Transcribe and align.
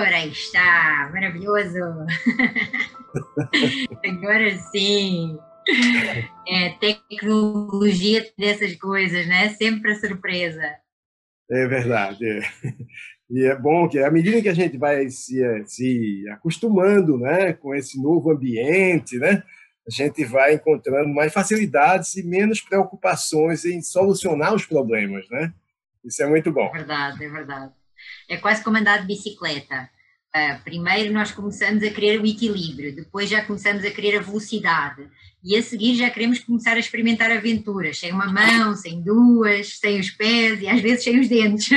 Ora, 0.00 0.26
está, 0.26 1.10
maravilhoso! 1.12 1.76
Agora 4.02 4.56
sim! 4.72 5.38
É, 6.48 6.70
tecnologia 6.80 8.26
dessas 8.38 8.76
coisas, 8.76 9.26
né? 9.26 9.50
Sempre 9.50 9.92
a 9.92 9.96
surpresa. 9.96 10.62
É 11.50 11.66
verdade. 11.66 12.26
É. 12.26 12.40
E 13.28 13.44
é 13.44 13.54
bom 13.54 13.86
que, 13.90 13.98
à 13.98 14.10
medida 14.10 14.40
que 14.40 14.48
a 14.48 14.54
gente 14.54 14.78
vai 14.78 15.10
se, 15.10 15.38
se 15.66 16.24
acostumando 16.30 17.18
né, 17.18 17.52
com 17.52 17.74
esse 17.74 18.02
novo 18.02 18.30
ambiente, 18.30 19.18
né, 19.18 19.42
a 19.86 19.90
gente 19.90 20.24
vai 20.24 20.54
encontrando 20.54 21.10
mais 21.10 21.30
facilidades 21.30 22.16
e 22.16 22.22
menos 22.22 22.62
preocupações 22.62 23.66
em 23.66 23.82
solucionar 23.82 24.54
os 24.54 24.64
problemas. 24.64 25.28
Né? 25.28 25.52
Isso 26.02 26.22
é 26.22 26.26
muito 26.26 26.50
bom. 26.50 26.70
É 26.74 26.78
verdade, 26.78 27.24
é 27.24 27.28
verdade. 27.28 27.79
É 28.30 28.36
quase 28.36 28.62
como 28.62 28.76
andar 28.76 29.00
de 29.00 29.06
bicicleta. 29.06 29.90
Uh, 30.34 30.62
primeiro 30.62 31.12
nós 31.12 31.32
começamos 31.32 31.82
a 31.82 31.90
querer 31.90 32.20
o 32.20 32.26
equilíbrio, 32.26 32.94
depois 32.94 33.28
já 33.28 33.44
começamos 33.44 33.84
a 33.84 33.90
querer 33.90 34.16
a 34.16 34.22
velocidade 34.22 35.08
e 35.42 35.56
a 35.56 35.62
seguir 35.62 35.96
já 35.96 36.08
queremos 36.08 36.38
começar 36.38 36.74
a 36.74 36.78
experimentar 36.78 37.32
aventuras, 37.32 37.98
sem 37.98 38.12
uma 38.12 38.32
mão, 38.32 38.76
sem 38.76 39.02
duas, 39.02 39.78
sem 39.78 39.98
os 39.98 40.10
pés 40.10 40.62
e 40.62 40.68
às 40.68 40.80
vezes 40.80 41.02
sem 41.02 41.18
os 41.18 41.28
dentes. 41.28 41.70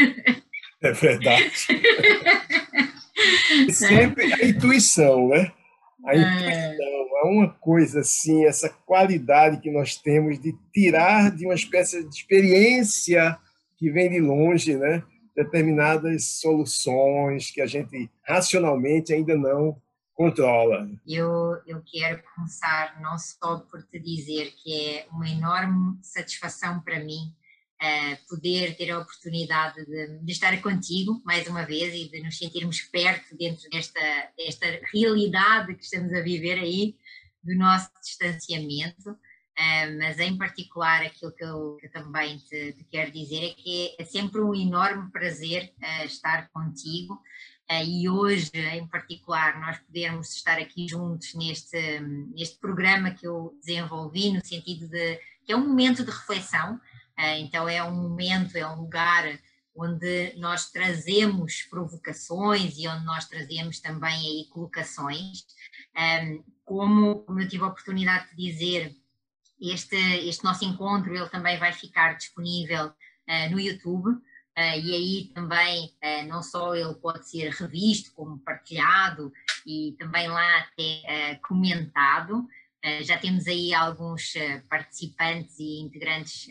É 0.84 0.92
verdade. 0.92 1.52
Sempre 3.72 4.34
a 4.34 4.45
intuição, 4.45 5.30
né? 5.30 5.50
A 6.06 6.14
é. 6.14 6.17
intuição 6.17 7.04
é 7.23 7.26
uma 7.26 7.50
coisa 7.50 8.02
assim, 8.02 8.45
essa 8.45 8.70
qualidade 8.70 9.62
que 9.62 9.72
nós 9.72 9.95
temos 9.95 10.38
de 10.40 10.54
tirar 10.73 11.31
de 11.31 11.45
uma 11.45 11.56
espécie 11.56 12.04
de 12.04 12.14
experiência 12.14 13.38
que 13.78 13.90
vem 13.90 14.09
de 14.09 14.20
longe, 14.20 14.76
né? 14.76 15.02
Determinadas 15.36 16.40
soluções 16.40 17.52
que 17.52 17.62
a 17.62 17.66
gente 17.66 18.10
racionalmente 18.23 19.14
ainda 19.14 19.36
não 19.36 19.82
controla. 20.14 20.88
Eu, 21.08 21.59
eu 21.66 21.81
quero 21.86 22.22
começar 22.36 23.02
não 23.02 23.17
só 23.17 23.59
por 23.59 23.84
te 23.84 24.00
dizer 24.00 24.54
que 24.61 24.73
é 24.73 25.08
uma 25.11 25.28
enorme 25.28 25.98
satisfação 26.02 26.80
para 26.81 27.04
mim 27.04 27.34
uh, 27.81 28.28
poder 28.30 28.78
ter 28.78 28.92
a 28.92 29.00
oportunidade 29.00 29.84
de, 29.86 30.20
de, 30.20 30.31
estar 30.31 30.59
contigo 30.61 31.22
mais 31.26 31.48
uma 31.48 31.66
vez 31.66 31.94
e 31.94 32.09
de 32.09 32.22
nos 32.22 32.38
sentirmos 32.38 32.81
perto 32.81 33.36
dentro 33.36 33.67
desta, 33.70 34.00
desta 34.38 34.80
realidade 34.94 35.76
que 35.76 35.84
estamos 35.84 36.14
a 36.14 36.22
viver 36.22 36.59
aí 36.59 36.95
do 37.44 37.56
nosso 37.56 37.89
distanciamento. 38.02 39.17
Uh, 39.54 40.00
mas 40.00 40.18
em 40.18 40.36
particular 40.36 41.04
aquilo 41.04 41.32
que 41.32 41.44
eu, 41.44 41.78
que 41.80 41.86
eu 41.86 41.92
também 41.92 42.38
te, 42.40 42.73
te, 42.73 42.84
quero 42.86 43.12
dizer 43.12 43.52
é 43.52 43.54
que 43.54 43.95
é 44.00 44.04
sempre 44.04 44.42
um 44.42 44.56
enorme 44.56 45.12
prazer 45.12 45.72
uh, 45.78 46.06
estar 46.06 46.50
contigo. 46.50 47.22
Uh, 47.70 47.84
e 47.86 48.10
hoje 48.10 48.52
em 48.56 48.88
particular 48.88 49.60
nós 49.60 49.78
podermos 49.78 50.36
estar 50.36 50.58
aqui 50.58 50.88
juntos 50.88 51.36
neste, 51.36 52.00
neste 52.34 52.58
programa 52.58 53.12
que 53.12 53.28
eu 53.28 53.56
desenvolvi 53.60 54.32
no 54.32 54.44
sentido 54.44 54.88
de 54.88 55.20
que 55.45 55.52
é 55.52 55.56
um 55.56 55.67
momento 55.67 56.04
de 56.04 56.10
reflexão, 56.10 56.80
então 57.38 57.67
é 57.67 57.84
um 57.84 57.94
momento, 57.94 58.56
é 58.56 58.66
um 58.66 58.80
lugar 58.80 59.38
onde 59.76 60.34
nós 60.38 60.72
trazemos 60.72 61.64
provocações 61.64 62.78
e 62.78 62.88
onde 62.88 63.04
nós 63.04 63.28
trazemos 63.28 63.80
também 63.80 64.14
aí 64.14 64.48
colocações, 64.50 65.45
um, 66.23 66.44
como 66.64 67.26
eu 67.28 67.48
tive 67.48 67.64
a 67.64 67.67
oportunidade 67.67 68.30
de 68.30 68.36
dizer 68.36 68.95
este, 69.72 69.95
este 70.28 70.44
nosso 70.44 70.66
encontro 70.66 71.16
ele 71.16 71.30
também 71.30 71.58
vai 71.58 71.72
ficar 71.72 72.17
disponível 72.17 72.88
uh, 72.88 73.52
no 73.52 73.59
YouTube 73.59 74.09
uh, 74.09 74.22
e 74.58 74.94
aí 74.94 75.31
também 75.33 75.86
uh, 76.03 76.28
não 76.28 76.44
só 76.44 76.75
ele 76.75 76.94
pode 76.95 77.28
ser 77.30 77.50
revisto 77.52 78.11
como 78.14 78.39
partilhado 78.39 79.31
e 79.66 79.95
também 79.97 80.28
lá 80.28 80.58
até 80.58 81.39
comentado. 81.47 82.45
já 83.03 83.17
temos 83.17 83.47
aí 83.47 83.73
alguns 83.73 84.33
participantes 84.70 85.58
e 85.58 85.80
integrantes 85.80 86.49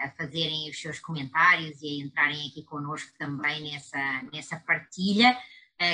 a 0.00 0.10
fazerem 0.18 0.68
os 0.68 0.80
seus 0.80 0.98
comentários 0.98 1.80
e 1.80 1.86
a 1.86 2.04
entrarem 2.04 2.48
aqui 2.48 2.64
conosco 2.64 3.12
também 3.16 3.70
nessa, 3.70 4.22
nessa 4.32 4.56
partilha, 4.56 5.38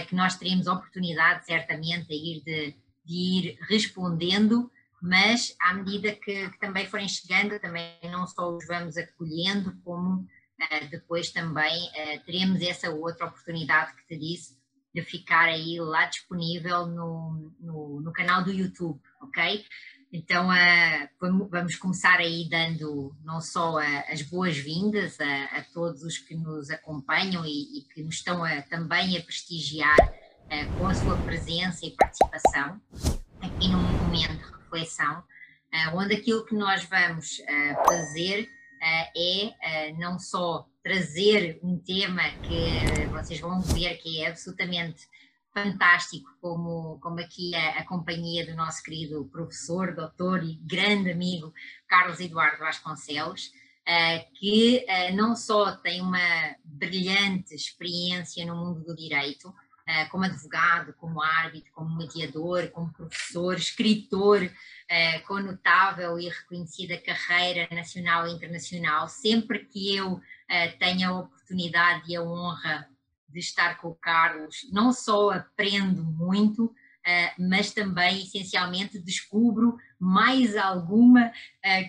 que 0.09 0.15
nós 0.15 0.37
teremos 0.37 0.67
oportunidade 0.67 1.45
certamente 1.45 2.11
a 2.11 2.17
ir 2.17 2.43
de, 2.43 2.75
de 3.05 3.15
ir 3.15 3.59
respondendo 3.69 4.73
mas 5.01 5.55
à 5.61 5.75
medida 5.75 6.13
que, 6.13 6.51
que, 6.51 6.59
também 6.59 6.87
forem 6.87 7.09
chegando, 7.09 7.59
também 7.61 7.99
não 8.05 8.27
só 8.27 8.51
os 8.51 8.67
vamos 8.67 8.97
acolhendo, 8.97 9.77
como 9.85 10.21
uh, 10.21 10.89
depois 10.91 11.31
também 11.31 11.87
uh, 11.89 12.25
teremos 12.25 12.61
essa 12.63 12.91
outra 12.91 13.27
oportunidade 13.27 13.95
que 13.95 14.07
te 14.07 14.19
disse, 14.19 14.59
de 14.95 15.03
ficar 15.03 15.45
aí 15.45 15.79
lá 15.79 16.07
disponível 16.07 16.87
no, 16.87 17.53
no, 17.61 18.01
no 18.01 18.13
canal 18.13 18.43
do 18.43 18.53
YouTube, 18.53 19.01
ok? 19.23 19.65
Então 20.13 20.49
uh, 20.49 21.49
vamos 21.51 21.77
começar 21.77 22.19
aí 22.19 22.49
dando 22.49 23.15
não 23.23 23.41
só 23.41 23.79
as 24.11 24.23
boas-vindas 24.23 25.21
a, 25.21 25.45
a, 25.59 25.63
todos 25.73 26.03
os 26.03 26.19
que 26.19 26.35
nos 26.35 26.71
acompanham 26.71 27.45
e, 27.45 27.79
e 27.79 27.83
que 27.83 28.03
nos 28.03 28.17
estão 28.17 28.43
a, 28.43 28.63
também 28.63 29.17
a 29.17 29.23
prestigiar 29.23 29.97
com 30.79 30.87
a 30.87 30.95
sua 30.95 31.15
presença 31.19 31.85
e 31.85 31.91
participação 31.91 32.81
aqui 33.43 33.69
num 33.69 33.83
momento 33.83 34.58
reflexão, 34.69 35.21
uh, 35.21 35.97
onde 35.97 36.15
aquilo 36.15 36.45
que 36.45 36.55
nós 36.55 36.85
vamos 36.85 37.39
uh, 37.41 37.85
fazer 37.87 38.43
uh, 38.43 39.19
é 39.19 39.93
não 39.99 40.19
só 40.19 40.69
trazer 40.85 41.59
um 41.63 41.79
tema 41.79 42.23
que 42.43 43.07
vocês 43.11 43.41
vão 43.41 43.61
ver 43.61 43.97
que 43.97 44.23
é 44.23 44.29
absolutamente 44.29 45.07
fantástico, 45.53 46.31
como, 46.41 46.99
como 47.01 47.19
aqui 47.19 47.55
a, 47.55 47.81
a, 47.81 47.85
companhia 47.85 48.47
do 48.47 48.55
nosso 48.55 48.83
querido 48.83 49.25
professor, 49.27 49.95
doutor 49.95 50.45
e 50.45 50.55
grande 50.57 51.11
amigo 51.11 51.53
Carlos 51.89 52.21
Eduardo 52.21 52.59
Vasconcelos, 52.59 53.51
que 54.39 54.87
não 55.15 55.35
só 55.35 55.73
tem 55.73 56.01
uma 56.01 56.55
brilhante 56.63 57.55
experiência 57.55 58.45
no 58.47 58.55
mundo 58.55 58.85
do 58.85 58.95
direito, 58.95 59.49
eh, 59.49 59.68
como 60.11 60.25
advogado, 60.25 60.93
como 60.95 61.23
árbitro, 61.23 61.73
como 61.73 61.97
mediador, 61.97 62.69
como 62.69 62.93
professor, 62.93 63.57
escritor, 63.57 64.51
eh, 64.87 65.21
com 65.21 65.39
notável 65.39 66.19
e 66.19 66.29
reconhecida 66.29 67.01
carreira 67.01 67.67
nacional 67.75 68.29
e 68.29 68.33
internacional. 68.33 69.09
Sempre 69.09 69.65
que 69.65 69.97
eu 69.97 70.21
eh, 70.49 70.69
tenho 70.73 71.09
a 71.09 71.19
oportunidade 71.21 72.13
e 72.13 72.17
a 72.17 72.23
honra 72.23 72.87
de 73.31 73.39
estar 73.39 73.79
com 73.81 73.89
o 73.89 73.95
Carlos, 73.95 74.69
não 74.71 74.93
só 74.93 75.31
aprendo 75.31 76.03
muito, 76.03 76.75
mas 77.39 77.73
também 77.73 78.23
essencialmente 78.23 78.99
descubro 78.99 79.79
mais 79.99 80.57
alguma 80.57 81.33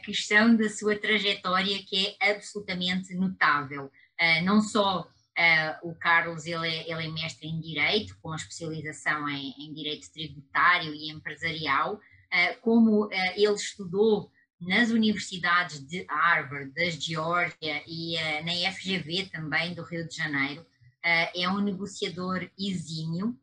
questão 0.04 0.56
da 0.56 0.70
sua 0.70 0.98
trajetória 0.98 1.82
que 1.84 2.16
é 2.22 2.32
absolutamente 2.32 3.14
notável. 3.16 3.92
Não 4.44 4.62
só 4.62 5.10
Uh, 5.40 5.92
o 5.92 5.96
Carlos 5.96 6.46
ele 6.46 6.68
é, 6.68 6.92
ele 6.92 7.08
é, 7.08 7.08
mestre 7.08 7.48
em 7.48 7.62
Direito, 7.62 8.18
com 8.22 8.36
especialização 8.36 9.30
em, 9.30 9.54
em 9.58 9.74
Direito 9.74 10.12
Tributário 10.12 10.94
e 10.94 11.10
Empresarial, 11.10 11.94
uh, 11.96 12.62
como 12.62 13.06
uh, 13.06 13.10
ele 13.38 13.54
estudou 13.54 14.30
nas 14.60 14.90
universidades 14.90 15.80
de 15.88 16.06
Harvard, 16.10 16.74
da 16.74 16.90
Geórgia 16.90 17.82
e 17.88 18.18
na 18.44 18.52
FGV 18.74 19.30
também 19.32 19.74
do 19.74 19.84
Rio 19.84 20.06
de 20.06 20.14
Janeiro, 20.14 20.66
é 21.02 21.50
um 21.50 21.62
negociador 21.62 22.46
exímio, 22.60 23.40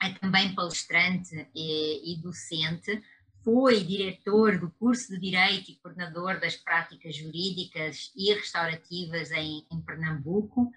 é 0.00 0.10
também 0.10 0.54
palestrante 0.54 1.48
e, 1.52 2.12
e 2.12 2.16
docente, 2.22 3.02
foi 3.42 3.82
diretor 3.82 4.56
do 4.56 4.70
curso 4.70 5.12
de 5.12 5.18
Direito 5.18 5.72
e 5.72 5.76
coordenador 5.82 6.38
das 6.38 6.54
práticas 6.54 7.16
jurídicas 7.16 8.12
e 8.14 8.32
restaurativas 8.32 9.32
em, 9.32 9.66
em 9.68 9.80
Pernambuco, 9.80 10.70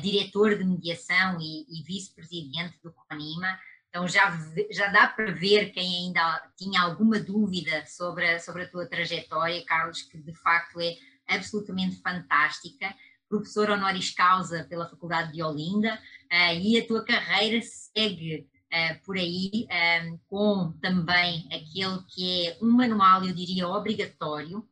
diretor 0.00 0.56
de 0.56 0.64
mediação 0.64 1.40
e, 1.40 1.66
e 1.68 1.82
vice-presidente 1.82 2.78
do 2.82 2.92
CONIMA. 2.92 3.58
Então 3.88 4.06
já, 4.06 4.30
já 4.70 4.88
dá 4.88 5.08
para 5.08 5.32
ver 5.32 5.70
quem 5.70 6.06
ainda 6.06 6.50
tinha 6.56 6.82
alguma 6.82 7.18
dúvida 7.18 7.84
sobre 7.86 8.28
a, 8.28 8.38
sobre 8.38 8.62
a 8.62 8.68
tua 8.68 8.86
trajetória, 8.86 9.64
Carlos, 9.64 10.02
que 10.02 10.18
de 10.18 10.34
facto 10.34 10.80
é 10.80 10.96
absolutamente 11.26 11.96
fantástica. 11.96 12.94
Professor 13.28 13.70
honoris 13.70 14.10
causa 14.10 14.64
pela 14.64 14.88
Faculdade 14.88 15.32
de 15.32 15.42
Olinda 15.42 15.94
uh, 15.94 16.58
e 16.60 16.78
a 16.78 16.86
tua 16.86 17.04
carreira 17.04 17.60
segue 17.62 18.46
uh, 18.72 19.04
por 19.04 19.16
aí 19.16 19.66
um, 20.06 20.18
com 20.28 20.72
também 20.80 21.46
aquele 21.46 22.02
que 22.08 22.48
é 22.48 22.58
um 22.62 22.70
manual, 22.70 23.24
eu 23.24 23.34
diria, 23.34 23.68
obrigatório, 23.68 24.66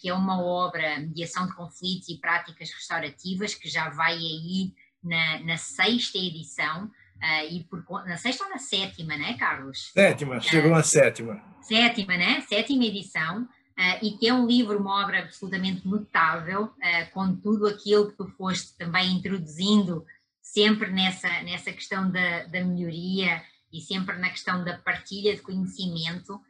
que 0.00 0.08
é 0.08 0.14
uma 0.14 0.40
obra, 0.40 0.98
Mediação 1.00 1.46
de 1.46 1.54
Conflitos 1.54 2.08
e 2.08 2.18
Práticas 2.18 2.70
Restaurativas, 2.70 3.54
que 3.54 3.68
já 3.68 3.88
vai 3.90 4.14
aí 4.14 4.72
na, 5.02 5.40
na 5.40 5.56
sexta 5.56 6.18
edição, 6.18 6.84
uh, 6.84 7.48
e 7.50 7.64
por, 7.64 7.82
na 8.06 8.16
sexta 8.16 8.44
ou 8.44 8.50
na 8.50 8.58
sétima, 8.58 9.16
né, 9.16 9.34
Carlos? 9.34 9.90
Sétima, 9.92 10.40
chegou 10.40 10.70
na 10.70 10.82
sétima. 10.82 11.42
Sétima, 11.62 12.16
né? 12.16 12.40
Sétima 12.42 12.84
edição. 12.84 13.42
Uh, 13.42 14.04
e 14.04 14.12
que 14.12 14.26
é 14.26 14.32
um 14.32 14.46
livro, 14.46 14.78
uma 14.78 15.02
obra 15.02 15.20
absolutamente 15.20 15.86
notável, 15.86 16.72
com 17.12 17.36
tudo 17.36 17.66
aquilo 17.66 18.10
que 18.10 18.16
tu 18.16 18.26
foste 18.38 18.76
também 18.78 19.12
introduzindo 19.12 20.04
sempre 20.40 20.90
nessa, 20.90 21.28
nessa 21.42 21.72
questão 21.72 22.10
da, 22.10 22.44
da 22.44 22.64
melhoria 22.64 23.42
e 23.70 23.80
sempre 23.80 24.16
na 24.16 24.30
questão 24.30 24.64
da 24.64 24.78
partilha 24.78 25.34
de 25.34 25.42
conhecimento, 25.42 26.40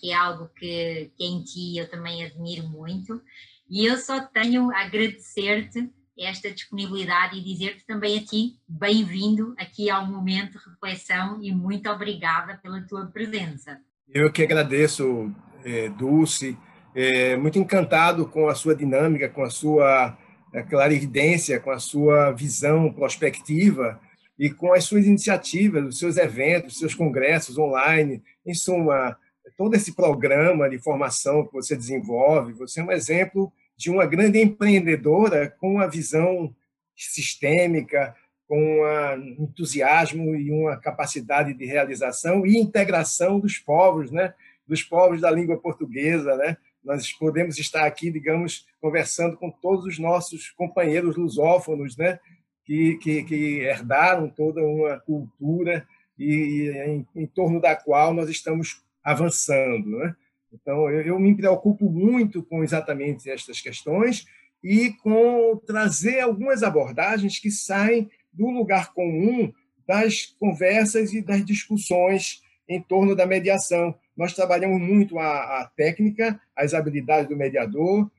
que 0.00 0.10
é 0.10 0.14
algo 0.14 0.48
que, 0.56 1.10
que 1.16 1.24
em 1.24 1.42
ti 1.42 1.78
eu 1.78 1.88
também 1.88 2.24
admiro 2.24 2.66
muito. 2.68 3.20
E 3.68 3.84
eu 3.84 3.96
só 3.96 4.20
tenho 4.20 4.70
a 4.70 4.82
agradecer-te 4.82 5.90
esta 6.18 6.50
disponibilidade 6.50 7.36
e 7.36 7.42
dizer-te 7.42 7.84
também 7.84 8.18
a 8.18 8.24
ti, 8.24 8.56
bem-vindo 8.66 9.54
aqui 9.58 9.90
ao 9.90 10.06
Momento 10.06 10.58
de 10.58 10.64
Reflexão 10.70 11.42
e 11.42 11.52
muito 11.52 11.90
obrigada 11.90 12.58
pela 12.62 12.80
tua 12.80 13.06
presença. 13.06 13.78
Eu 14.08 14.32
que 14.32 14.42
agradeço, 14.42 15.30
é, 15.62 15.90
Dulce, 15.90 16.56
é, 16.94 17.36
muito 17.36 17.58
encantado 17.58 18.26
com 18.26 18.48
a 18.48 18.54
sua 18.54 18.74
dinâmica, 18.74 19.28
com 19.28 19.42
a 19.42 19.50
sua 19.50 20.16
é, 20.54 20.62
clarividência, 20.62 21.60
com 21.60 21.70
a 21.70 21.78
sua 21.78 22.32
visão 22.32 22.90
prospectiva 22.90 24.00
e 24.38 24.48
com 24.48 24.72
as 24.72 24.84
suas 24.84 25.04
iniciativas, 25.04 25.84
os 25.84 25.98
seus 25.98 26.16
eventos, 26.16 26.74
os 26.74 26.78
seus 26.78 26.94
congressos 26.94 27.58
online, 27.58 28.22
em 28.46 28.54
suma, 28.54 29.18
todo 29.56 29.74
esse 29.74 29.94
programa 29.94 30.68
de 30.68 30.78
formação 30.78 31.46
que 31.46 31.52
você 31.52 31.76
desenvolve, 31.76 32.52
você 32.52 32.80
é 32.80 32.84
um 32.84 32.92
exemplo 32.92 33.52
de 33.76 33.90
uma 33.90 34.06
grande 34.06 34.40
empreendedora 34.40 35.54
com 35.60 35.74
uma 35.74 35.88
visão 35.88 36.54
sistêmica, 36.96 38.14
com 38.48 38.80
um 38.80 39.44
entusiasmo 39.44 40.34
e 40.34 40.50
uma 40.50 40.76
capacidade 40.76 41.52
de 41.52 41.64
realização 41.66 42.46
e 42.46 42.56
integração 42.56 43.38
dos 43.38 43.58
povos, 43.58 44.10
né? 44.10 44.34
dos 44.66 44.82
povos 44.82 45.20
da 45.20 45.30
língua 45.30 45.58
portuguesa. 45.58 46.36
Né? 46.36 46.56
Nós 46.82 47.12
podemos 47.12 47.58
estar 47.58 47.84
aqui, 47.84 48.10
digamos, 48.10 48.66
conversando 48.80 49.36
com 49.36 49.50
todos 49.50 49.84
os 49.84 49.98
nossos 49.98 50.50
companheiros 50.50 51.16
lusófonos, 51.16 51.96
né? 51.96 52.18
que, 52.64 52.96
que, 52.96 53.22
que 53.24 53.60
herdaram 53.60 54.28
toda 54.28 54.62
uma 54.62 54.98
cultura 55.00 55.86
e 56.18 56.70
em, 56.86 57.06
em 57.14 57.26
torno 57.26 57.60
da 57.60 57.76
qual 57.76 58.14
nós 58.14 58.30
estamos 58.30 58.82
avançando. 59.06 59.98
Né? 59.98 60.16
Então, 60.52 60.90
eu, 60.90 61.02
eu 61.02 61.20
me 61.20 61.36
preocupo 61.36 61.88
muito 61.88 62.42
com 62.42 62.64
exatamente 62.64 63.30
estas 63.30 63.60
questões 63.60 64.26
e 64.62 64.90
com 64.94 65.56
trazer 65.64 66.20
algumas 66.20 66.64
abordagens 66.64 67.38
que 67.38 67.50
saem 67.50 68.10
do 68.32 68.50
lugar 68.50 68.92
comum 68.92 69.52
das 69.86 70.26
conversas 70.40 71.12
e 71.12 71.22
das 71.22 71.44
discussões 71.44 72.42
em 72.68 72.82
torno 72.82 73.14
da 73.14 73.24
mediação. 73.24 73.94
Nós 74.16 74.32
trabalhamos 74.32 74.80
muito 74.80 75.20
a, 75.20 75.60
a 75.60 75.70
técnica, 75.76 76.40
as 76.56 76.74
habilidades 76.74 77.28
do 77.28 77.36
mediador, 77.36 78.10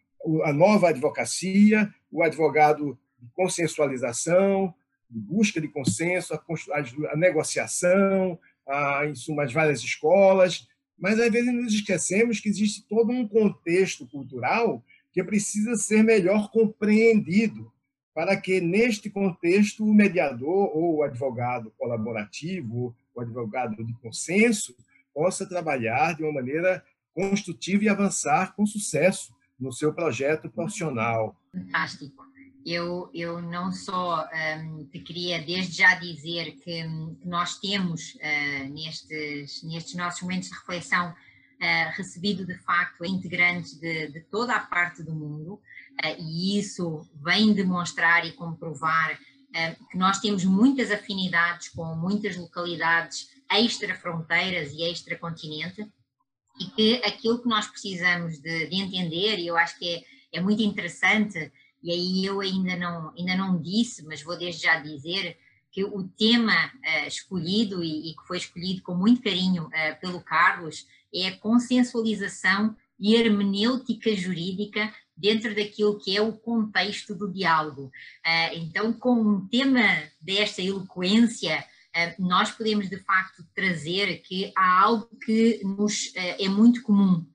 a 0.46 0.54
nova 0.54 0.90
advocacia, 0.90 1.94
o 2.10 2.24
advogado 2.24 2.98
de 3.20 3.30
consensualização, 3.34 4.74
de 5.10 5.20
busca 5.20 5.60
de 5.60 5.68
consenso, 5.68 6.34
a, 6.34 6.38
a, 6.38 7.14
a 7.14 7.18
negociação, 7.18 8.40
a, 8.66 9.06
em 9.06 9.16
suma, 9.16 9.44
as 9.44 9.52
várias 9.52 9.82
escolas, 9.82 10.68
mas 10.98 11.20
às 11.20 11.32
vezes 11.32 11.54
nos 11.54 11.74
esquecemos 11.74 12.40
que 12.40 12.50
existe 12.50 12.86
todo 12.88 13.12
um 13.12 13.28
contexto 13.28 14.06
cultural 14.08 14.84
que 15.12 15.24
precisa 15.24 15.76
ser 15.76 16.04
melhor 16.04 16.52
compreendido 16.52 17.72
para 18.14 18.36
que, 18.36 18.60
neste 18.60 19.10
contexto, 19.10 19.84
o 19.84 19.94
mediador 19.94 20.76
ou 20.76 20.98
o 20.98 21.04
advogado 21.04 21.72
colaborativo, 21.78 22.96
o 23.14 23.22
advogado 23.22 23.84
de 23.84 23.94
consenso, 23.94 24.76
possa 25.14 25.48
trabalhar 25.48 26.16
de 26.16 26.24
uma 26.24 26.34
maneira 26.34 26.84
construtiva 27.14 27.84
e 27.84 27.90
avançar 27.90 28.56
com 28.56 28.66
sucesso 28.66 29.34
no 29.60 29.72
seu 29.72 29.94
projeto 29.94 30.50
profissional. 30.50 31.36
Fantástico. 31.52 32.27
Eu, 32.70 33.10
eu 33.14 33.42
não 33.42 33.72
só 33.72 34.28
um, 34.60 34.84
te 34.92 35.00
queria 35.00 35.42
desde 35.42 35.78
já 35.78 35.96
dizer 35.96 36.52
que, 36.58 36.84
que 36.84 37.26
nós 37.26 37.58
temos 37.58 38.16
uh, 38.16 38.74
nestes, 38.74 39.64
nestes 39.64 39.96
nossos 39.96 40.22
momentos 40.22 40.50
de 40.50 40.56
reflexão 40.56 41.12
uh, 41.12 41.92
recebido 41.96 42.46
de 42.46 42.58
facto 42.58 43.06
integrantes 43.06 43.80
de, 43.80 44.12
de, 44.12 44.20
toda 44.20 44.54
a 44.54 44.60
parte 44.60 45.02
do 45.02 45.16
mundo 45.16 45.54
uh, 45.54 46.20
e 46.20 46.60
isso 46.60 47.10
vem 47.24 47.54
demonstrar 47.54 48.26
e 48.26 48.34
comprovar 48.34 49.18
que 49.90 49.98
nós 49.98 50.20
temos 50.20 50.44
muitas 50.44 50.92
afinidades 50.92 51.70
com 51.70 51.96
muitas 51.96 52.36
localidades 52.36 53.30
extra-fronteiras 53.50 54.72
e 54.74 54.84
extra-continente 54.84 55.88
e 56.60 56.66
que 56.66 56.96
aquilo 56.98 57.42
que 57.42 57.48
nós 57.48 57.66
precisamos 57.66 58.38
de, 58.40 58.68
de 58.68 58.76
entender, 58.76 59.40
e 59.40 59.48
eu 59.48 59.58
acho 59.58 59.80
que 59.80 59.90
é, 59.90 60.04
é 60.38 60.42
muito 60.42 60.62
interessante 60.62 61.52
e 61.82 61.92
aí 61.92 62.26
eu 62.26 62.40
ainda 62.42 62.76
não, 62.76 63.14
ainda 63.18 63.36
não 63.36 63.62
disse, 63.62 64.04
mas 64.06 64.22
vou 64.22 64.38
desde 64.38 64.64
já 64.64 64.80
dizer 64.80 65.38
que 65.78 65.84
o 65.84 66.08
tema 66.18 66.56
uh, 66.68 67.08
escolhido 67.08 67.84
e, 67.84 68.10
e, 68.10 68.16
que 68.16 68.26
foi 68.26 68.38
escolhido 68.38 68.82
com 68.82 68.96
muito 68.96 69.22
carinho 69.22 69.66
uh, 69.66 70.00
pelo 70.02 70.22
Carlos 70.22 70.88
é 71.14 71.28
a 71.28 71.38
consensualização 71.38 72.76
e 73.00 73.16
hermenêutica 73.16 74.16
jurídica 74.16 74.92
dentro 75.16 75.54
daquilo 75.54 76.00
que 76.00 76.18
é 76.18 76.22
o 76.22 76.34
contexto 76.34 77.14
do 77.14 77.32
diálogo. 77.32 77.92
Uh, 78.26 78.56
então, 78.56 78.92
com 78.92 79.14
um 79.22 79.48
tema 79.48 79.84
desta 80.20 80.64
eloquência, 80.64 81.64
nós 82.20 82.52
podemos 82.52 82.90
de 82.90 82.98
facto 82.98 83.44
trazer 83.56 84.22
que 84.22 84.52
há 84.56 84.82
algo 84.82 85.10
que 85.26 85.62
nos 85.64 86.12
é 86.16 86.48
muito 86.48 86.84
comum 86.84 87.26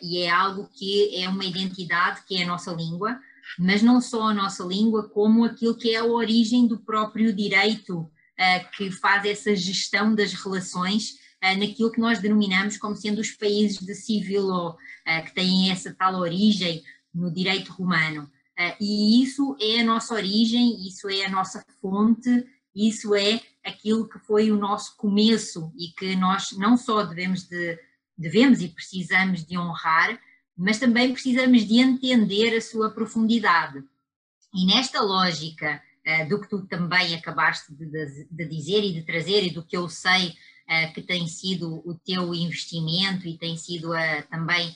e 0.00 0.22
é 0.22 0.30
algo 0.30 0.66
que 0.72 1.14
é 1.14 1.28
uma 1.28 1.44
identidade 1.44 2.22
que 2.26 2.38
é 2.38 2.44
a 2.44 2.46
nossa 2.46 2.72
língua, 2.72 3.20
mas 3.58 3.82
não 3.82 4.00
só 4.00 4.28
a 4.28 4.34
nossa 4.34 4.64
língua, 4.64 5.08
como 5.08 5.44
aquilo 5.44 5.76
que 5.76 5.94
é 5.94 5.98
a 5.98 6.04
origem 6.04 6.66
do 6.66 6.78
próprio 6.78 7.32
direito 7.32 8.00
uh, 8.00 8.70
que 8.76 8.90
faz 8.90 9.24
essa 9.24 9.54
gestão 9.54 10.14
das 10.14 10.32
relações 10.32 11.12
uh, 11.42 11.58
naquilo 11.58 11.90
que 11.92 12.00
nós 12.00 12.18
denominamos 12.18 12.76
como 12.76 12.96
sendo 12.96 13.20
os 13.20 13.30
países 13.30 13.78
de 13.78 13.94
civil 13.94 14.42
law, 14.42 14.72
uh, 14.72 15.24
que 15.24 15.34
têm 15.34 15.70
essa 15.70 15.94
tal 15.94 16.16
origem 16.16 16.82
no 17.14 17.32
direito 17.32 17.72
romano. 17.72 18.30
e 18.80 19.22
isso 19.22 19.56
é 19.60 19.80
a 19.80 19.84
nossa 19.84 20.14
origem, 20.14 20.86
isso 20.86 21.08
é 21.08 21.24
a 21.24 21.30
nossa 21.30 21.64
fonte, 21.80 22.44
isso 22.74 23.14
é 23.14 23.40
aquilo 23.64 24.08
que 24.08 24.18
foi 24.18 24.50
o 24.50 24.56
nosso 24.56 24.96
começo 24.96 25.72
e 25.76 25.88
que 25.88 26.14
nós 26.16 26.52
não 26.52 26.76
só 26.76 27.02
devemos 27.02 27.44
de 27.44 27.78
devemos 28.18 28.60
e 28.60 28.68
precisamos 28.68 29.44
de 29.44 29.56
honrar, 29.56 30.20
mas 30.58 30.80
também 30.80 31.12
precisamos 31.12 31.64
de 31.64 31.78
entender 31.78 32.56
a 32.56 32.60
sua 32.60 32.90
profundidade. 32.90 33.84
E 34.52 34.66
nesta 34.66 35.00
lógica 35.00 35.80
uh, 36.04 36.28
do 36.28 36.40
que 36.40 36.48
tu 36.48 36.66
também 36.66 37.14
acabaste 37.14 37.72
de, 37.72 38.44
dizer 38.48 38.82
e 38.82 38.92
de 38.92 39.02
trazer, 39.02 39.44
e 39.44 39.50
do 39.50 39.62
que 39.62 39.76
eu 39.76 39.88
sei 39.88 40.30
uh, 40.30 40.92
que 40.92 41.00
tem 41.00 41.28
sido 41.28 41.80
o 41.88 41.94
teu 41.94 42.34
investimento 42.34 43.28
e 43.28 43.38
tem 43.38 43.56
sido 43.56 43.92
uh, 43.92 44.22
também 44.28 44.74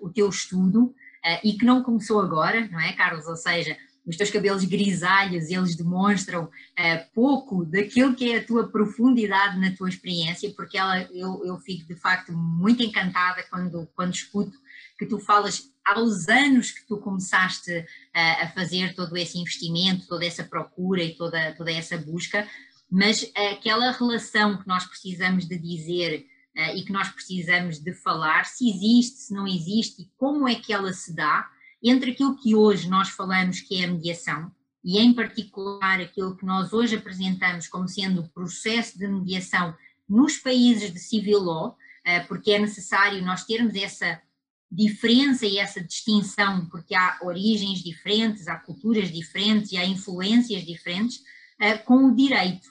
o 0.00 0.08
teu 0.08 0.30
estudo, 0.30 0.94
e 1.44 1.52
que 1.54 1.64
não 1.66 1.82
começou 1.82 2.20
agora, 2.20 2.66
não 2.68 2.80
é, 2.80 2.94
Carlos? 2.94 3.26
Ou 3.26 3.36
seja, 3.36 3.76
os 4.06 4.16
teus 4.16 4.30
cabelos 4.30 4.64
grisalhos, 4.64 5.50
eles 5.50 5.76
demonstram 5.76 6.48
pouco 7.12 7.66
daquilo 7.66 8.14
que 8.14 8.32
é 8.32 8.38
a 8.38 8.44
tua 8.44 8.68
profundidade 8.68 9.58
na 9.58 9.72
tua 9.72 9.90
experiência, 9.90 10.50
porque 10.56 10.78
ela, 10.78 11.02
eu, 11.12 11.44
eu 11.44 11.58
fico 11.58 11.86
de 11.86 11.96
facto 11.96 12.32
muito 12.32 12.82
encantada 12.82 13.44
quando, 13.50 13.86
quando 13.94 14.14
escuto 14.14 14.56
que 14.98 15.06
tu 15.06 15.18
falas 15.18 15.70
aos 15.84 16.28
anos 16.28 16.70
que 16.70 16.86
tu 16.86 16.98
começaste 16.98 17.84
a, 18.14 18.44
a 18.44 18.48
fazer 18.48 18.94
todo 18.94 19.16
esse 19.16 19.38
investimento, 19.38 20.06
toda 20.08 20.24
essa 20.24 20.44
procura 20.44 21.02
e 21.02 21.14
toda, 21.14 21.54
toda 21.54 21.70
essa 21.70 21.96
busca, 21.96 22.48
mas 22.90 23.30
aquela 23.34 23.92
relação 23.92 24.58
que 24.58 24.66
nós 24.66 24.84
precisamos 24.84 25.46
de 25.46 25.58
dizer 25.58 26.26
e 26.74 26.82
que 26.82 26.92
nós 26.92 27.08
precisamos 27.08 27.78
de 27.78 27.92
falar, 27.92 28.46
se 28.46 28.70
existe, 28.70 29.18
se 29.18 29.34
não 29.34 29.46
existe 29.46 30.02
e 30.02 30.10
como 30.16 30.48
é 30.48 30.54
que 30.54 30.72
ela 30.72 30.92
se 30.92 31.14
dá, 31.14 31.46
entre 31.82 32.12
aquilo 32.12 32.36
que 32.36 32.54
hoje 32.54 32.88
nós 32.88 33.10
falamos 33.10 33.60
que 33.60 33.82
é 33.82 33.84
a 33.84 33.92
mediação, 33.92 34.50
e 34.82 34.98
em 34.98 35.12
particular 35.12 36.00
aquilo 36.00 36.36
que 36.36 36.46
nós 36.46 36.72
hoje 36.72 36.96
apresentamos 36.96 37.68
como 37.68 37.88
sendo 37.88 38.22
o 38.22 38.28
processo 38.28 38.98
de 38.98 39.06
mediação 39.06 39.76
nos 40.08 40.38
países 40.38 40.92
de 40.92 40.98
civil 40.98 41.40
law, 41.40 41.76
porque 42.28 42.52
é 42.52 42.58
necessário 42.58 43.22
nós 43.24 43.44
termos 43.44 43.74
essa 43.74 44.20
diferença 44.70 45.46
e 45.46 45.58
essa 45.58 45.80
distinção, 45.80 46.66
porque 46.66 46.94
há 46.94 47.18
origens 47.22 47.82
diferentes, 47.82 48.48
há 48.48 48.56
culturas 48.56 49.10
diferentes 49.10 49.72
e 49.72 49.76
há 49.76 49.84
influências 49.84 50.64
diferentes, 50.64 51.18
uh, 51.60 51.84
com 51.84 52.06
o 52.06 52.14
direito. 52.14 52.66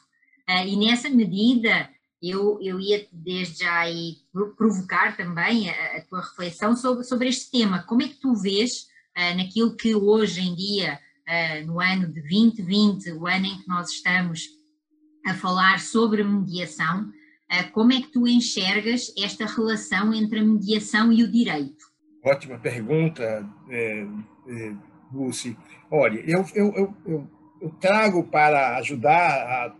Uh, 0.48 0.68
e 0.68 0.76
nessa 0.76 1.10
medida, 1.10 1.90
eu, 2.22 2.60
eu 2.62 2.80
ia 2.80 3.08
desde 3.12 3.64
já 3.64 3.80
aí 3.80 4.18
provocar 4.58 5.16
também 5.16 5.70
a, 5.70 5.98
a, 5.98 6.02
tua 6.02 6.22
reflexão 6.22 6.76
sobre, 6.76 7.04
sobre 7.04 7.30
este 7.30 7.50
tema. 7.50 7.84
Como 7.84 8.02
é 8.02 8.08
que 8.08 8.20
tu 8.20 8.36
vês 8.36 8.88
uh, 9.18 9.38
naquilo 9.38 9.76
que 9.76 9.96
hoje 9.96 10.42
em 10.42 10.56
dia, 10.56 11.00
no 11.66 11.82
ano 11.82 12.08
de 12.14 12.22
2020, 12.22 13.14
o 13.14 13.26
ano 13.26 13.48
em 13.48 13.58
que 13.58 13.68
nós 13.68 13.90
estamos 13.90 14.44
a 15.26 15.34
falar 15.34 15.80
sobre 15.80 16.24
mediação, 16.24 17.12
como 17.74 17.94
é 17.94 18.00
que 18.00 18.12
tu 18.12 18.28
enxergas 18.28 19.12
esta 19.18 19.48
relação 19.48 20.14
entre 20.14 20.40
a 20.40 20.44
mediação 20.44 21.12
e 21.12 21.24
o 21.24 21.32
direito? 21.32 21.85
Ótima 22.26 22.58
pergunta, 22.58 23.48
é, 23.70 24.04
é, 24.48 24.74
Lucy. 25.14 25.56
Olha, 25.92 26.20
eu, 26.26 26.44
eu, 26.56 26.96
eu, 27.06 27.30
eu 27.62 27.70
trago 27.80 28.24
para 28.24 28.78
ajudar 28.78 29.30
a 29.30 29.76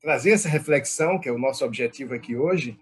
trazer 0.00 0.32
essa 0.32 0.48
reflexão, 0.48 1.20
que 1.20 1.28
é 1.28 1.32
o 1.32 1.38
nosso 1.38 1.64
objetivo 1.64 2.14
aqui 2.14 2.34
hoje, 2.34 2.76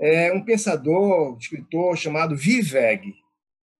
é 0.00 0.32
um 0.32 0.42
pensador, 0.42 1.38
escritor 1.38 1.96
chamado 1.96 2.34
Viveg. 2.34 3.14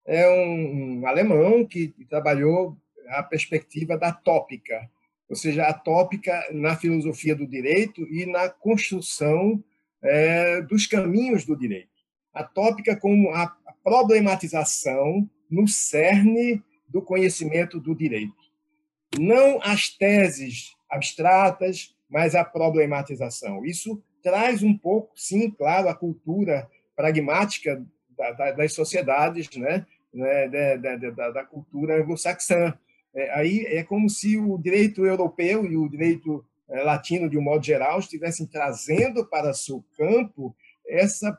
É 0.07 0.31
um, 0.31 1.01
um 1.01 1.07
alemão 1.09 1.67
que 1.67 1.93
trabalhou 2.09 2.77
a 3.09 3.25
perspectiva 3.25 3.99
da 3.99 4.13
tópica, 4.13 4.89
ou 5.29 5.35
seja, 5.35 5.67
a 5.67 5.75
tópica 5.75 6.47
na 6.53 6.77
filosofia 6.77 7.35
do 7.35 7.45
direito 7.45 8.03
e 8.03 8.25
na 8.25 8.49
construção 8.49 9.61
é, 10.01 10.63
dos 10.63 10.87
caminhos 10.87 11.45
do 11.45 11.57
direito. 11.57 11.89
A 12.33 12.45
tópica 12.45 12.95
como 12.95 13.31
a 13.35 13.58
problematização 13.89 15.29
no 15.51 15.67
cerne 15.67 16.63
do 16.87 17.01
conhecimento 17.01 17.81
do 17.81 17.95
direito. 17.95 18.35
Não 19.19 19.59
as 19.63 19.89
teses 19.89 20.77
abstratas, 20.91 21.97
mas 22.09 22.35
a 22.35 22.45
problematização. 22.45 23.65
Isso 23.65 24.03
traz 24.23 24.63
um 24.63 24.77
pouco, 24.77 25.11
sim, 25.17 25.51
claro, 25.51 25.89
a 25.89 25.95
cultura 25.95 26.69
pragmática 26.95 27.83
da, 28.11 28.33
da, 28.33 28.53
das 28.53 28.75
sociedades, 28.75 29.49
né? 29.57 29.87
né 30.13 30.77
da, 30.77 30.97
da, 30.97 31.31
da 31.31 31.45
cultura 31.45 31.99
anglo-saxã. 31.99 32.79
É, 33.15 33.31
aí 33.39 33.65
é 33.69 33.83
como 33.83 34.11
se 34.11 34.37
o 34.37 34.59
direito 34.59 35.07
europeu 35.07 35.65
e 35.65 35.79
o 35.79 35.89
direito 35.89 36.45
é, 36.69 36.83
latino, 36.83 37.31
de 37.31 37.39
um 37.39 37.43
modo 37.43 37.65
geral, 37.65 37.99
estivessem 38.01 38.45
trazendo 38.45 39.25
para 39.25 39.55
seu 39.55 39.83
campo 39.97 40.55
essa 40.87 41.39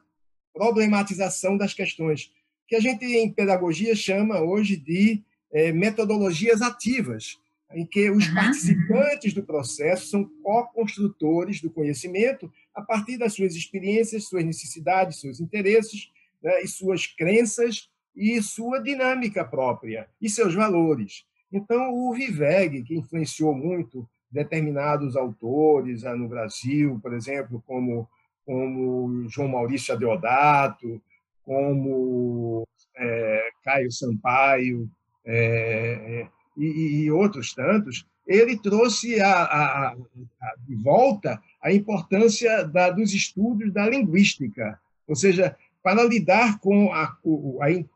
problematização 0.51 1.55
das 1.55 1.73
questões, 1.73 2.31
que 2.69 2.75
a 2.75 2.79
gente 2.79 3.03
em 3.03 3.31
pedagogia 3.31 3.95
chama 3.95 4.39
hoje 4.39 4.77
de 4.77 5.23
é, 5.51 5.71
metodologias 5.71 6.61
ativas, 6.61 7.39
em 7.73 7.83
que 7.83 8.11
os 8.11 8.27
participantes 8.27 9.33
do 9.33 9.43
processo 9.43 10.07
são 10.07 10.29
co-construtores 10.43 11.61
do 11.61 11.71
conhecimento 11.71 12.51
a 12.75 12.81
partir 12.83 13.17
das 13.17 13.33
suas 13.33 13.55
experiências, 13.55 14.25
suas 14.25 14.45
necessidades, 14.45 15.19
seus 15.19 15.39
interesses 15.39 16.11
né, 16.43 16.61
e 16.61 16.67
suas 16.67 17.07
crenças 17.07 17.89
e 18.15 18.39
sua 18.41 18.79
dinâmica 18.79 19.43
própria 19.43 20.07
e 20.21 20.29
seus 20.29 20.53
valores. 20.53 21.25
Então, 21.51 21.91
o 21.91 22.13
Viveg, 22.13 22.83
que 22.83 22.95
influenciou 22.95 23.55
muito 23.55 24.07
determinados 24.31 25.15
autores 25.15 26.05
ah, 26.05 26.15
no 26.15 26.27
Brasil, 26.27 26.99
por 27.01 27.13
exemplo, 27.13 27.63
como, 27.65 28.07
como 28.45 29.27
João 29.27 29.47
Maurício 29.47 29.95
Adeodato, 29.95 31.01
como 31.49 32.63
é, 32.95 33.49
Caio 33.63 33.91
Sampaio, 33.91 34.87
é, 35.25 36.27
e, 36.55 37.05
e, 37.05 37.11
outros 37.11 37.55
tantos, 37.55 38.05
ele 38.27 38.55
trouxe 38.55 39.19
a, 39.19 39.33
a, 39.33 39.87
a, 39.89 40.55
de 40.67 40.75
volta 40.75 41.41
a 41.59 41.73
importância 41.73 42.63
da, 42.65 42.91
dos 42.91 43.15
estudos 43.15 43.73
da 43.73 43.89
linguística, 43.89 44.79
ou 45.07 45.15
seja, 45.15 45.57
para 45.81 46.03
lidar 46.03 46.59
com 46.59 46.93
a, 46.93 47.17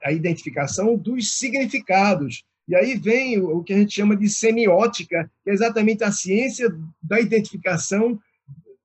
a, 0.04 0.12
identificação 0.12 0.98
dos 0.98 1.38
significados. 1.38 2.44
E 2.68 2.76
aí 2.76 2.98
vem 2.98 3.38
o, 3.38 3.58
o 3.58 3.64
que 3.64 3.74
a 3.74 3.78
gente 3.78 3.94
chama 3.94 4.16
de 4.16 4.28
semiótica, 4.28 5.30
que 5.44 5.52
é 5.52 5.54
exatamente 5.54 6.04
a 6.04 6.12
ciência 6.12 6.76
da 7.04 7.20
identificação 7.20 8.20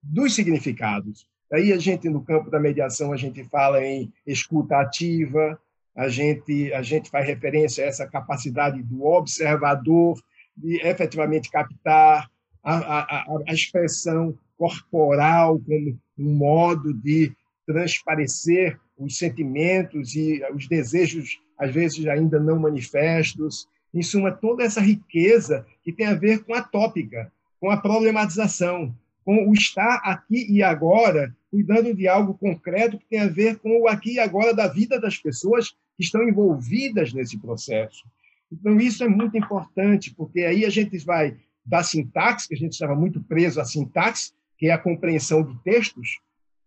dos 0.02 0.34
significados. 0.34 1.26
Aí 1.52 1.72
a 1.72 1.78
gente, 1.78 2.08
no 2.08 2.22
campo 2.22 2.50
da 2.50 2.60
mediação, 2.60 3.12
a 3.12 3.16
gente 3.16 3.42
fala 3.44 3.84
em 3.84 4.12
escuta 4.26 4.76
ativa, 4.76 5.58
a 5.96 6.08
gente, 6.08 6.72
a 6.72 6.82
gente 6.82 7.10
faz 7.10 7.26
referência 7.26 7.84
a 7.84 7.88
essa 7.88 8.06
capacidade 8.06 8.82
do 8.82 9.04
observador 9.04 10.20
de 10.56 10.76
efetivamente 10.86 11.50
captar 11.50 12.30
a, 12.62 12.98
a, 12.98 13.38
a 13.48 13.52
expressão 13.52 14.36
corporal 14.56 15.58
como 15.60 15.98
um 16.18 16.34
modo 16.34 16.92
de 16.92 17.32
transparecer 17.66 18.78
os 18.98 19.16
sentimentos 19.16 20.14
e 20.14 20.42
os 20.52 20.68
desejos, 20.68 21.40
às 21.58 21.72
vezes 21.72 22.06
ainda 22.06 22.38
não 22.38 22.58
manifestos. 22.58 23.68
Em 23.94 24.02
suma, 24.02 24.32
toda 24.32 24.64
essa 24.64 24.80
riqueza 24.80 25.64
que 25.82 25.92
tem 25.92 26.06
a 26.06 26.14
ver 26.14 26.44
com 26.44 26.54
a 26.54 26.62
tópica, 26.62 27.32
com 27.60 27.70
a 27.70 27.76
problematização, 27.76 28.94
com 29.24 29.48
o 29.48 29.52
estar 29.52 30.00
aqui 30.04 30.46
e 30.50 30.62
agora, 30.62 31.34
cuidando 31.50 31.94
de 31.94 32.06
algo 32.06 32.34
concreto 32.34 32.98
que 32.98 33.06
tem 33.06 33.20
a 33.20 33.28
ver 33.28 33.58
com 33.58 33.80
o 33.80 33.88
aqui 33.88 34.14
e 34.14 34.20
agora 34.20 34.54
da 34.54 34.68
vida 34.68 35.00
das 35.00 35.16
pessoas 35.16 35.70
que 35.96 36.04
estão 36.04 36.22
envolvidas 36.22 37.12
nesse 37.12 37.38
processo. 37.38 38.04
Então, 38.50 38.78
isso 38.78 39.04
é 39.04 39.08
muito 39.08 39.36
importante, 39.36 40.14
porque 40.14 40.40
aí 40.40 40.64
a 40.64 40.70
gente 40.70 40.98
vai 40.98 41.36
da 41.64 41.82
sintaxe, 41.82 42.48
que 42.48 42.54
a 42.54 42.58
gente 42.58 42.72
estava 42.72 42.94
muito 42.94 43.22
preso 43.22 43.60
à 43.60 43.64
sintaxe, 43.64 44.32
que 44.56 44.66
é 44.66 44.72
a 44.72 44.78
compreensão 44.78 45.42
de 45.42 45.56
textos. 45.62 46.20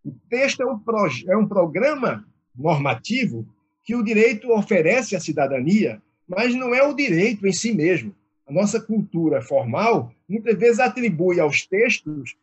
O 0.06 0.12
texto 0.30 0.62
é 0.62 0.66
um, 0.66 0.80
é 1.28 1.38
um 1.38 1.48
programa 1.48 2.26
normativo 2.56 3.48
que 3.84 3.96
o 3.96 4.04
direito 4.04 4.52
oferece 4.52 5.16
à 5.16 5.20
cidadania, 5.20 6.02
mas 6.28 6.54
não 6.56 6.74
é 6.74 6.84
o 6.84 6.94
direito 6.94 7.48
em 7.48 7.52
si 7.52 7.74
mesmo. 7.74 8.16
A 8.48 8.54
nossa 8.54 8.80
cultura 8.80 9.42
formal 9.42 10.14
muitas 10.30 10.58
vezes 10.58 10.80
atribui 10.80 11.40
aos 11.40 11.66
textos 11.66 12.36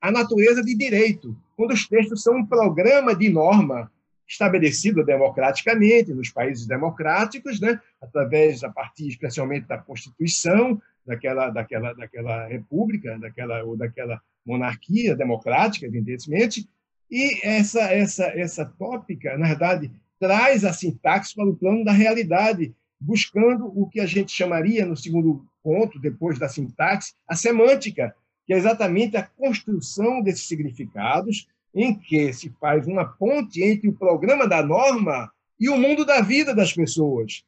a 0.00 0.10
natureza 0.10 0.62
de 0.62 0.74
direito, 0.74 1.36
quando 1.56 1.72
os 1.72 1.88
textos 1.88 2.22
são 2.22 2.36
um 2.36 2.46
programa 2.46 3.14
de 3.14 3.28
norma 3.28 3.90
estabelecida 4.28 5.04
democraticamente 5.04 6.12
nos 6.12 6.30
países 6.30 6.66
democráticos, 6.66 7.60
né, 7.60 7.80
através 8.02 8.64
a 8.64 8.70
partir 8.70 9.08
especialmente 9.08 9.66
da 9.66 9.78
Constituição 9.78 10.80
daquela 11.06 11.50
daquela 11.50 11.92
daquela 11.92 12.46
república, 12.46 13.16
daquela 13.18 13.62
ou 13.62 13.76
daquela 13.76 14.20
monarquia 14.44 15.14
democrática, 15.14 15.86
evidentemente, 15.86 16.68
e 17.10 17.46
essa 17.46 17.82
essa 17.82 18.24
essa 18.26 18.64
tópica, 18.64 19.38
na 19.38 19.48
verdade, 19.48 19.90
traz 20.18 20.64
a 20.64 20.72
sintaxe 20.72 21.34
para 21.34 21.48
o 21.48 21.56
plano 21.56 21.84
da 21.84 21.92
realidade, 21.92 22.74
buscando 23.00 23.66
o 23.66 23.88
que 23.88 24.00
a 24.00 24.06
gente 24.06 24.32
chamaria 24.32 24.84
no 24.84 24.96
segundo 24.96 25.46
ponto, 25.62 26.00
depois 26.00 26.38
da 26.38 26.48
sintaxe, 26.48 27.14
a 27.28 27.36
semântica, 27.36 28.14
que 28.46 28.54
é 28.54 28.56
exatamente 28.56 29.16
a 29.16 29.22
construção 29.22 30.22
desses 30.22 30.46
significados 30.46 31.48
em 31.74 31.94
que 31.94 32.32
se 32.32 32.48
faz 32.60 32.86
uma 32.86 33.04
ponte 33.04 33.62
entre 33.62 33.88
o 33.88 33.92
programa 33.92 34.48
da 34.48 34.62
norma 34.62 35.30
e 35.58 35.68
o 35.68 35.76
mundo 35.76 36.04
da 36.04 36.20
vida 36.20 36.54
das 36.54 36.72
pessoas. 36.72 37.44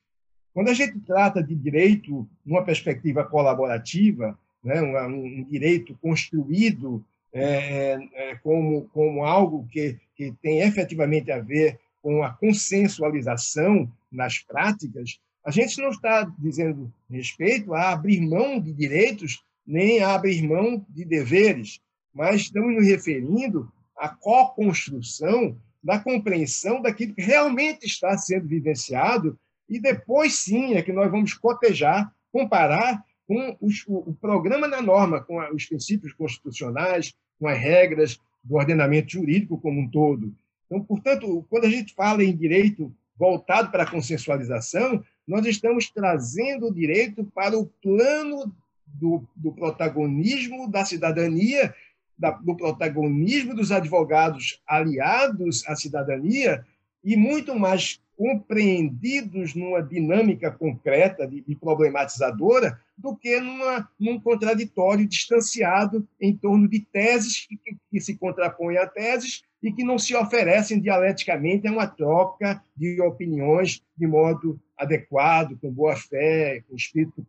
Quando 0.52 0.68
a 0.68 0.74
gente 0.74 0.98
trata 1.00 1.42
de 1.42 1.54
direito 1.54 2.28
numa 2.44 2.64
perspectiva 2.64 3.24
colaborativa, 3.24 4.38
né, 4.62 4.82
um, 4.82 5.40
um 5.40 5.44
direito 5.44 5.96
construído 6.02 7.04
é, 7.32 7.98
é, 8.12 8.34
como, 8.36 8.88
como 8.92 9.24
algo 9.24 9.66
que, 9.70 9.96
que 10.16 10.32
tem 10.42 10.60
efetivamente 10.60 11.30
a 11.30 11.38
ver 11.38 11.78
com 12.02 12.22
a 12.22 12.30
consensualização 12.30 13.90
nas 14.10 14.38
práticas, 14.38 15.20
a 15.44 15.50
gente 15.50 15.80
não 15.80 15.90
está 15.90 16.30
dizendo 16.38 16.92
respeito 17.10 17.72
a 17.72 17.90
abrir 17.92 18.20
mão 18.20 18.60
de 18.60 18.72
direitos 18.72 19.42
nem 19.68 20.00
a 20.00 20.14
abrir 20.14 20.42
mão 20.42 20.84
de 20.88 21.04
deveres, 21.04 21.78
mas 22.14 22.40
estamos 22.40 22.74
nos 22.74 22.86
referindo 22.86 23.70
a 23.94 24.08
co-construção 24.08 25.60
da 25.84 25.98
compreensão 25.98 26.80
daquilo 26.80 27.14
que 27.14 27.20
realmente 27.20 27.84
está 27.84 28.16
sendo 28.16 28.48
vivenciado, 28.48 29.38
e 29.68 29.78
depois 29.78 30.36
sim 30.36 30.74
é 30.74 30.82
que 30.82 30.92
nós 30.92 31.10
vamos 31.10 31.34
cotejar, 31.34 32.10
comparar 32.32 33.04
com 33.26 33.58
os, 33.60 33.84
o, 33.86 34.10
o, 34.10 34.14
programa 34.14 34.66
da 34.70 34.80
norma, 34.80 35.20
com 35.20 35.38
a, 35.38 35.52
os 35.52 35.66
princípios 35.66 36.14
constitucionais, 36.14 37.14
com 37.38 37.46
as 37.46 37.58
regras 37.58 38.18
do 38.42 38.56
ordenamento 38.56 39.12
jurídico 39.12 39.60
como 39.60 39.80
um 39.80 39.90
todo. 39.90 40.34
Então, 40.64 40.82
portanto, 40.82 41.46
quando 41.50 41.66
a 41.66 41.70
gente 41.70 41.94
fala 41.94 42.24
em 42.24 42.34
direito 42.34 42.90
voltado 43.18 43.70
para 43.70 43.82
a 43.82 43.90
consensualização, 43.90 45.04
nós 45.26 45.44
estamos 45.44 45.90
trazendo 45.90 46.68
o 46.68 46.74
direito 46.74 47.22
para 47.34 47.58
o 47.58 47.66
plano 47.66 48.54
do, 48.94 49.24
do 49.36 49.52
protagonismo 49.52 50.70
da 50.70 50.84
cidadania 50.84 51.74
da, 52.18 52.32
do 52.32 52.56
protagonismo 52.56 53.54
dos 53.54 53.70
advogados 53.70 54.60
aliados 54.66 55.64
à 55.66 55.76
cidadania 55.76 56.64
e 57.04 57.16
muito 57.16 57.54
mais 57.56 58.00
compreendidos 58.16 59.54
numa 59.54 59.80
dinâmica 59.80 60.50
concreta 60.50 61.30
e 61.32 61.54
problematizadora 61.54 62.80
do 62.96 63.14
que 63.14 63.40
numa, 63.40 63.88
num 63.98 64.18
contraditório 64.18 65.06
distanciado 65.06 66.06
em 66.20 66.36
torno 66.36 66.66
de 66.68 66.80
teses 66.80 67.46
que, 67.46 67.76
que 67.88 68.00
se 68.00 68.16
contrapõem 68.16 68.76
a 68.76 68.88
teses 68.88 69.44
e 69.62 69.72
que 69.72 69.84
não 69.84 69.98
se 69.98 70.16
oferecem 70.16 70.80
dialeticamente 70.80 71.68
a 71.68 71.72
uma 71.72 71.86
troca 71.86 72.60
de 72.76 73.00
opiniões 73.00 73.82
de 73.96 74.06
modo 74.08 74.60
adequado, 74.78 75.58
com 75.60 75.70
boa 75.70 75.96
fé, 75.96 76.62
com 76.68 76.76
espírito 76.76 77.20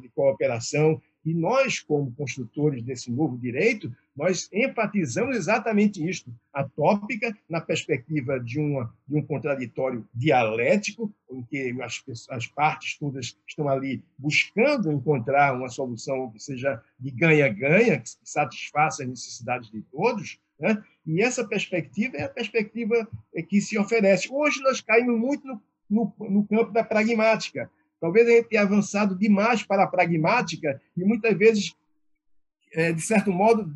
de 0.00 0.08
cooperação 0.08 1.00
E 1.24 1.32
nós, 1.32 1.78
como 1.78 2.12
construtores 2.12 2.82
desse 2.82 3.10
novo 3.10 3.38
direito, 3.38 3.94
nós 4.16 4.48
enfatizamos 4.52 5.36
exatamente 5.36 6.06
isto, 6.06 6.34
a 6.52 6.64
tópica 6.64 7.36
na 7.48 7.60
perspectiva 7.60 8.40
de, 8.40 8.58
uma, 8.58 8.92
de 9.06 9.16
um 9.16 9.22
contraditório 9.22 10.06
dialético, 10.14 11.12
em 11.30 11.42
que 11.42 11.76
as, 11.80 12.02
as 12.28 12.46
partes 12.46 12.98
todas 12.98 13.36
estão 13.46 13.68
ali 13.68 14.02
buscando 14.18 14.90
encontrar 14.90 15.56
uma 15.56 15.68
solução 15.68 16.30
que 16.30 16.40
seja 16.40 16.82
de 16.98 17.10
ganha-ganha, 17.10 18.00
que 18.00 18.10
satisfaça 18.24 19.02
as 19.02 19.08
necessidades 19.08 19.70
de 19.70 19.82
todos, 19.82 20.38
né? 20.58 20.82
e 21.06 21.22
essa 21.22 21.46
perspectiva 21.46 22.16
é 22.16 22.24
a 22.24 22.28
perspectiva 22.28 23.08
que 23.48 23.60
se 23.60 23.78
oferece. 23.78 24.28
Hoje 24.30 24.60
nós 24.62 24.80
caímos 24.80 25.18
muito 25.18 25.46
no, 25.46 25.62
no, 25.90 26.12
no 26.18 26.46
campo 26.46 26.72
da 26.72 26.84
pragmática, 26.84 27.70
Talvez 28.00 28.26
a 28.26 28.30
gente 28.30 28.48
tenha 28.48 28.62
avançado 28.62 29.14
demais 29.14 29.62
para 29.62 29.84
a 29.84 29.86
pragmática 29.86 30.80
e 30.96 31.04
muitas 31.04 31.36
vezes, 31.36 31.76
é, 32.72 32.92
de 32.92 33.02
certo 33.02 33.30
modo, 33.30 33.70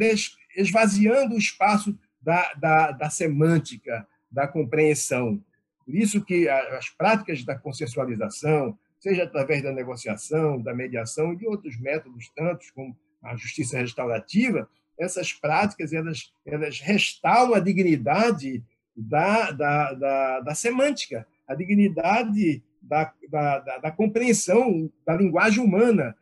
esvaziando 0.57 1.35
o 1.35 1.39
espaço 1.39 1.97
da, 2.23 2.55
da, 2.55 2.91
da 2.93 3.11
semântica, 3.11 4.07
da 4.33 4.49
compreensão. 4.49 5.45
Por 5.85 5.95
isso 5.95 6.25
que 6.25 6.49
as 6.49 6.89
práticas 6.89 7.45
da 7.45 7.59
consensualização, 7.59 8.79
seja 8.99 9.25
através 9.25 9.63
da 9.63 9.71
negociação, 9.71 10.61
da 10.61 10.75
mediação 10.75 11.35
e 11.35 11.37
de 11.37 11.47
outros 11.47 11.79
métodos 11.79 12.31
tantos 12.35 12.71
como 12.71 12.97
a 13.23 13.37
justiça 13.37 13.79
restaurativa, 13.79 14.67
essas 14.99 15.35
práticas 15.35 15.93
elas, 15.93 16.33
elas 16.47 16.81
restauram 16.81 17.55
a 17.55 17.61
dignidade 17.61 18.65
da, 18.97 19.51
da, 19.51 19.93
da, 19.93 20.41
da 20.41 20.55
semântica, 20.55 21.27
a 21.47 21.55
dignidade 21.55 22.63
da, 22.81 23.13
da, 23.31 23.59
da, 23.61 23.79
da 23.79 23.91
compreensão 23.91 24.91
da 25.07 25.17
linguagem 25.17 25.63
humana, 25.63 26.17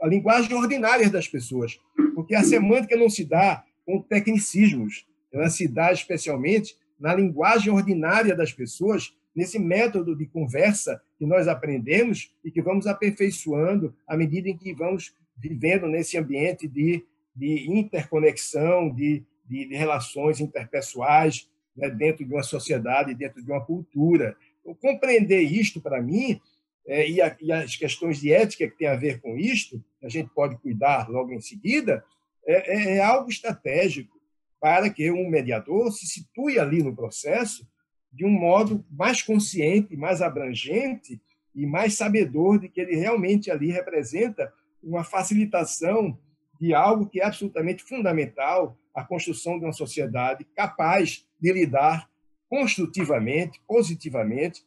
a 0.00 0.06
linguagem 0.06 0.54
ordinária 0.54 1.08
das 1.10 1.28
pessoas, 1.28 1.78
porque 2.14 2.34
a 2.34 2.42
semântica 2.42 2.96
não 2.96 3.08
se 3.08 3.24
dá 3.24 3.64
com 3.84 4.00
tecnicismos, 4.00 5.06
ela 5.32 5.50
se 5.50 5.66
dá 5.66 5.92
especialmente 5.92 6.76
na 6.98 7.14
linguagem 7.14 7.72
ordinária 7.72 8.34
das 8.34 8.52
pessoas, 8.52 9.14
nesse 9.34 9.58
método 9.58 10.16
de 10.16 10.26
conversa 10.26 11.02
que 11.18 11.26
nós 11.26 11.48
aprendemos 11.48 12.32
e 12.44 12.50
que 12.50 12.62
vamos 12.62 12.86
aperfeiçoando 12.86 13.94
à 14.06 14.16
medida 14.16 14.48
em 14.48 14.56
que 14.56 14.72
vamos 14.72 15.14
vivendo 15.36 15.88
nesse 15.88 16.16
ambiente 16.16 16.68
de, 16.68 17.04
de 17.34 17.70
interconexão, 17.70 18.88
de, 18.90 19.24
de, 19.44 19.68
de 19.68 19.74
relações 19.74 20.40
interpessoais 20.40 21.50
né, 21.76 21.90
dentro 21.90 22.24
de 22.24 22.32
uma 22.32 22.42
sociedade, 22.42 23.14
dentro 23.14 23.42
de 23.42 23.50
uma 23.50 23.64
cultura. 23.64 24.36
Então, 24.64 24.74
compreender 24.74 25.42
isto, 25.42 25.80
para 25.80 26.00
mim, 26.00 26.40
é, 26.86 27.08
e, 27.08 27.20
a, 27.20 27.36
e, 27.40 27.52
as 27.52 27.76
questões 27.76 28.18
de 28.18 28.32
ética 28.32 28.66
que 28.68 28.78
tem 28.78 28.88
a 28.88 28.96
ver 28.96 29.20
com 29.20 29.36
isto, 29.36 29.82
a 30.02 30.08
gente 30.08 30.30
pode 30.34 30.56
cuidar 30.56 31.08
logo 31.10 31.32
em 31.32 31.40
seguida, 31.40 32.02
é, 32.46 32.72
é, 32.72 32.96
é 32.96 33.00
algo 33.02 33.28
estratégico 33.28 34.18
para 34.60 34.88
que 34.88 35.10
um 35.10 35.28
mediador 35.28 35.92
se 35.92 36.06
situe 36.06 36.58
ali 36.58 36.82
no 36.82 36.96
processo 36.96 37.66
de 38.10 38.24
um 38.24 38.30
modo 38.30 38.84
mais 38.90 39.20
consciente, 39.20 39.96
mais 39.96 40.22
abrangente 40.22 41.20
e 41.54 41.66
mais 41.66 41.94
sabedor 41.94 42.58
de 42.58 42.68
que 42.68 42.80
ele 42.80 42.96
realmente 42.96 43.50
ali 43.50 43.70
representa 43.70 44.52
uma 44.82 45.04
facilitação 45.04 46.18
de 46.60 46.72
algo 46.72 47.06
que 47.06 47.20
é 47.20 47.24
absolutamente 47.24 47.82
fundamental 47.82 48.78
à 48.94 49.02
construção 49.02 49.58
de 49.58 49.64
uma 49.64 49.72
sociedade 49.72 50.44
capaz 50.54 51.26
de 51.40 51.52
lidar 51.52 52.08
construtivamente, 52.54 53.60
positivamente, 53.66 54.62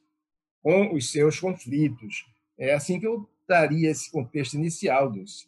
com 0.61 0.93
os 0.93 1.09
seus 1.09 1.39
conflitos. 1.39 2.25
É 2.59 2.73
assim 2.73 2.99
que 2.99 3.07
eu 3.07 3.25
daria 3.47 3.89
esse 3.89 4.11
contexto 4.11 4.55
inicial, 4.55 5.09
Dulce. 5.09 5.47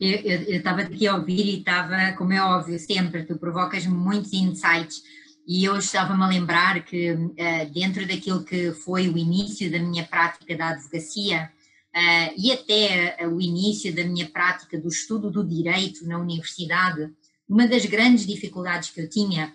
Eu 0.00 0.56
estava 0.56 0.80
aqui 0.80 1.06
a 1.06 1.14
ouvir 1.14 1.46
e 1.46 1.58
estava, 1.60 2.12
como 2.16 2.32
é 2.32 2.42
óbvio, 2.42 2.76
sempre 2.80 3.22
tu 3.24 3.38
provocas 3.38 3.86
muitos 3.86 4.32
insights 4.32 5.04
e 5.46 5.64
eu 5.64 5.76
estava-me 5.76 6.24
a 6.24 6.28
lembrar 6.28 6.84
que 6.84 7.12
uh, 7.12 7.72
dentro 7.72 8.04
daquilo 8.06 8.44
que 8.44 8.72
foi 8.72 9.08
o 9.08 9.16
início 9.16 9.70
da 9.70 9.78
minha 9.78 10.04
prática 10.04 10.56
da 10.56 10.70
advocacia 10.70 11.48
uh, 11.94 12.34
e 12.36 12.50
até 12.50 13.24
uh, 13.24 13.28
o 13.28 13.40
início 13.40 13.94
da 13.94 14.02
minha 14.02 14.28
prática 14.28 14.76
do 14.76 14.88
estudo 14.88 15.30
do 15.30 15.46
direito 15.46 16.04
na 16.04 16.18
universidade, 16.18 17.08
uma 17.48 17.68
das 17.68 17.86
grandes 17.86 18.26
dificuldades 18.26 18.90
que 18.90 19.00
eu 19.00 19.08
tinha 19.08 19.54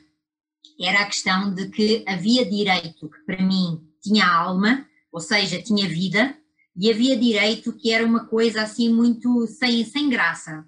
era 0.80 1.02
a 1.02 1.06
questão 1.06 1.54
de 1.54 1.70
que 1.70 2.04
havia 2.08 2.46
direito 2.46 3.10
que 3.10 3.26
para 3.26 3.42
mim 3.42 3.82
tinha 4.02 4.26
alma, 4.26 4.86
ou 5.12 5.20
seja, 5.20 5.62
tinha 5.62 5.88
vida, 5.88 6.36
e 6.76 6.92
havia 6.92 7.16
direito 7.16 7.74
que 7.74 7.92
era 7.92 8.06
uma 8.06 8.26
coisa 8.26 8.64
assim 8.64 8.90
muito 8.90 9.46
sem, 9.48 9.86
sem 9.86 10.10
graça. 10.10 10.66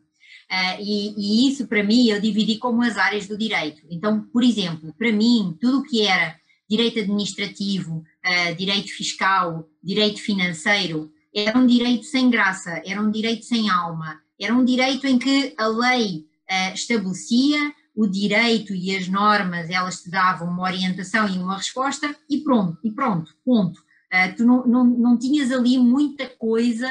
Uh, 0.52 0.80
e, 0.80 1.16
e, 1.18 1.50
isso 1.50 1.68
para 1.68 1.84
mim 1.84 2.08
eu 2.08 2.22
dividi 2.22 2.58
como 2.58 2.84
as 2.84 2.98
áreas 2.98 3.28
do 3.28 3.38
direito. 3.38 3.82
Então, 3.90 4.22
por 4.32 4.44
exemplo, 4.44 4.94
para 4.98 5.12
mim, 5.12 5.58
tudo 5.60 5.80
o 5.80 5.84
que 5.84 6.04
era 6.04 6.36
direito 6.70 7.00
administrativo, 7.00 7.98
uh, 7.98 8.56
direito 8.56 8.92
fiscal, 8.92 9.68
direito 9.84 10.22
financeiro, 10.22 11.12
era 11.36 11.58
um 11.58 11.66
direito 11.66 12.06
sem 12.06 12.30
graça, 12.30 12.82
era 12.86 13.02
um 13.02 13.10
direito 13.10 13.44
sem 13.44 13.70
alma, 13.70 14.20
era 14.40 14.54
um 14.54 14.64
direito 14.64 15.08
em 15.08 15.18
que 15.18 15.54
a 15.58 15.68
lei 15.68 16.26
uh, 16.50 16.74
estabelecia 16.74 17.74
o 17.96 18.06
direito 18.06 18.76
e 18.76 18.96
as 18.96 19.08
normas, 19.08 19.70
elas 19.70 20.02
te 20.02 20.10
davam 20.10 20.50
uma 20.50 20.64
orientação 20.64 21.28
e 21.30 21.38
uma 21.38 21.58
resposta 21.58 22.14
e 22.30 22.42
pronto, 22.42 22.78
e 22.84 22.92
pronto, 22.92 23.34
ponto. 23.44 23.80
Uh, 24.14 24.36
tu 24.36 24.46
não, 24.46 24.68
não, 24.68 24.84
não 24.86 25.18
tinhas 25.18 25.52
ali 25.52 25.78
muita 25.78 26.28
coisa 26.28 26.88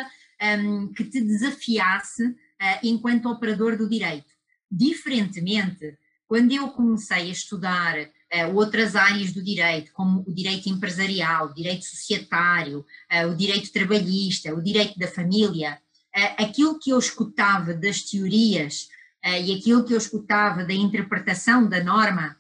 um, 0.59 0.93
que 0.93 1.05
te 1.05 1.21
desafiasse 1.21 2.25
uh, 2.25 2.35
enquanto 2.83 3.29
operador 3.29 3.77
do 3.77 3.89
direito. 3.89 4.33
Diferentemente, 4.71 5.97
quando 6.27 6.53
eu 6.53 6.69
comecei 6.69 7.29
a 7.29 7.33
estudar 7.33 7.99
uh, 7.99 8.55
outras 8.55 8.97
áreas 8.97 9.33
do 9.33 9.45
direito, 9.45 9.93
como 9.93 10.25
o 10.27 10.35
direito 10.35 10.71
empresarial, 10.71 11.49
o 11.49 11.55
direito 11.55 11.85
societário, 11.85 12.85
o 13.31 13.35
direito 13.35 13.73
trabalhista, 13.73 14.55
o 14.55 14.63
direito 14.63 14.99
da 14.99 15.07
família, 15.07 15.79
aquilo 16.39 16.79
que 16.79 16.91
eu 16.91 16.99
escutava 16.99 17.75
das 17.75 18.03
teorias 18.03 18.89
e 19.25 19.55
aquilo 19.55 19.85
que 19.85 19.95
eu 19.95 19.99
escutava 19.99 20.65
da 20.65 20.75
interpretação 20.75 21.67
da 21.67 21.83
norma, 21.83 22.37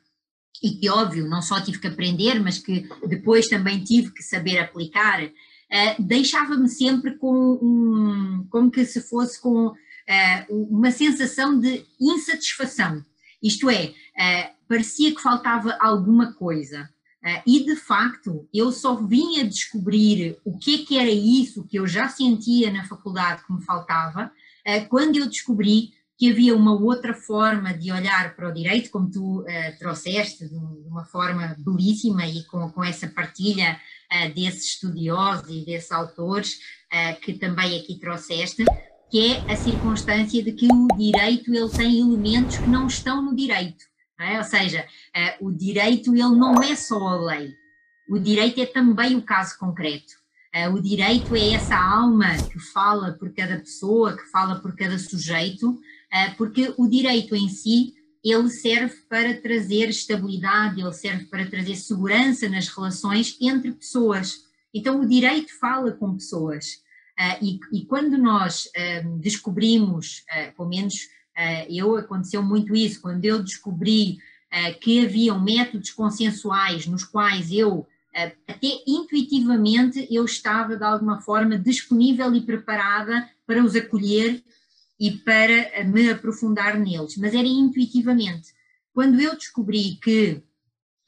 e 0.64 0.70
que, 0.70 0.88
óbvio, 0.88 1.28
não 1.28 1.42
só 1.42 1.60
tive 1.60 1.78
que 1.78 1.86
aprender, 1.86 2.40
mas 2.40 2.58
que 2.58 2.88
depois 3.06 3.48
também 3.48 3.84
tive 3.84 4.10
que 4.12 4.22
saber 4.22 4.58
aplicar, 4.58 5.22
uh, 5.22 5.30
deixava-me 5.98 6.68
sempre 6.68 7.18
com 7.18 7.58
um, 7.60 8.46
como 8.48 8.70
que 8.70 8.84
se 8.86 9.02
fosse 9.02 9.38
com 9.40 9.66
uh, 9.66 9.74
uma 10.48 10.90
sensação 10.90 11.60
de 11.60 11.84
insatisfação. 12.00 13.04
Isto 13.42 13.68
é, 13.68 13.92
parecia 14.66 15.14
que 15.14 15.20
faltava 15.20 15.76
alguma 15.78 16.32
coisa. 16.32 16.88
E 17.46 17.62
de 17.62 17.76
facto, 17.76 18.48
eu 18.54 18.72
só 18.72 18.94
vinha 18.94 19.46
descobrir 19.46 20.38
o 20.46 20.56
que 20.56 20.76
é 20.76 20.84
que 20.86 20.98
era 20.98 21.10
isso 21.10 21.66
que 21.66 21.78
eu 21.78 21.86
já 21.86 22.08
sentia 22.08 22.72
na 22.72 22.86
faculdade 22.86 23.44
que 23.46 23.52
me 23.52 23.62
faltava, 23.62 24.32
quando 24.88 25.16
eu 25.16 25.26
descobri 25.26 25.90
que 26.16 26.30
havia 26.30 26.56
uma 26.56 26.72
outra 26.72 27.12
forma 27.12 27.74
de 27.74 27.90
olhar 27.90 28.36
para 28.36 28.48
o 28.48 28.52
direito, 28.52 28.90
como 28.90 29.10
tu 29.10 29.40
uh, 29.40 29.78
trouxeste, 29.78 30.48
de 30.48 30.54
uma 30.54 31.04
forma 31.04 31.56
belíssima 31.58 32.26
e 32.26 32.44
com, 32.44 32.70
com 32.70 32.84
essa 32.84 33.08
partilha 33.08 33.80
uh, 34.12 34.34
desses 34.34 34.74
estudiosos 34.74 35.48
e 35.50 35.64
desses 35.64 35.90
autores 35.90 36.54
uh, 36.92 37.20
que 37.20 37.34
também 37.34 37.80
aqui 37.80 37.98
trouxeste, 37.98 38.64
que 39.10 39.32
é 39.32 39.52
a 39.52 39.56
circunstância 39.56 40.42
de 40.42 40.52
que 40.52 40.68
o 40.72 40.86
direito 40.96 41.52
ele 41.52 41.68
tem 41.70 42.00
elementos 42.00 42.58
que 42.58 42.68
não 42.68 42.86
estão 42.86 43.20
no 43.20 43.34
direito, 43.34 43.84
é? 44.18 44.38
ou 44.38 44.44
seja, 44.44 44.86
o 45.40 45.52
direito 45.52 46.12
ele 46.14 46.36
não 46.36 46.60
é 46.62 46.74
só 46.74 46.98
a 46.98 47.16
lei, 47.16 47.52
o 48.08 48.18
direito 48.18 48.60
é 48.60 48.66
também 48.66 49.14
o 49.14 49.22
caso 49.22 49.56
concreto. 49.58 50.14
o 50.72 50.80
direito 50.80 51.36
é 51.36 51.52
essa 51.52 51.76
alma 51.76 52.26
que 52.50 52.58
fala 52.58 53.12
por 53.12 53.32
cada 53.34 53.58
pessoa, 53.58 54.16
que 54.16 54.24
fala 54.30 54.56
por 54.60 54.74
cada 54.74 54.98
sujeito, 54.98 55.78
porque 56.36 56.72
o 56.76 56.86
direito 56.86 57.34
em 57.34 57.48
si 57.48 57.94
ele 58.24 58.48
serve 58.48 58.94
para 59.08 59.34
trazer 59.34 59.90
estabilidade, 59.90 60.80
ele 60.80 60.92
serve 60.92 61.26
para 61.26 61.44
trazer 61.46 61.76
segurança 61.76 62.48
nas 62.48 62.68
relações 62.68 63.36
entre 63.40 63.72
pessoas. 63.72 64.44
Então, 64.72 65.00
o 65.00 65.06
direito 65.06 65.52
fala 65.58 65.92
com 65.92 66.14
pessoas. 66.14 66.82
Uh, 67.18 67.44
e, 67.44 67.60
e, 67.72 67.84
quando 67.84 68.16
nós 68.16 68.64
uh, 68.64 69.18
descobrimos, 69.18 70.24
pelo 70.56 70.68
menos 70.68 70.94
eu 71.68 71.96
aconteceu 71.96 72.40
muito 72.44 72.76
isso, 72.76 73.02
quando 73.02 73.24
eu 73.24 73.42
descobri 73.42 74.18
que 74.80 75.04
haviam 75.04 75.42
métodos 75.42 75.90
consensuais 75.90 76.86
nos 76.86 77.02
quais 77.02 77.50
eu, 77.50 77.88
até 78.46 78.68
intuitivamente, 78.86 80.06
eu 80.08 80.24
estava 80.24 80.76
de 80.76 80.84
alguma 80.84 81.20
forma 81.20 81.58
disponível 81.58 82.32
e 82.32 82.40
preparada 82.40 83.28
para 83.44 83.64
os 83.64 83.74
acolher 83.74 84.44
e 84.98 85.10
para 85.10 85.84
me 85.84 86.10
aprofundar 86.10 86.78
neles, 86.78 87.16
mas 87.16 87.34
era 87.34 87.46
intuitivamente. 87.46 88.52
Quando 88.92 89.20
eu 89.20 89.34
descobri 89.36 89.98
que 90.02 90.42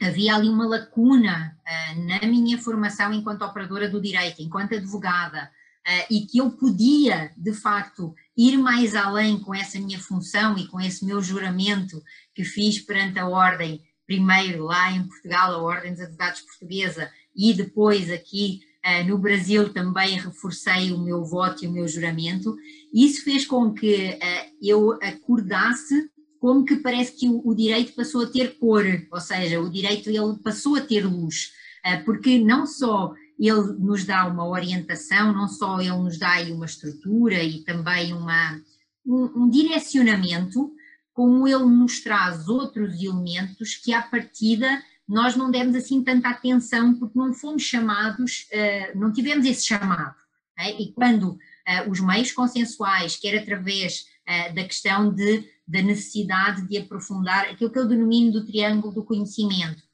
havia 0.03 0.35
ali 0.35 0.49
uma 0.49 0.67
lacuna 0.67 1.57
uh, 1.67 2.07
na 2.07 2.27
minha 2.27 2.59
formação 2.59 3.13
enquanto 3.13 3.43
operadora 3.43 3.89
do 3.89 4.01
direito, 4.01 4.43
enquanto 4.43 4.75
advogada, 4.75 5.51
uh, 5.87 6.07
e 6.11 6.27
que 6.27 6.39
eu 6.39 6.51
podia, 6.51 7.33
de 7.37 7.53
facto, 7.53 8.15
ir 8.37 8.59
mais 8.59 8.95
além 8.95 9.39
com 9.39 9.55
essa 9.55 9.79
minha 9.79 9.99
função 9.99 10.59
e 10.59 10.67
com 10.67 10.81
esse 10.81 11.05
meu 11.05 11.23
juramento 11.23 12.03
que 12.35 12.45
fiz 12.45 12.79
perante 12.81 13.19
a 13.19 13.29
Ordem, 13.29 13.83
primeiro 14.07 14.65
lá 14.65 14.91
em 14.93 15.07
Portugal, 15.07 15.53
a 15.53 15.63
Ordem 15.63 15.93
dos 15.93 16.03
Advogados 16.03 16.43
Portuguesa, 16.43 17.11
e 17.35 17.53
depois 17.55 18.11
aqui 18.11 18.61
no 19.07 19.19
Brasil 19.19 19.73
também 19.73 20.19
reforcei 20.19 20.93
o 20.93 20.99
meu 20.99 21.25
voto 21.25 21.65
e 21.65 21.69
o 21.69 21.73
meu 21.73 21.89
juramento. 21.89 22.57
Isso 22.95 23.25
fez 23.25 23.45
com 23.45 23.73
que 23.75 24.11
uh, 24.11 24.57
eu 24.63 24.93
acordasse 25.03 26.09
como 26.39 26.65
que 26.65 26.77
parece 26.77 27.13
que 27.13 27.29
o, 27.29 27.55
direito 27.55 27.95
passou 27.95 28.23
a 28.23 28.27
ter 28.27 28.59
cor, 28.59 28.85
ou 29.11 29.21
seja, 29.21 29.61
o 29.61 29.69
direito 29.69 30.09
ele 30.09 30.39
passou 30.43 30.77
a 30.77 30.81
ter 30.81 31.05
luz, 31.05 31.53
uh, 31.85 32.05
porque 32.05 32.39
não 32.39 32.67
só 32.67 33.13
ele 33.39 33.73
nos 33.79 34.05
dá 34.05 34.27
uma 34.27 34.47
orientação, 34.47 35.33
não 35.33 35.49
só 35.49 35.81
ele 35.81 35.91
nos 35.91 36.19
dá 36.19 36.41
uma 36.51 36.67
estrutura 36.67 37.43
e 37.43 37.65
também 37.65 38.13
uma, 38.13 38.61
um, 39.05 39.43
um 39.43 39.51
direcionamento, 39.51 40.73
como 41.13 41.49
ele 41.49 41.65
nos 41.65 42.01
traz 42.01 42.47
outros 42.47 43.03
elementos 43.03 43.75
que 43.75 43.93
à 43.93 44.03
partida 44.03 44.83
nós 45.09 45.37
não 45.37 45.51
demos 45.51 45.77
assim 45.77 46.03
tanta 46.03 46.29
atenção 46.29 46.95
porque 46.95 47.19
não 47.19 47.33
fomos 47.33 47.63
chamados, 47.63 48.49
uh, 48.53 48.99
não 48.99 49.13
tivemos 49.13 49.47
esse 49.47 49.65
chamado. 49.65 50.17
É? 50.59 50.71
E 50.81 50.93
quando 50.93 51.31
uh, 51.33 51.91
os 51.91 52.01
meios 52.01 52.33
consensuais, 52.33 53.17
quer 53.17 53.39
através 53.39 54.07
uh, 54.27 54.55
da 54.55 54.65
questão 54.65 55.13
de, 55.13 55.49
da 55.67 55.81
necessidade 55.81 56.67
de 56.67 56.79
aprofundar 56.79 57.45
aquilo 57.49 57.71
que 57.71 57.79
eu 57.79 57.87
denomino 57.87 58.33
do 58.33 58.47
triângulo 58.47 58.93
do 58.93 59.05
conhecimento, 59.05 59.85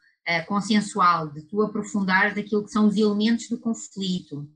consensual, 0.47 1.33
de 1.33 1.43
tu 1.43 1.61
aprofundares 1.63 2.39
aquilo 2.39 2.63
que 2.63 2.71
são 2.71 2.87
os 2.87 2.97
elementos 2.97 3.49
do 3.49 3.59
conflito, 3.59 4.49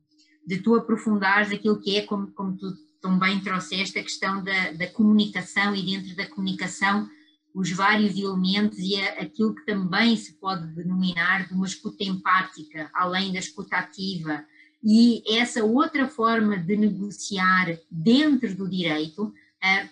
de 0.46 0.58
tu 0.58 0.76
aprofundares 0.76 1.50
aquilo 1.50 1.80
que 1.80 1.96
é, 1.96 2.02
como, 2.02 2.28
como 2.28 2.56
tu 2.56 2.72
também 3.02 3.40
trouxeste, 3.40 3.98
a 3.98 4.02
questão 4.04 4.44
da, 4.44 4.70
da 4.70 4.86
comunicação 4.86 5.74
e 5.74 5.82
dentro 5.84 6.14
da 6.14 6.24
comunicação 6.28 7.10
os 7.56 7.70
vários 7.72 8.14
elementos 8.18 8.78
e 8.78 9.00
aquilo 9.00 9.54
que 9.54 9.64
também 9.64 10.14
se 10.14 10.34
pode 10.34 10.66
denominar 10.74 11.48
de 11.48 11.54
uma 11.54 11.66
escuta 11.66 12.04
empática, 12.04 12.90
além 12.92 13.32
da 13.32 13.38
escuta 13.38 13.76
ativa, 13.78 14.44
e 14.84 15.22
essa 15.26 15.64
outra 15.64 16.06
forma 16.06 16.58
de 16.58 16.76
negociar 16.76 17.78
dentro 17.90 18.54
do 18.54 18.68
direito, 18.68 19.24
uh, 19.24 19.88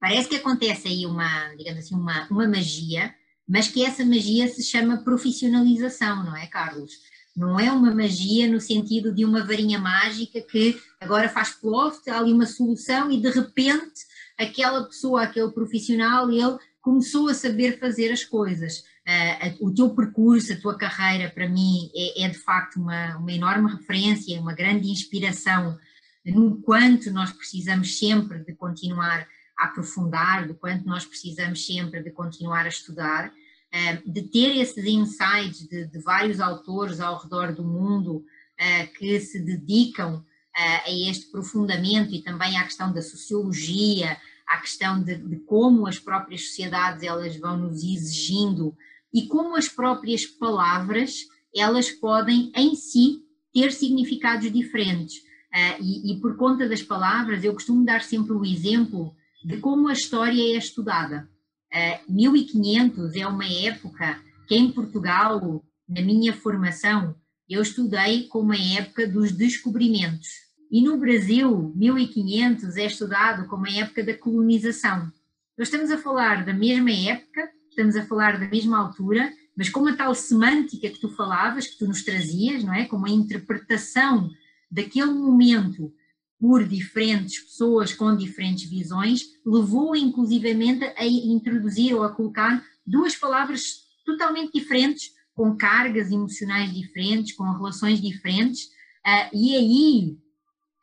parece 0.00 0.30
que 0.30 0.36
acontece 0.36 0.88
aí 0.88 1.04
uma, 1.04 1.54
digamos 1.54 1.84
assim, 1.84 1.94
uma, 1.94 2.26
uma 2.30 2.48
magia, 2.48 3.14
mas 3.46 3.68
que 3.68 3.84
essa 3.84 4.02
magia 4.02 4.48
se 4.48 4.62
chama 4.62 5.04
profissionalização, 5.04 6.24
não 6.24 6.34
é, 6.34 6.46
Carlos? 6.46 6.92
Não 7.36 7.60
é 7.60 7.70
uma 7.70 7.94
magia 7.94 8.50
no 8.50 8.58
sentido 8.58 9.14
de 9.14 9.22
uma 9.22 9.44
varinha 9.44 9.78
mágica 9.78 10.40
que 10.40 10.80
agora 10.98 11.28
faz 11.28 11.50
ploft, 11.50 12.08
há 12.08 12.18
ali 12.18 12.32
uma 12.32 12.46
solução 12.46 13.12
e 13.12 13.20
de 13.20 13.28
repente 13.28 14.06
aquela 14.38 14.84
pessoa, 14.84 15.24
aquele 15.24 15.50
profissional, 15.50 16.30
ele 16.30 16.58
começou 16.86 17.28
a 17.28 17.34
saber 17.34 17.80
fazer 17.80 18.12
as 18.12 18.24
coisas. 18.24 18.84
Uh, 19.04 19.66
o 19.66 19.74
teu 19.74 19.90
percurso, 19.90 20.52
a 20.52 20.56
tua 20.56 20.78
carreira, 20.78 21.28
para 21.28 21.48
mim, 21.48 21.90
é, 21.92 22.22
é, 22.22 22.28
de 22.28 22.38
facto 22.38 22.76
uma, 22.76 23.16
uma 23.16 23.32
enorme 23.32 23.72
referência, 23.72 24.40
uma 24.40 24.54
grande 24.54 24.88
inspiração 24.88 25.76
no 26.24 26.62
quanto 26.62 27.10
nós 27.10 27.32
precisamos 27.32 27.98
sempre 27.98 28.38
de 28.38 28.54
continuar 28.54 29.26
a 29.58 29.64
aprofundar, 29.64 30.46
do 30.46 30.54
quanto 30.54 30.86
nós 30.86 31.04
precisamos 31.04 31.66
sempre 31.66 32.04
de 32.04 32.12
continuar 32.12 32.66
a 32.66 32.68
estudar, 32.68 33.32
eh, 33.72 33.96
de 34.06 34.22
ter 34.22 34.56
esses 34.56 34.84
insights 34.84 35.66
de, 35.68 35.86
de 35.86 35.98
vários 36.00 36.40
autores 36.40 37.00
ao 37.00 37.20
redor 37.20 37.52
do 37.52 37.64
mundo 37.64 38.24
eh, 38.56 38.86
que 38.86 39.18
se 39.18 39.40
dedicam 39.40 40.24
a 40.54 40.90
este 40.90 41.26
aprofundamento 41.26 42.14
e 42.14 42.22
também 42.22 42.56
à 42.56 42.64
questão 42.64 42.90
da 42.90 43.02
sociologia, 43.02 44.16
à 44.46 44.58
questão 44.58 45.02
de, 45.02 45.16
de 45.16 45.36
como 45.40 45.86
as 45.86 45.98
próprias 45.98 46.48
sociedades 46.48 47.02
elas 47.02 47.36
vão 47.36 47.56
nos 47.56 47.82
exigindo 47.82 48.76
e 49.12 49.26
como 49.26 49.56
as 49.56 49.68
próprias 49.68 50.26
palavras 50.26 51.26
elas 51.54 51.90
podem 51.90 52.52
em 52.54 52.74
si 52.74 53.22
ter 53.52 53.72
significados 53.72 54.52
diferentes. 54.52 55.16
Uh, 55.16 55.82
e, 55.82 56.12
e, 56.12 56.20
por 56.20 56.36
conta 56.36 56.68
das 56.68 56.82
palavras, 56.82 57.42
eu 57.42 57.54
costumo 57.54 57.84
dar 57.84 58.02
sempre 58.02 58.34
o 58.34 58.44
exemplo 58.44 59.14
de 59.42 59.56
como 59.58 59.88
a 59.88 59.92
história 59.92 60.54
é 60.54 60.58
estudada. 60.58 61.28
Uh, 61.72 62.12
1500 62.12 63.14
é 63.16 63.26
uma 63.26 63.46
época 63.46 64.22
que 64.46 64.54
em 64.54 64.70
Portugal, 64.70 65.64
na 65.88 66.02
minha 66.02 66.34
formação, 66.34 67.16
eu 67.48 67.62
estudei 67.62 68.24
como 68.24 68.52
a 68.52 68.58
época 68.58 69.06
dos 69.06 69.32
descobrimentos. 69.32 70.45
E 70.70 70.82
no 70.82 70.96
Brasil, 70.96 71.72
1500 71.74 72.76
é 72.76 72.86
estudado 72.86 73.46
como 73.48 73.66
a 73.66 73.70
época 73.70 74.02
da 74.02 74.14
colonização. 74.14 75.10
Nós 75.56 75.68
estamos 75.68 75.90
a 75.90 75.98
falar 75.98 76.44
da 76.44 76.52
mesma 76.52 76.90
época, 76.90 77.48
estamos 77.68 77.96
a 77.96 78.04
falar 78.04 78.38
da 78.38 78.48
mesma 78.48 78.78
altura, 78.78 79.32
mas 79.56 79.68
com 79.70 79.86
a 79.86 79.96
tal 79.96 80.14
semântica 80.14 80.90
que 80.90 81.00
tu 81.00 81.08
falavas, 81.08 81.66
que 81.66 81.78
tu 81.78 81.86
nos 81.86 82.02
trazias, 82.02 82.62
não 82.62 82.74
é? 82.74 82.84
Com 82.84 83.04
a 83.04 83.10
interpretação 83.10 84.30
daquele 84.70 85.12
momento 85.12 85.92
por 86.38 86.64
diferentes 86.64 87.40
pessoas 87.40 87.94
com 87.94 88.14
diferentes 88.14 88.68
visões, 88.68 89.22
levou 89.44 89.96
inclusivamente 89.96 90.84
a 90.84 91.06
introduzir 91.06 91.94
ou 91.94 92.02
a 92.02 92.12
colocar 92.12 92.62
duas 92.86 93.16
palavras 93.16 93.86
totalmente 94.04 94.52
diferentes, 94.52 95.12
com 95.34 95.56
cargas 95.56 96.10
emocionais 96.10 96.72
diferentes, 96.72 97.34
com 97.34 97.44
relações 97.44 98.00
diferentes, 98.00 98.64
uh, 99.06 99.34
e 99.34 99.54
aí 99.54 100.18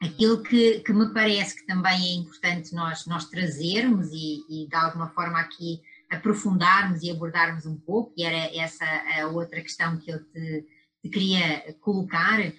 aquilo 0.03 0.43
que, 0.43 0.79
que, 0.79 0.93
me 0.93 1.13
parece 1.13 1.55
que 1.55 1.65
também 1.65 1.93
é 1.93 2.13
importante 2.15 2.73
nós, 2.75 3.05
nós 3.05 3.25
trazermos 3.25 4.11
e, 4.11 4.43
e 4.49 4.67
de 4.67 4.75
alguma 4.75 5.09
forma 5.09 5.39
aqui 5.39 5.81
aprofundarmos 6.09 7.01
e 7.01 7.09
abordarmos 7.09 7.65
um 7.65 7.75
pouco, 7.75 8.13
e 8.15 8.23
era 8.23 8.55
essa 8.55 8.85
a 8.85 9.27
outra 9.27 9.61
questão 9.61 9.97
que 9.97 10.11
eu 10.11 10.23
te, 10.23 10.65
te 11.01 11.09
queria 11.09 11.75
colocar, 11.81 12.39
é, 12.39 12.53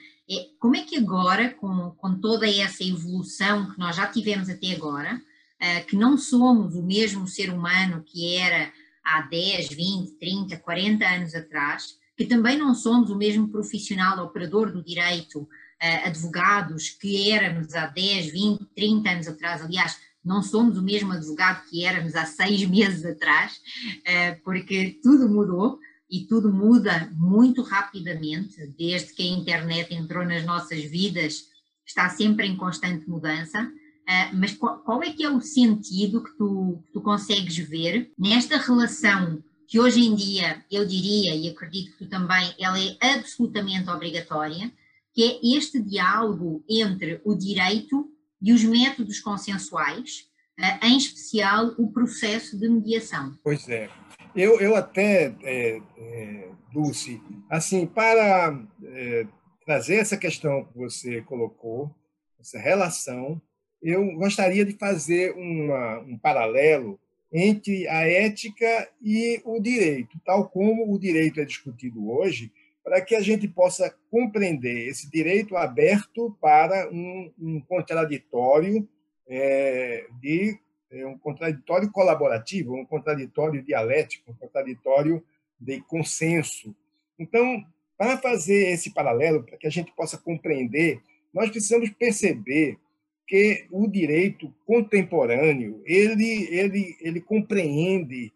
como 0.58 0.74
é 0.74 0.82
que 0.82 0.96
agora, 0.96 1.50
com, 1.50 1.90
com 1.92 2.18
toda 2.18 2.48
essa 2.48 2.82
evolução 2.82 3.70
que 3.70 3.78
nós 3.78 3.94
já 3.94 4.06
tivemos 4.06 4.48
até 4.48 4.72
agora, 4.72 5.14
uh, 5.14 5.86
que 5.86 5.96
não 5.96 6.16
somos 6.16 6.74
o 6.74 6.82
mesmo 6.82 7.28
ser 7.28 7.50
humano 7.50 8.02
que 8.04 8.36
era 8.36 8.72
há 9.04 9.22
10, 9.22 9.68
20, 9.68 10.12
30, 10.18 10.56
40 10.56 11.06
anos 11.06 11.34
atrás, 11.34 11.98
que 12.16 12.24
também 12.24 12.56
não 12.56 12.74
somos 12.74 13.10
o 13.10 13.16
mesmo 13.16 13.48
profissional 13.48 14.24
operador 14.24 14.72
do 14.72 14.82
direito, 14.82 15.46
advogados 15.80 16.90
que 16.90 17.30
éramos 17.30 17.74
há 17.74 17.86
10, 17.86 18.32
20, 18.32 18.64
30 18.74 19.10
anos 19.10 19.28
atrás, 19.28 19.62
aliás, 19.62 19.96
não 20.24 20.42
somos 20.42 20.78
o 20.78 20.82
mesmo 20.82 21.12
advogado 21.12 21.68
que 21.68 21.84
éramos 21.84 22.14
há 22.14 22.24
seis 22.24 22.64
meses 22.68 23.04
atrás, 23.04 23.52
uh, 23.52 24.42
porque 24.42 24.98
tudo 25.02 25.28
mudou, 25.28 25.78
e 26.10 26.26
tudo 26.26 26.52
muda 26.52 27.10
muito 27.14 27.62
rapidamente, 27.62 28.66
desde 28.78 29.12
que 29.14 29.22
a 29.22 29.32
internet 29.32 29.92
entrou 29.92 30.24
nas 30.24 30.44
nossas 30.44 30.84
vidas, 30.84 31.44
está 31.84 32.08
sempre 32.08 32.46
em 32.46 32.56
constante 32.56 33.08
mudança. 33.08 33.62
Uh, 33.62 34.36
mas 34.36 34.52
qual, 34.52 34.78
qual, 34.80 35.02
é 35.02 35.10
que 35.10 35.24
é 35.24 35.30
o 35.30 35.40
sentido 35.40 36.22
que 36.22 36.36
tu, 36.36 36.82
que 36.86 36.92
tu 36.92 37.00
consegues 37.00 37.56
ver 37.56 38.12
nesta 38.18 38.58
relação 38.58 39.42
que 39.66 39.80
hoje 39.80 40.00
em 40.00 40.14
dia, 40.14 40.62
eu 40.70 40.86
diria, 40.86 41.34
e 41.34 41.48
acredito 41.48 41.92
que 41.92 42.04
tu 42.04 42.06
também, 42.06 42.54
ela 42.58 42.78
é 42.78 43.14
absolutamente 43.14 43.88
obrigatória, 43.88 44.70
que 45.14 45.22
é 45.22 45.56
este 45.56 45.80
diálogo 45.80 46.64
entre 46.68 47.20
o 47.24 47.34
direito 47.34 48.10
e 48.42 48.52
os 48.52 48.64
métodos 48.64 49.20
consensuais, 49.20 50.26
uh, 50.58 50.86
em 50.86 50.96
especial 50.96 51.74
o 51.78 51.90
processo 51.92 52.58
de 52.58 52.68
mediação. 52.68 53.38
Pois 53.42 53.68
é. 53.68 53.88
Eu, 54.34 54.60
eu 54.60 54.74
até, 54.74 55.34
é, 55.44 55.80
é, 55.96 56.48
Dulce, 56.72 57.22
assim, 57.48 57.86
para 57.86 58.60
é, 58.82 59.26
trazer 59.64 59.96
essa 59.96 60.16
questão 60.16 60.64
que 60.64 60.76
você 60.76 61.22
colocou, 61.22 61.94
essa 62.40 62.58
relação, 62.58 63.40
eu 63.80 64.04
gostaria 64.16 64.64
de 64.64 64.72
fazer 64.72 65.32
uma, 65.36 66.00
um 66.00 66.18
paralelo 66.18 66.98
entre 67.32 67.86
a 67.88 68.08
ética 68.08 68.88
e 69.00 69.40
o 69.44 69.60
direito, 69.60 70.18
tal 70.24 70.48
como 70.48 70.92
o 70.92 70.98
direito 70.98 71.40
é 71.40 71.44
discutido 71.44 72.10
hoje, 72.10 72.52
para 72.84 73.00
que 73.00 73.14
a 73.14 73.20
gente 73.20 73.48
possa 73.48 73.92
compreender 74.10 74.86
esse 74.86 75.10
direito 75.10 75.56
aberto 75.56 76.36
para 76.38 76.90
um, 76.92 77.32
um 77.40 77.60
contraditório 77.60 78.86
é, 79.26 80.06
de 80.20 80.58
é 80.90 81.04
um 81.06 81.18
contraditório 81.18 81.90
colaborativo, 81.90 82.76
um 82.76 82.84
contraditório 82.84 83.60
dialético, 83.62 84.30
um 84.30 84.34
contraditório 84.34 85.24
de 85.58 85.80
consenso. 85.80 86.76
Então, 87.18 87.64
para 87.98 88.16
fazer 88.18 88.70
esse 88.70 88.92
paralelo, 88.92 89.42
para 89.42 89.56
que 89.56 89.66
a 89.66 89.70
gente 89.70 89.90
possa 89.92 90.16
compreender, 90.16 91.00
nós 91.32 91.50
precisamos 91.50 91.90
perceber 91.90 92.78
que 93.26 93.66
o 93.70 93.88
direito 93.88 94.54
contemporâneo 94.66 95.82
ele 95.86 96.46
ele 96.54 96.96
ele 97.00 97.20
compreende 97.20 98.32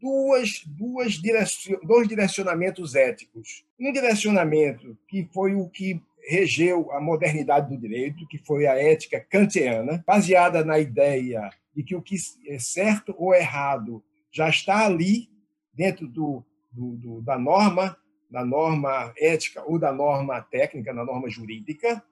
duas 0.00 0.62
duas 0.66 1.14
direcion, 1.14 1.78
dois 1.82 2.08
direcionamentos 2.08 2.94
éticos. 2.94 3.64
Um 3.78 3.92
direcionamento 3.92 4.96
que 5.06 5.28
foi 5.32 5.54
o 5.54 5.68
que 5.68 6.00
regeu 6.28 6.92
a 6.92 7.00
modernidade 7.00 7.74
do 7.74 7.80
direito, 7.80 8.26
que 8.26 8.38
foi 8.38 8.66
a 8.66 8.74
ética 8.74 9.20
kantiana, 9.20 10.02
baseada 10.06 10.64
na 10.64 10.78
ideia 10.78 11.50
de 11.74 11.82
que 11.82 11.96
o 11.96 12.02
que 12.02 12.16
é 12.46 12.58
certo 12.58 13.14
ou 13.16 13.34
errado 13.34 14.02
já 14.30 14.48
está 14.48 14.84
ali 14.84 15.28
dentro 15.72 16.06
do, 16.06 16.44
do, 16.70 16.96
do, 16.96 17.22
da 17.22 17.38
norma, 17.38 17.96
da 18.30 18.44
norma 18.44 19.12
ética 19.16 19.62
ou 19.64 19.78
da 19.78 19.92
norma 19.92 20.40
técnica, 20.42 20.92
da 20.92 21.04
norma 21.04 21.30
jurídica, 21.30 22.02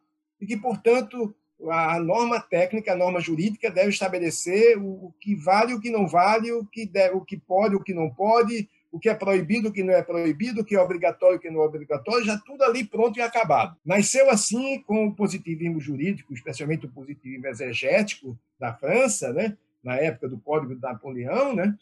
e 0.40 0.46
que, 0.46 0.57
portanto, 0.57 1.35
a 1.70 1.98
norma 1.98 2.40
técnica, 2.40 2.92
a 2.92 2.96
norma 2.96 3.20
jurídica 3.20 3.70
deve 3.70 3.88
estabelecer 3.88 4.78
o 4.78 5.12
que 5.20 5.34
vale, 5.34 5.74
o 5.74 5.80
que 5.80 5.90
não 5.90 6.06
vale, 6.06 6.52
o 6.52 6.64
que, 6.64 6.86
deve, 6.86 7.14
o 7.16 7.20
que 7.20 7.36
pode, 7.36 7.74
o 7.74 7.82
que 7.82 7.94
não 7.94 8.10
pode, 8.10 8.68
o 8.92 8.98
que 8.98 9.08
é 9.08 9.14
proibido, 9.14 9.68
o 9.68 9.72
que 9.72 9.82
não 9.82 9.92
é 9.92 10.02
proibido, 10.02 10.60
o 10.60 10.64
que 10.64 10.74
é 10.74 10.80
obrigatório, 10.80 11.36
o 11.36 11.40
que 11.40 11.50
não 11.50 11.62
é 11.62 11.66
obrigatório, 11.66 12.24
já 12.24 12.38
tudo 12.38 12.62
ali 12.62 12.84
pronto 12.84 13.18
e 13.18 13.22
acabado. 13.22 13.76
Nasceu 13.84 14.30
assim 14.30 14.80
com 14.82 15.06
o 15.06 15.14
positivismo 15.14 15.80
jurídico, 15.80 16.32
especialmente 16.32 16.86
o 16.86 16.90
positivismo 16.90 17.46
exegético 17.46 18.38
da 18.58 18.74
França, 18.74 19.32
né? 19.32 19.56
na 19.82 19.96
época 19.96 20.28
do 20.28 20.38
Código 20.38 20.74
de 20.74 20.80
Napoleão, 20.80 21.54
né? 21.54 21.76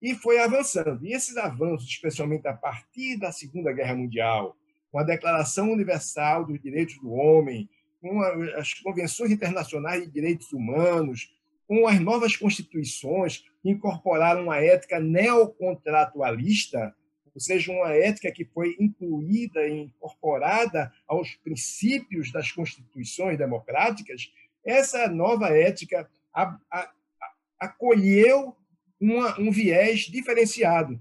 e 0.00 0.14
foi 0.14 0.38
avançando. 0.38 1.04
E 1.04 1.12
esses 1.12 1.36
avanços, 1.36 1.88
especialmente 1.88 2.46
a 2.46 2.52
partir 2.52 3.16
da 3.18 3.32
Segunda 3.32 3.72
Guerra 3.72 3.94
Mundial, 3.94 4.56
com 4.90 4.98
a 4.98 5.02
Declaração 5.02 5.72
Universal 5.72 6.44
dos 6.44 6.60
Direitos 6.60 6.98
do 6.98 7.12
Homem, 7.12 7.68
com 8.04 8.20
as 8.20 8.74
convenções 8.74 9.30
internacionais 9.30 10.02
de 10.02 10.10
direitos 10.10 10.52
humanos, 10.52 11.34
com 11.66 11.88
as 11.88 11.98
novas 11.98 12.36
constituições 12.36 13.38
que 13.62 13.70
incorporaram 13.70 14.42
uma 14.42 14.62
ética 14.62 15.00
neocontratualista, 15.00 16.94
ou 17.34 17.40
seja, 17.40 17.72
uma 17.72 17.94
ética 17.94 18.30
que 18.30 18.44
foi 18.44 18.76
incluída 18.78 19.66
e 19.66 19.84
incorporada 19.84 20.92
aos 21.08 21.34
princípios 21.36 22.30
das 22.30 22.52
constituições 22.52 23.38
democráticas, 23.38 24.30
essa 24.62 25.08
nova 25.08 25.48
ética 25.48 26.06
acolheu 27.58 28.54
uma, 29.00 29.40
um 29.40 29.50
viés 29.50 30.00
diferenciado, 30.00 31.00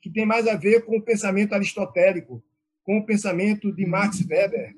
que 0.00 0.08
tem 0.08 0.24
mais 0.24 0.48
a 0.48 0.56
ver 0.56 0.86
com 0.86 0.96
o 0.96 1.02
pensamento 1.02 1.52
aristotélico, 1.52 2.42
com 2.82 2.96
o 2.96 3.04
pensamento 3.04 3.70
de 3.70 3.84
Max 3.84 4.24
Weber, 4.26 4.74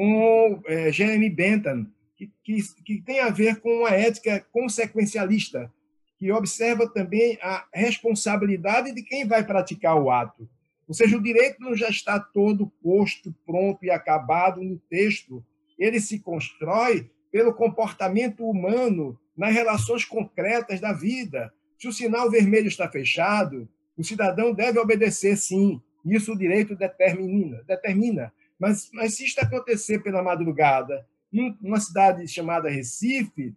com 0.00 0.62
é, 0.64 0.90
Jeremy 0.90 1.28
Bentham, 1.28 1.86
que, 2.16 2.32
que, 2.42 2.58
que 2.82 3.02
tem 3.02 3.20
a 3.20 3.28
ver 3.28 3.60
com 3.60 3.80
uma 3.80 3.90
ética 3.90 4.42
consequencialista, 4.50 5.70
que 6.16 6.32
observa 6.32 6.88
também 6.88 7.38
a 7.42 7.66
responsabilidade 7.70 8.94
de 8.94 9.02
quem 9.02 9.28
vai 9.28 9.44
praticar 9.44 10.00
o 10.00 10.10
ato. 10.10 10.48
Ou 10.88 10.94
seja, 10.94 11.18
o 11.18 11.22
direito 11.22 11.60
não 11.60 11.76
já 11.76 11.90
está 11.90 12.18
todo 12.18 12.72
posto, 12.82 13.34
pronto 13.44 13.84
e 13.84 13.90
acabado 13.90 14.62
no 14.62 14.78
texto. 14.88 15.44
Ele 15.78 16.00
se 16.00 16.18
constrói 16.18 17.10
pelo 17.30 17.52
comportamento 17.52 18.48
humano 18.48 19.20
nas 19.36 19.52
relações 19.52 20.02
concretas 20.06 20.80
da 20.80 20.94
vida. 20.94 21.52
Se 21.78 21.86
o 21.86 21.92
sinal 21.92 22.30
vermelho 22.30 22.68
está 22.68 22.88
fechado, 22.88 23.68
o 23.98 24.02
cidadão 24.02 24.54
deve 24.54 24.78
obedecer, 24.78 25.36
sim. 25.36 25.78
Isso 26.06 26.32
o 26.32 26.38
direito 26.38 26.74
determina. 26.74 27.62
determina. 27.66 28.32
Mas, 28.60 28.90
mas 28.92 29.14
se 29.14 29.24
isto 29.24 29.38
acontecer 29.38 30.00
pela 30.00 30.22
madrugada, 30.22 31.06
em 31.32 31.56
uma 31.62 31.80
cidade 31.80 32.28
chamada 32.28 32.68
Recife, 32.68 33.56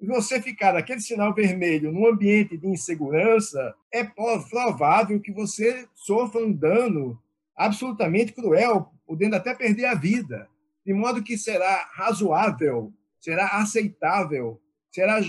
você 0.00 0.40
ficar 0.40 0.72
naquele 0.72 1.00
sinal 1.00 1.34
vermelho 1.34 1.92
num 1.92 2.06
ambiente 2.06 2.56
de 2.56 2.66
insegurança, 2.66 3.74
é 3.92 4.02
provável 4.04 5.20
que 5.20 5.32
você 5.32 5.86
sofra 5.94 6.40
um 6.40 6.52
dano 6.52 7.20
absolutamente 7.54 8.32
cruel, 8.32 8.90
podendo 9.06 9.36
até 9.36 9.54
perder 9.54 9.86
a 9.86 9.94
vida. 9.94 10.48
De 10.86 10.94
modo 10.94 11.22
que 11.22 11.36
será 11.36 11.90
razoável, 11.92 12.94
será 13.20 13.48
aceitável, 13.58 14.62
será 14.90 15.20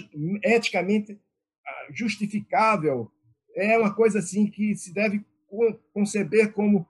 eticamente 0.44 1.20
ah, 1.68 1.88
justificável. 1.92 3.12
É 3.56 3.78
uma 3.78 3.94
coisa 3.94 4.20
assim 4.20 4.46
que 4.46 4.76
se 4.76 4.94
deve 4.94 5.26
conceber 5.92 6.54
como 6.54 6.88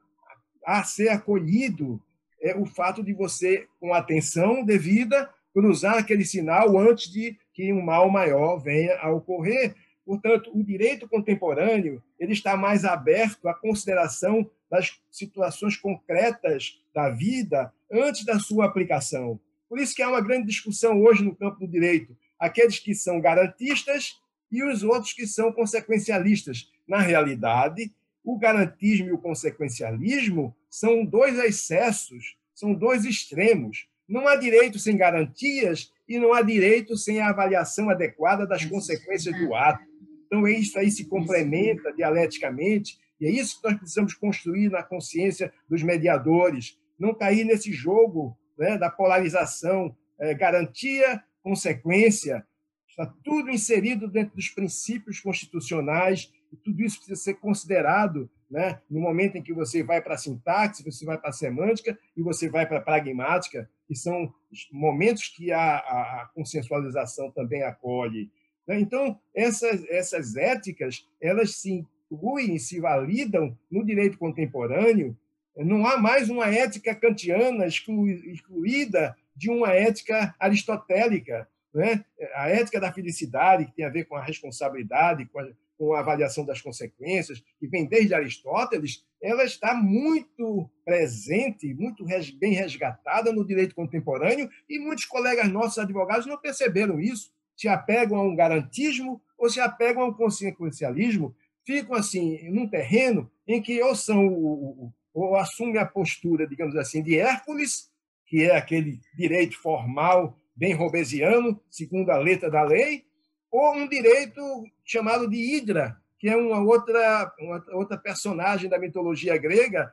a 0.66 0.84
ser 0.84 1.10
acolhido 1.10 2.00
é 2.42 2.56
o 2.56 2.66
fato 2.66 3.04
de 3.04 3.14
você, 3.14 3.68
com 3.80 3.94
atenção 3.94 4.64
devida, 4.64 5.30
cruzar 5.54 5.98
aquele 5.98 6.26
sinal 6.26 6.78
antes 6.78 7.12
de 7.12 7.38
que 7.54 7.74
um 7.74 7.82
mal 7.82 8.10
maior 8.10 8.58
venha 8.58 8.98
a 9.00 9.12
ocorrer. 9.12 9.76
Portanto, 10.06 10.50
o 10.54 10.64
direito 10.64 11.08
contemporâneo 11.08 12.02
ele 12.20 12.34
está 12.34 12.56
mais 12.56 12.86
aberto 12.86 13.48
à 13.48 13.54
consideração 13.54 14.50
das 14.70 15.00
situações 15.12 15.76
concretas 15.76 16.82
da 16.94 17.10
vida 17.10 17.74
antes 17.92 18.24
da 18.24 18.40
sua 18.40 18.66
aplicação. 18.66 19.40
Por 19.68 19.80
isso 19.80 19.96
que 19.96 20.02
há 20.02 20.10
uma 20.10 20.22
grande 20.22 20.48
discussão 20.48 21.02
hoje 21.02 21.24
no 21.24 21.36
campo 21.36 21.60
do 21.60 21.68
direito. 21.68 22.16
Aqueles 22.40 22.80
que 22.80 22.96
são 22.96 23.20
garantistas 23.20 24.20
e 24.52 24.64
os 24.64 24.84
outros 24.84 25.14
que 25.14 25.28
são 25.28 25.52
consequencialistas. 25.52 26.72
Na 26.88 27.00
realidade, 27.00 27.92
o 28.24 28.38
garantismo 28.38 29.10
e 29.10 29.12
o 29.12 29.18
consequencialismo 29.18 30.56
são 30.70 31.06
dois 31.06 31.38
excessos, 31.40 32.36
são 32.54 32.74
dois 32.74 33.06
extremos. 33.06 33.88
Não 34.08 34.28
há 34.28 34.36
direito 34.36 34.80
sem 34.80 34.98
garantias 34.98 35.92
e 36.08 36.20
não 36.20 36.34
há 36.34 36.42
direito 36.42 36.98
sem 36.98 37.20
a 37.20 37.30
avaliação 37.30 37.90
adequada 37.90 38.46
das 38.46 38.66
consequências 38.66 39.38
do 39.38 39.54
ato. 39.54 39.84
Então, 40.26 40.48
isso 40.48 40.78
aí 40.78 40.92
se 40.92 41.06
complementa 41.06 41.92
dialeticamente, 41.94 42.98
e 43.20 43.26
é 43.26 43.32
isso 43.32 43.60
que 43.60 43.68
nós 43.68 43.78
precisamos 43.78 44.14
construir 44.14 44.70
na 44.70 44.84
consciência 44.84 45.52
dos 45.68 45.84
mediadores, 45.84 46.78
não 47.00 47.14
cair 47.14 47.44
nesse 47.44 47.72
jogo 47.72 48.38
né, 48.58 48.78
da 48.78 48.90
polarização, 48.90 49.96
é, 50.20 50.34
garantia, 50.34 51.24
consequência, 51.42 52.46
está 52.88 53.06
tudo 53.24 53.50
inserido 53.50 54.08
dentro 54.08 54.36
dos 54.36 54.50
princípios 54.50 55.20
constitucionais 55.20 56.32
e 56.52 56.58
tudo 56.58 56.84
isso 56.84 56.98
precisa 56.98 57.22
ser 57.22 57.36
considerado 57.36 58.30
né, 58.50 58.82
no 58.90 59.00
momento 59.00 59.38
em 59.38 59.44
que 59.44 59.54
você 59.54 59.84
vai 59.84 60.02
para 60.02 60.16
a 60.16 60.18
sintaxe, 60.18 60.84
você 60.84 61.06
vai 61.06 61.18
para 61.18 61.30
a 61.30 61.34
semântica 61.34 61.98
e 62.18 62.22
você 62.22 62.50
vai 62.50 62.66
para 62.66 62.80
a 62.80 62.82
pragmática, 62.82 63.70
que 63.88 63.96
são 63.96 64.34
momentos 64.72 65.28
que 65.28 65.52
a, 65.52 65.78
a 65.78 66.30
consensualização 66.34 67.30
também 67.30 67.62
acolhe. 67.64 68.32
Né? 68.68 68.80
Então, 68.80 69.20
essas, 69.36 69.86
essas 69.90 70.36
éticas, 70.36 71.08
elas 71.22 71.56
se 71.56 71.86
incluem, 72.12 72.58
se 72.58 72.80
validam 72.80 73.58
no 73.70 73.86
direito 73.86 74.18
contemporâneo. 74.18 75.16
Não 75.56 75.86
há 75.86 75.98
mais 75.98 76.30
uma 76.30 76.48
ética 76.48 76.96
kantiana 76.96 77.68
excluída 77.68 79.16
de 79.36 79.50
uma 79.50 79.74
ética 79.74 80.34
aristotélica. 80.40 81.48
Né? 81.74 82.04
A 82.34 82.50
ética 82.50 82.80
da 82.80 82.92
felicidade, 82.92 83.66
que 83.66 83.74
tem 83.74 83.86
a 83.86 83.90
ver 83.90 84.06
com 84.06 84.16
a 84.16 84.24
responsabilidade, 84.24 85.26
com 85.28 85.40
a 85.40 85.48
com 85.80 85.94
a 85.94 86.02
avaliação 86.02 86.46
das 86.46 86.62
consequências, 86.62 87.42
que 87.58 87.66
vem 87.66 87.88
desde 87.88 88.14
Aristóteles, 88.14 89.06
ela 89.24 89.46
está 89.46 89.74
muito 89.74 90.70
presente, 90.84 91.74
muito 91.74 92.06
bem 92.38 92.52
resgatada 92.52 93.32
no 93.32 93.48
direito 93.48 93.74
contemporâneo, 93.74 94.50
e 94.70 94.78
muitos 94.78 95.06
colegas 95.06 95.50
nossos 95.50 95.80
advogados 95.80 96.26
não 96.26 96.38
perceberam 96.38 97.00
isso, 97.00 97.32
se 97.56 97.70
apegam 97.70 98.18
a 98.18 98.24
um 98.24 98.36
garantismo 98.36 99.22
ou 99.38 99.50
se 99.50 99.62
apegam 99.62 100.04
a 100.04 100.08
um 100.08 100.14
consequencialismo, 100.14 101.34
ficam 101.66 101.96
assim 101.96 102.50
num 102.50 102.68
terreno 102.68 103.32
em 103.48 103.62
que 103.62 103.82
ou 103.82 103.96
são 103.96 104.94
ou 105.14 105.36
assumem 105.38 105.78
a 105.78 105.86
postura, 105.86 106.46
digamos 106.46 106.76
assim, 106.76 107.02
de 107.02 107.18
Hércules, 107.18 107.90
que 108.26 108.44
é 108.44 108.56
aquele 108.56 109.00
direito 109.16 109.58
formal 109.58 110.38
bem 110.56 110.74
robesiano, 110.74 111.60
segundo 111.70 112.10
a 112.12 112.18
letra 112.18 112.50
da 112.50 112.64
lei, 112.64 113.06
ou 113.52 113.74
um 113.76 113.88
direito 113.88 114.42
chamado 114.84 115.30
de 115.30 115.38
Hidra, 115.38 115.98
que 116.20 116.28
é 116.28 116.36
uma 116.36 116.60
outra, 116.60 117.34
uma 117.40 117.64
outra 117.72 117.98
personagem 117.98 118.70
da 118.70 118.78
mitologia 118.78 119.38
grega, 119.38 119.92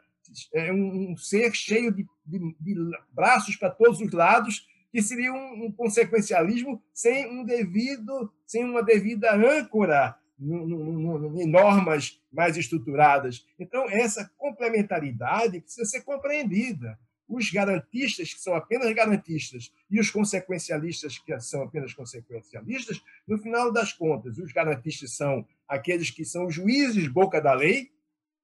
é 0.53 0.73
um, 0.73 1.17
ser 1.17 1.55
cheio 1.55 1.93
de, 1.93 2.05
de, 2.27 2.57
de 2.61 2.75
braços 3.13 3.57
para 3.57 3.71
todos 3.71 4.01
os 4.01 4.13
lados, 4.13 4.67
que 4.91 5.01
seria 5.01 5.33
um, 5.33 5.67
um, 5.67 5.73
consequencialismo 5.73 6.83
sem 6.93 7.31
um 7.31 7.45
devido, 7.45 8.33
sem 8.47 8.65
uma 8.65 8.83
devida 8.83 9.35
âncora 9.35 10.17
em 10.39 11.47
normas 11.47 12.21
mais 12.33 12.57
estruturadas. 12.57 13.47
Então, 13.59 13.89
essa 13.89 14.31
complementaridade 14.37 15.61
precisa 15.61 15.87
ser 15.87 16.03
compreendida 16.03 16.99
os 17.29 17.51
garantistas, 17.51 18.33
que 18.33 18.41
são 18.41 18.55
apenas 18.55 18.93
garantistas, 18.95 19.73
e 19.91 19.99
os 19.99 20.11
consequencialistas, 20.11 21.19
que 21.19 21.39
são 21.41 21.63
apenas 21.63 21.93
consequencialistas, 21.93 23.03
no 23.27 23.39
final 23.39 23.73
das 23.73 23.93
contas, 23.93 24.39
os 24.39 24.53
garantistas 24.53 25.17
são 25.17 25.47
aqueles 25.69 26.11
que 26.11 26.25
são 26.25 26.51
juízes 26.51 27.09
boca 27.09 27.41
da 27.41 27.53
lei, 27.53 27.91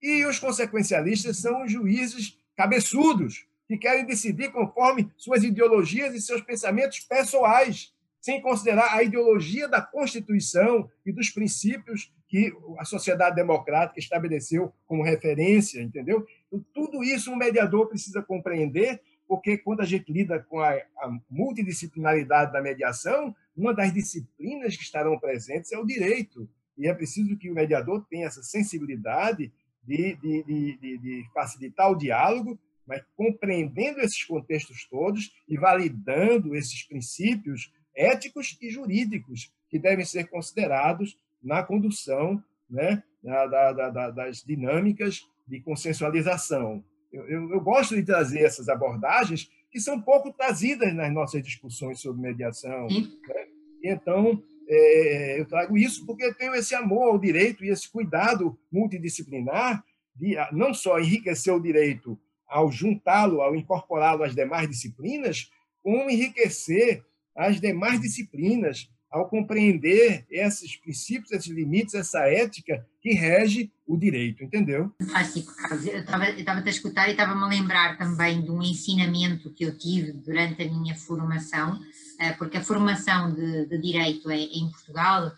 e 0.03 0.25
os 0.25 0.39
consequencialistas 0.39 1.39
são 1.39 1.65
os 1.65 1.71
juízes 1.71 2.37
cabeçudos, 2.57 3.47
que 3.69 3.79
querem 3.79 4.05
decidir 4.05 4.51
conforme 4.51 5.11
suas 5.17 5.45
ideologias 5.45 6.15
e 6.15 6.21
seus 6.21 6.43
pensamentos 6.43 7.01
pessoais, 7.01 7.95
sem 8.21 8.41
considerar 8.41 8.95
a 8.95 9.03
ideologia 9.03 9.69
da 9.69 9.81
Constituição 9.81 10.91
e 11.07 11.13
dos 11.13 11.31
princípios 11.31 12.13
que 12.33 12.51
a 12.79 12.85
sociedade 12.87 13.37
democrática 13.37 14.01
estabeleceu 14.01 14.73
como 14.87 15.03
referência, 15.03 15.83
entendeu? 15.83 16.27
Então, 16.47 16.65
tudo 16.73 17.05
isso 17.05 17.31
um 17.31 17.37
mediador 17.37 17.89
precisa 17.89 18.23
compreender, 18.23 19.03
porque 19.29 19.59
quando 19.59 19.83
a 19.83 19.85
gente 19.85 20.11
lida 20.11 20.41
com 20.41 20.59
a, 20.59 20.71
a 20.71 21.19
multidisciplinaridade 21.29 22.51
da 22.51 22.63
mediação, 22.63 23.37
uma 23.55 23.75
das 23.75 23.93
disciplinas 23.93 24.75
que 24.75 24.83
estarão 24.83 25.19
presentes 25.19 25.73
é 25.73 25.79
o 25.79 25.85
direito. 25.85 26.49
E 26.79 26.89
é 26.89 26.95
preciso 26.95 27.37
que 27.37 27.51
o 27.51 27.55
mediador 27.55 28.03
tenha 28.09 28.29
essa 28.29 28.43
sensibilidade 28.43 29.53
de, 29.85 30.17
de, 30.17 30.43
de, 30.43 30.99
de 30.99 31.25
facilitar 31.35 31.91
o 31.91 31.99
diálogo, 31.99 32.59
mas 32.87 33.03
compreendendo 33.15 34.01
esses 34.01 34.25
contextos 34.25 34.87
todos 34.89 35.37
e 35.47 35.59
validando 35.59 36.57
esses 36.57 36.83
princípios 36.83 37.71
éticos 37.95 38.57
e 38.59 38.71
jurídicos 38.71 39.53
que 39.69 39.79
devem 39.79 40.07
ser 40.07 40.31
considerados 40.31 41.15
na 41.43 41.63
condução 41.63 42.43
né, 42.69 43.03
da, 43.23 43.47
da, 43.47 43.91
da, 43.91 44.11
das 44.11 44.43
dinâmicas 44.43 45.27
de 45.47 45.61
consensualização. 45.61 46.85
Eu, 47.13 47.29
eu, 47.29 47.51
eu, 47.53 47.61
gosto 47.61 47.95
de 47.95 48.03
trazer 48.03 48.41
essas 48.41 48.69
abordagens 48.69 49.51
que 49.71 49.81
são 49.81 50.01
pouco 50.01 50.33
trazidas 50.33 50.95
nas 50.95 51.13
nossas 51.13 51.43
discussões 51.43 52.01
sobre 52.01 52.23
mediação. 52.23 52.87
Né? 52.89 53.47
Então, 53.83 54.43
é, 54.69 55.41
eu 55.41 55.47
trago 55.47 55.77
isso 55.77 56.07
porque 56.07 56.25
eu 56.25 56.35
tenho 56.35 56.55
esse 56.55 56.75
amor 56.75 57.09
ao 57.09 57.19
direito 57.19 57.65
e 57.65 57.69
esse 57.69 57.91
cuidado 57.91 58.59
multidisciplinar 58.71 59.85
de 60.15 60.37
ah, 60.37 60.49
não 60.53 60.73
só 60.73 60.99
enriquecer 60.99 61.53
o 61.53 61.61
direito 61.61 62.19
ao 62.47 62.71
juntá-lo, 62.71 63.41
ao 63.41 63.57
incorporá-lo 63.57 64.23
às 64.23 64.35
demais 64.35 64.69
disciplinas, 64.69 65.51
como 65.83 66.11
enriquecer 66.11 67.03
as 67.35 67.61
demais 67.61 68.01
disciplinas 68.01 68.91
ao 69.13 69.29
compreender 69.29 70.25
esses 70.31 70.75
princípios, 70.77 71.31
esses 71.33 71.53
limites, 71.53 71.95
essa 71.95 72.21
ética 72.21 72.85
que 73.01 73.13
rege 73.13 73.71
o 73.87 73.97
direito, 73.97 74.43
entendeu? 74.43 74.91
Fantástico, 74.99 75.55
Carlos. 75.55 75.87
Eu 75.87 76.01
estava 76.01 76.61
a 76.61 76.71
escutar 76.71 77.09
e 77.09 77.11
estava-me 77.11 77.43
a 77.43 77.47
lembrar 77.47 77.99
também 77.99 78.41
de 78.41 78.51
um 78.51 78.63
ensinamento 78.63 79.53
que 79.53 79.65
eu 79.65 79.77
tive 79.77 80.13
durante 80.13 80.63
a 80.63 80.71
minha 80.71 80.97
formação, 80.97 81.79
eh, 82.19 82.33
porque 82.33 82.57
a 82.57 82.65
formação 82.65 83.35
de, 83.35 83.67
de 83.67 83.79
direito 83.79 84.31
é, 84.31 84.39
em 84.39 84.71
Portugal, 84.71 85.31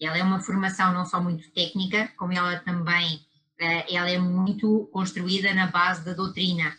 ela 0.00 0.16
é 0.16 0.22
uma 0.22 0.40
formação 0.40 0.94
não 0.94 1.04
só 1.04 1.20
muito 1.20 1.50
técnica, 1.50 2.10
como 2.16 2.32
ela 2.32 2.58
também 2.60 3.20
eh, 3.60 3.94
ela 3.94 4.08
é 4.08 4.18
muito 4.18 4.88
construída 4.90 5.52
na 5.52 5.66
base 5.66 6.02
da 6.02 6.14
doutrina 6.14 6.74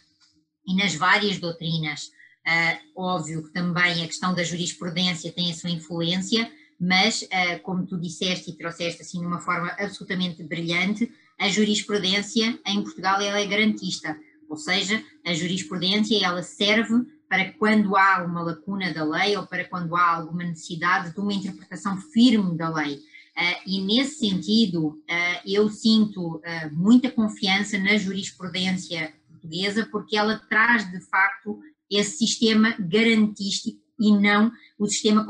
e 0.65 0.75
nas 0.75 0.95
várias 0.95 1.37
doutrinas. 1.37 2.11
Uh, 2.49 2.79
óbvio 2.95 3.43
que 3.43 3.51
também 3.51 4.03
a 4.03 4.07
questão 4.07 4.33
da 4.33 4.43
jurisprudência 4.43 5.31
tem 5.31 5.51
a 5.51 5.53
sua 5.53 5.69
influência, 5.69 6.51
mas, 6.79 7.21
uh, 7.21 7.61
como 7.61 7.85
tu 7.85 7.95
disseste 7.95 8.49
e 8.49 8.57
trouxeste 8.57 9.03
assim 9.03 9.19
de 9.19 9.27
uma 9.27 9.39
forma 9.39 9.67
absolutamente 9.77 10.41
brilhante, 10.41 11.11
a 11.37 11.47
jurisprudência 11.47 12.59
em 12.65 12.81
Portugal 12.81 13.21
ela 13.21 13.39
é 13.39 13.45
garantista, 13.45 14.17
ou 14.49 14.57
seja, 14.57 15.03
a 15.23 15.31
jurisprudência 15.31 16.25
ela 16.25 16.41
serve 16.41 17.05
para 17.29 17.53
quando 17.53 17.95
há 17.95 18.25
uma 18.25 18.41
lacuna 18.41 18.91
da 18.91 19.03
lei 19.03 19.37
ou 19.37 19.45
para 19.45 19.65
quando 19.65 19.95
há 19.95 20.15
alguma 20.15 20.43
necessidade 20.43 21.13
de 21.13 21.19
uma 21.19 21.33
interpretação 21.33 21.97
firme 21.97 22.57
da 22.57 22.73
lei. 22.73 22.95
Uh, 22.95 23.61
e 23.67 23.81
nesse 23.81 24.27
sentido, 24.27 24.99
eu 25.45 25.69
sinto 25.69 26.41
muita 26.71 27.11
confiança 27.11 27.77
na 27.77 27.95
jurisprudência 27.95 29.13
portuguesa, 29.39 29.87
porque 29.89 30.17
ela 30.17 30.37
traz 30.49 30.89
de 30.91 30.99
facto 31.01 31.59
esse 31.89 32.17
sistema 32.17 32.75
garantístico 32.79 33.79
e 33.99 34.11
não 34.11 34.51
o 34.77 34.87
sistema 34.87 35.25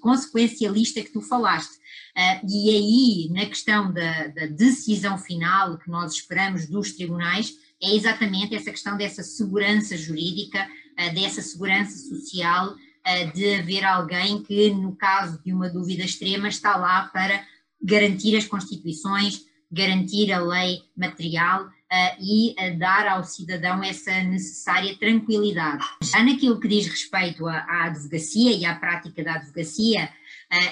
consequencialista 0.00 1.02
que 1.02 1.12
tu 1.12 1.20
falaste. 1.20 1.80
Uh, 2.16 2.46
e 2.46 2.70
aí, 2.70 3.28
na 3.32 3.46
questão 3.46 3.92
da, 3.92 4.26
da, 4.28 4.46
decisão 4.46 5.16
final 5.16 5.78
que 5.78 5.88
nós 5.88 6.12
esperamos 6.12 6.66
dos 6.66 6.92
tribunais, 6.92 7.54
é 7.82 7.94
exatamente 7.94 8.54
essa 8.54 8.70
questão 8.70 8.98
dessa 8.98 9.22
segurança 9.22 9.96
jurídica, 9.96 10.68
uh, 10.98 11.14
dessa 11.14 11.40
segurança 11.40 11.96
social, 11.96 12.74
uh, 12.74 13.32
de 13.32 13.54
haver 13.54 13.84
alguém 13.84 14.42
que, 14.42 14.70
no 14.70 14.94
caso 14.94 15.40
de 15.42 15.52
uma 15.54 15.70
dúvida 15.70 16.04
extrema, 16.04 16.48
está 16.48 16.76
lá 16.76 17.04
para 17.04 17.46
garantir 17.82 18.36
as 18.36 18.46
constituições, 18.46 19.46
garantir 19.70 20.32
a 20.32 20.40
lei 20.40 20.82
material 20.94 21.70
e 22.20 22.54
uh, 22.58 22.78
dar 22.78 23.06
ao 23.06 23.24
cidadão 23.24 23.82
essa 23.82 24.12
necessária 24.22 24.96
tranquilidade. 24.96 25.84
Já 26.02 26.22
naquilo 26.22 26.58
que 26.58 26.68
diz 26.68 26.86
respeito 26.86 27.46
à, 27.46 27.84
advocacia 27.84 28.52
e 28.52 28.64
à 28.64 28.74
prática 28.74 29.22
da 29.22 29.34
advocacia, 29.34 30.08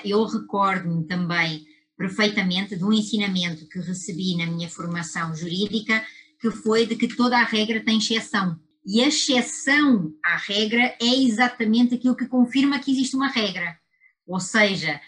eu 0.04 0.22
recordo-me 0.26 1.06
também 1.06 1.64
perfeitamente 1.96 2.76
de 2.76 2.84
um 2.84 2.92
ensinamento 2.92 3.66
que 3.66 3.78
recebi 3.80 4.36
na 4.36 4.46
minha 4.46 4.68
formação 4.68 5.34
jurídica, 5.34 6.04
que 6.38 6.50
foi 6.50 6.86
de 6.86 6.96
que 6.96 7.08
toda 7.08 7.38
a 7.38 7.44
regra 7.44 7.80
tem 7.80 7.96
exceção. 7.96 8.58
E 8.84 9.02
a 9.02 9.08
exceção 9.08 10.12
à 10.24 10.36
regra 10.36 10.94
é 11.00 11.14
exatamente 11.22 11.94
aquilo 11.94 12.16
que 12.16 12.26
confirma 12.26 12.78
que 12.78 12.90
existe 12.90 13.16
uma 13.16 13.28
regra. 13.28 13.78
Ou 14.26 14.38
seja, 14.38 15.00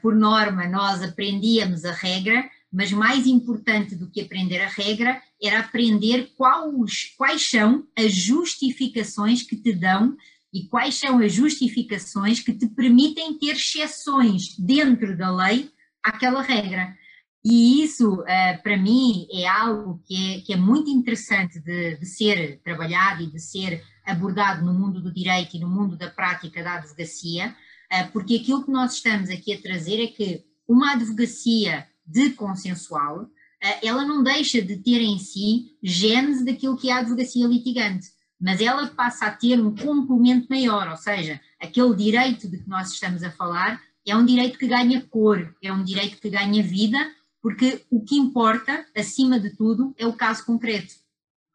por 0.00 0.14
norma, 0.14 0.66
nós 0.66 1.02
aprendíamos 1.02 1.84
a 1.84 1.92
regra, 1.92 2.48
mas 2.72 2.92
mais 2.92 3.26
importante 3.26 3.96
do 3.96 4.08
que 4.08 4.20
aprender 4.20 4.60
a 4.60 4.68
regra 4.68 5.20
era 5.42 5.60
aprender 5.60 6.32
quais, 6.36 7.14
quais 7.16 7.48
são 7.48 7.86
as 7.96 8.12
justificações 8.12 9.42
que 9.42 9.56
te 9.56 9.72
dão 9.72 10.16
e 10.52 10.66
quais 10.66 10.96
são 10.96 11.18
as 11.18 11.32
justificações 11.32 12.40
que 12.40 12.52
te 12.52 12.68
permitem 12.68 13.38
ter 13.38 13.56
exceções 13.56 14.56
dentro 14.58 15.16
da 15.16 15.34
lei 15.34 15.70
àquela 16.02 16.42
regra. 16.42 16.96
E 17.44 17.82
isso, 17.82 18.20
uh, 18.20 18.62
para 18.62 18.76
mim, 18.76 19.26
é 19.32 19.46
algo 19.46 20.00
que 20.04 20.34
é, 20.34 20.40
que 20.40 20.52
é 20.52 20.56
muito 20.56 20.90
interessante 20.90 21.58
de, 21.58 21.96
de, 21.96 22.06
ser 22.06 22.60
trabalhado 22.62 23.22
e 23.22 23.30
de 23.30 23.40
ser 23.40 23.82
abordado 24.04 24.64
no 24.64 24.74
mundo 24.74 25.00
do 25.00 25.12
direito 25.12 25.56
e 25.56 25.60
no 25.60 25.68
mundo 25.68 25.96
da 25.96 26.10
prática 26.10 26.62
da 26.62 26.74
advocacia, 26.74 27.54
uh, 27.92 28.12
porque 28.12 28.36
aquilo 28.36 28.62
que 28.64 28.70
nós 28.70 28.94
estamos 28.94 29.30
aqui 29.30 29.54
a 29.54 29.62
trazer 29.62 30.02
é 30.02 30.08
que 30.08 30.44
uma 30.68 30.92
advocacia 30.92 31.88
de 32.10 32.30
consensual, 32.30 33.28
eh, 33.62 33.86
ela 33.86 34.04
não 34.04 34.22
deixa 34.22 34.60
de 34.60 34.76
ter 34.76 35.00
em 35.00 35.18
si 35.18 35.76
genes 35.82 36.44
daquilo 36.44 36.76
que 36.76 36.90
é 36.90 36.92
a 36.92 36.98
advocacia 36.98 37.46
litigante, 37.46 38.08
mas 38.40 38.60
ela 38.60 38.86
passa 38.88 39.26
a 39.26 39.30
ter 39.30 39.60
um 39.60 39.74
complemento 39.74 40.46
maior, 40.50 40.88
ou 40.88 40.96
seja, 40.96 41.40
aquele 41.60 41.94
direito 41.94 42.48
de 42.48 42.58
que 42.58 42.68
nós 42.68 42.90
estamos 42.90 43.22
a 43.22 43.30
falar 43.30 43.80
é 44.06 44.16
um 44.16 44.24
direito 44.24 44.58
que 44.58 44.66
ganha 44.66 45.02
cor, 45.02 45.54
é 45.62 45.72
um 45.72 45.84
direito 45.84 46.20
que 46.20 46.30
ganha 46.30 46.62
vida, 46.62 46.98
porque 47.42 47.84
o 47.90 48.02
que 48.02 48.16
importa, 48.16 48.84
acima 48.96 49.38
de 49.38 49.50
tudo, 49.50 49.94
é 49.96 50.06
o 50.06 50.12
caso 50.12 50.44
concreto. 50.44 50.94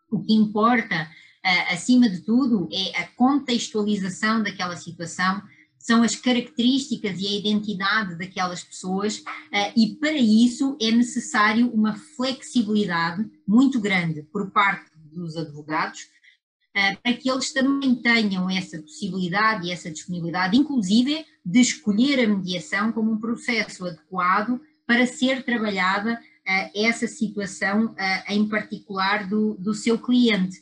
O 0.09 0.21
que 0.21 0.33
importa, 0.33 1.09
eh, 1.43 1.73
acima 1.73 2.07
de 2.07 2.21
tudo, 2.21 2.69
é 2.71 3.01
a 3.01 3.07
contextualização 3.07 4.41
daquela 4.41 4.77
situação, 4.77 5.41
são 5.85 6.01
as 6.01 6.15
características 6.15 7.19
e 7.19 7.27
a 7.27 7.37
identidade 7.37 8.17
daquelas 8.17 8.63
pessoas, 8.63 9.19
uh, 9.19 9.71
e 9.77 9.95
para 9.99 10.17
isso 10.17 10.75
é 10.81 10.89
necessário 10.89 11.69
uma 11.69 11.93
flexibilidade 11.93 13.23
muito 13.47 13.79
grande 13.79 14.23
por 14.23 14.49
parte 14.49 14.89
dos 15.13 15.37
advogados, 15.37 16.01
uh, 16.01 16.99
para 17.03 17.13
que 17.13 17.29
eles 17.29 17.53
também 17.53 17.93
tenham 17.93 18.49
essa 18.49 18.81
possibilidade 18.81 19.67
e 19.67 19.71
essa 19.71 19.91
disponibilidade, 19.91 20.57
inclusive 20.57 21.23
de 21.45 21.61
escolher 21.61 22.19
a 22.19 22.27
mediação 22.27 22.91
como 22.91 23.11
um 23.11 23.19
processo 23.19 23.85
adequado 23.85 24.59
para 24.87 25.05
ser 25.05 25.45
trabalhada 25.45 26.13
uh, 26.13 26.71
essa 26.75 27.05
situação 27.05 27.93
em 28.27 28.49
particular 28.49 29.29
do, 29.29 29.53
do 29.59 29.75
seu 29.75 29.99
cliente. 29.99 30.57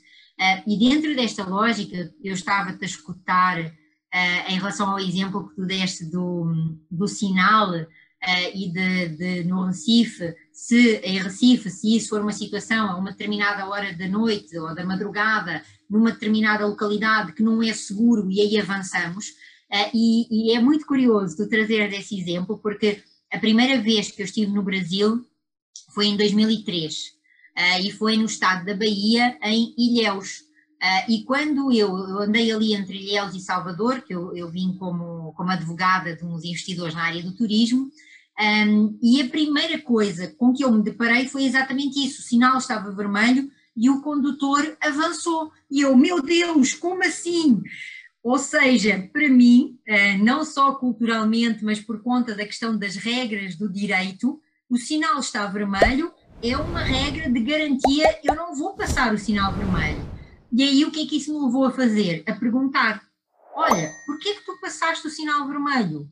e 0.68 0.78
dentro 0.78 1.16
desta 1.16 1.46
lógica, 1.46 2.14
eu 2.22 2.34
estava-te 2.34 2.84
a 2.84 2.88
escutar 2.88 3.74
uh, 4.14 4.52
em 4.52 4.56
relação 4.58 4.92
ao 4.92 5.00
exemplo 5.00 5.50
que 5.50 5.56
tu 5.56 5.66
deste 5.66 6.06
do, 6.06 6.78
do 6.90 7.08
sinal 7.08 7.72
uh, 7.72 7.86
e 8.54 8.70
de, 8.70 9.08
de, 9.10 9.44
no 9.44 9.66
Recife, 9.66 10.36
se 10.52 10.98
em 10.98 11.20
Recife, 11.20 11.70
se 11.70 11.98
isso 11.98 12.10
for 12.10 12.22
uma 12.22 12.32
situação 12.32 12.92
a 12.92 12.96
uma 12.96 13.12
determinada 13.12 13.68
hora 13.68 13.92
da 13.94 14.08
noite 14.08 14.58
ou 14.58 14.74
da 14.76 14.86
madrugada, 14.86 15.64
numa 15.90 16.12
determinada 16.12 16.66
localidade 16.66 17.34
que 17.34 17.44
não 17.44 17.62
é 17.62 17.74
seguro 17.74 18.30
e 18.30 18.40
aí 18.40 18.60
avançamos, 18.60 19.30
uh, 19.72 19.90
e, 19.94 20.52
e, 20.52 20.56
é 20.56 20.60
muito 20.60 20.86
curioso 20.86 21.36
tu 21.36 21.50
trazer 21.50 21.92
esse 21.94 22.20
exemplo, 22.20 22.60
porque 22.60 23.02
a 23.32 23.40
primeira 23.40 23.82
vez 23.82 24.12
que 24.12 24.22
eu 24.22 24.26
estive 24.26 24.52
no 24.52 24.62
Brasil 24.62 25.26
foi 25.94 26.06
em 26.06 26.18
2003, 26.18 26.94
uh, 26.94 27.82
e 27.82 27.92
foi 27.92 28.16
no 28.16 28.26
estado 28.26 28.64
da 28.66 28.76
Bahia, 28.76 29.38
em 29.42 29.74
Ilhéus, 29.76 30.53
Uh, 30.84 31.10
e 31.10 31.24
quando 31.24 31.72
eu, 31.72 31.98
eu, 31.98 32.20
andei 32.20 32.52
ali 32.52 32.74
entre 32.74 32.98
Ilhéus 32.98 33.34
e 33.34 33.40
Salvador, 33.40 34.02
que 34.02 34.14
eu, 34.14 34.36
eu 34.36 34.52
vim 34.52 34.76
como, 34.78 35.32
como 35.32 35.50
advogada 35.50 36.14
de 36.14 36.26
uns 36.26 36.44
investidores 36.44 36.94
na 36.94 37.06
área 37.06 37.24
do 37.24 37.32
turismo, 37.32 37.90
um, 38.38 39.00
e 39.02 39.22
a 39.22 39.30
primeira 39.30 39.80
coisa 39.80 40.28
com 40.38 40.52
que 40.52 40.62
eu 40.62 40.72
me 40.74 40.84
deparei 40.84 41.26
foi 41.26 41.46
exatamente 41.46 42.06
isso: 42.06 42.20
o 42.20 42.26
sinal 42.26 42.58
estava 42.58 42.92
vermelho 42.92 43.50
e 43.78 43.90
o 43.90 44.02
condutor 44.02 44.76
avançou. 44.82 45.54
E 45.72 45.80
eu, 45.80 45.96
meu 45.96 46.22
Deus, 46.22 46.74
como 46.74 47.02
assim? 47.02 47.64
Ou 48.22 48.38
seja, 48.38 49.10
para 49.14 49.30
mim, 49.30 49.80
uh, 49.88 50.22
não 50.22 50.44
só 50.44 50.74
culturalmente, 50.74 51.64
mas 51.64 51.80
por 51.80 52.04
conta 52.04 52.36
da 52.36 52.46
questão 52.46 52.78
das 52.78 52.98
regras 52.98 53.56
do 53.56 53.72
direito, 53.72 54.38
o 54.70 54.76
sinal 54.76 55.18
está 55.22 55.48
vermelho 55.48 56.12
é 56.42 56.58
uma 56.58 56.84
regra 56.84 57.32
de 57.32 57.40
garantia, 57.40 58.20
eu 58.22 58.36
não 58.36 58.54
vou 58.54 58.74
passar 58.74 59.14
o 59.14 59.18
sinal 59.18 59.54
vermelho 59.54 60.13
E 60.56 60.62
aí 60.62 60.86
o 60.86 60.92
que 60.92 61.02
é 61.02 61.06
que 61.08 61.18
isso 61.18 61.34
me 61.34 61.44
levou 61.44 61.66
a 61.66 61.72
fazer? 61.72 62.24
A 62.28 62.34
perguntar: 62.34 63.04
olha, 63.56 63.92
porquê 64.06 64.30
é 64.30 64.34
que 64.36 64.46
tu 64.46 64.60
passaste 64.62 65.08
o 65.08 65.10
sinal 65.10 65.48
vermelho? 65.48 66.08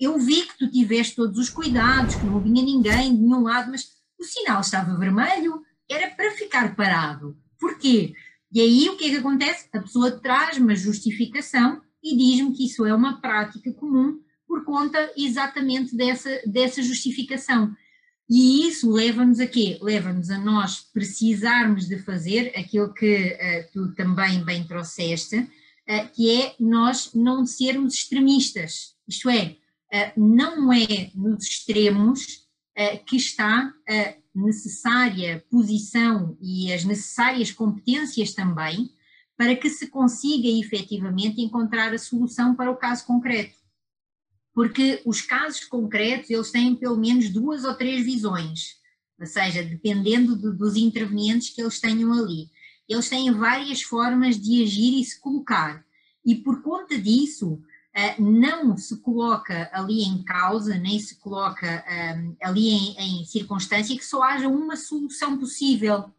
Eu 0.00 0.18
vi 0.18 0.46
que 0.46 0.58
tu 0.58 0.70
tiveste 0.70 1.14
todos 1.14 1.38
os 1.38 1.50
cuidados, 1.50 2.14
que 2.14 2.24
não 2.24 2.40
vinha 2.40 2.64
ninguém 2.64 3.14
de 3.14 3.20
nenhum 3.20 3.42
lado, 3.42 3.70
mas 3.70 3.88
o 4.18 4.24
sinal 4.24 4.62
estava 4.62 4.96
vermelho, 4.96 5.60
era 5.90 6.10
para 6.10 6.30
ficar 6.30 6.74
parado. 6.74 7.36
Porquê? 7.60 8.14
E 8.50 8.60
aí 8.60 8.88
o 8.88 8.96
que 8.96 9.04
é 9.04 9.10
que 9.10 9.16
acontece? 9.16 9.68
A 9.74 9.80
pessoa 9.80 10.10
traz 10.10 10.56
uma 10.56 10.74
justificação 10.74 11.82
e 12.02 12.16
diz-me 12.16 12.54
que 12.54 12.64
isso 12.64 12.86
é 12.86 12.94
uma 12.94 13.20
prática 13.20 13.72
comum 13.74 14.18
por 14.46 14.64
conta 14.64 15.12
exatamente 15.16 15.94
dessa, 15.94 16.30
dessa 16.46 16.82
justificação. 16.82 17.74
E 18.28 18.66
isso 18.66 18.90
leva-nos 18.90 19.40
a 19.40 19.46
quê? 19.46 19.78
Leva-nos 19.82 20.30
a 20.30 20.38
nós 20.38 20.80
precisarmos 20.80 21.86
de 21.86 21.98
fazer 21.98 22.52
aquilo 22.56 22.92
que 22.94 23.34
uh, 23.34 23.72
tu 23.72 23.94
também 23.94 24.42
bem 24.44 24.64
trouxeste, 24.64 25.38
uh, 25.38 26.08
que 26.14 26.30
é 26.40 26.54
nós 26.58 27.12
não 27.14 27.44
sermos 27.44 27.94
extremistas. 27.94 28.94
Isto 29.06 29.28
é, 29.28 29.56
uh, 29.92 30.20
não 30.20 30.72
é 30.72 31.10
nos 31.14 31.44
extremos 31.44 32.42
que 33.06 33.16
está 33.16 33.70
a 33.86 34.14
necessária 34.34 35.44
posição 35.50 36.38
e 36.40 36.72
as 36.72 36.84
necessárias 36.84 37.50
competências 37.50 38.32
também 38.32 38.90
para 39.36 39.54
que 39.54 39.68
se 39.68 39.88
consiga 39.88 40.48
efetivamente 40.48 41.42
encontrar 41.42 41.92
a 41.92 41.98
solução 41.98 42.54
para 42.54 42.70
o 42.70 42.76
caso 42.76 43.04
concreto 43.04 43.61
porque 44.54 45.00
os 45.04 45.20
casos 45.22 45.64
concretos 45.64 46.30
eles 46.30 46.50
têm 46.50 46.74
pelo 46.74 46.96
menos 46.96 47.30
duas 47.30 47.64
ou 47.64 47.74
três 47.74 48.04
visões, 48.04 48.76
ou 49.18 49.26
seja, 49.26 49.62
dependendo 49.62 50.36
de, 50.36 50.56
dos 50.56 50.76
intervenientes 50.76 51.50
que 51.50 51.60
eles 51.60 51.80
tenham 51.80 52.12
ali. 52.12 52.50
Eles 52.88 53.08
têm 53.08 53.30
várias 53.30 53.82
formas 53.82 54.38
de 54.38 54.62
agir 54.62 55.00
e 55.00 55.04
se 55.04 55.18
colocar, 55.20 55.84
e 56.24 56.36
por 56.36 56.62
conta 56.62 56.98
disso, 56.98 57.54
uh, 57.54 58.22
não 58.22 58.76
se 58.76 59.00
coloca 59.00 59.68
ali 59.72 60.02
em 60.02 60.22
causa, 60.22 60.76
nem 60.76 60.98
se 60.98 61.16
coloca 61.18 61.84
um, 62.16 62.36
ali 62.42 62.68
em, 62.68 63.20
em 63.20 63.24
circunstância 63.24 63.96
que 63.96 64.04
só 64.04 64.22
haja 64.22 64.48
uma 64.48 64.76
solução 64.76 65.36
possível. 65.38 66.12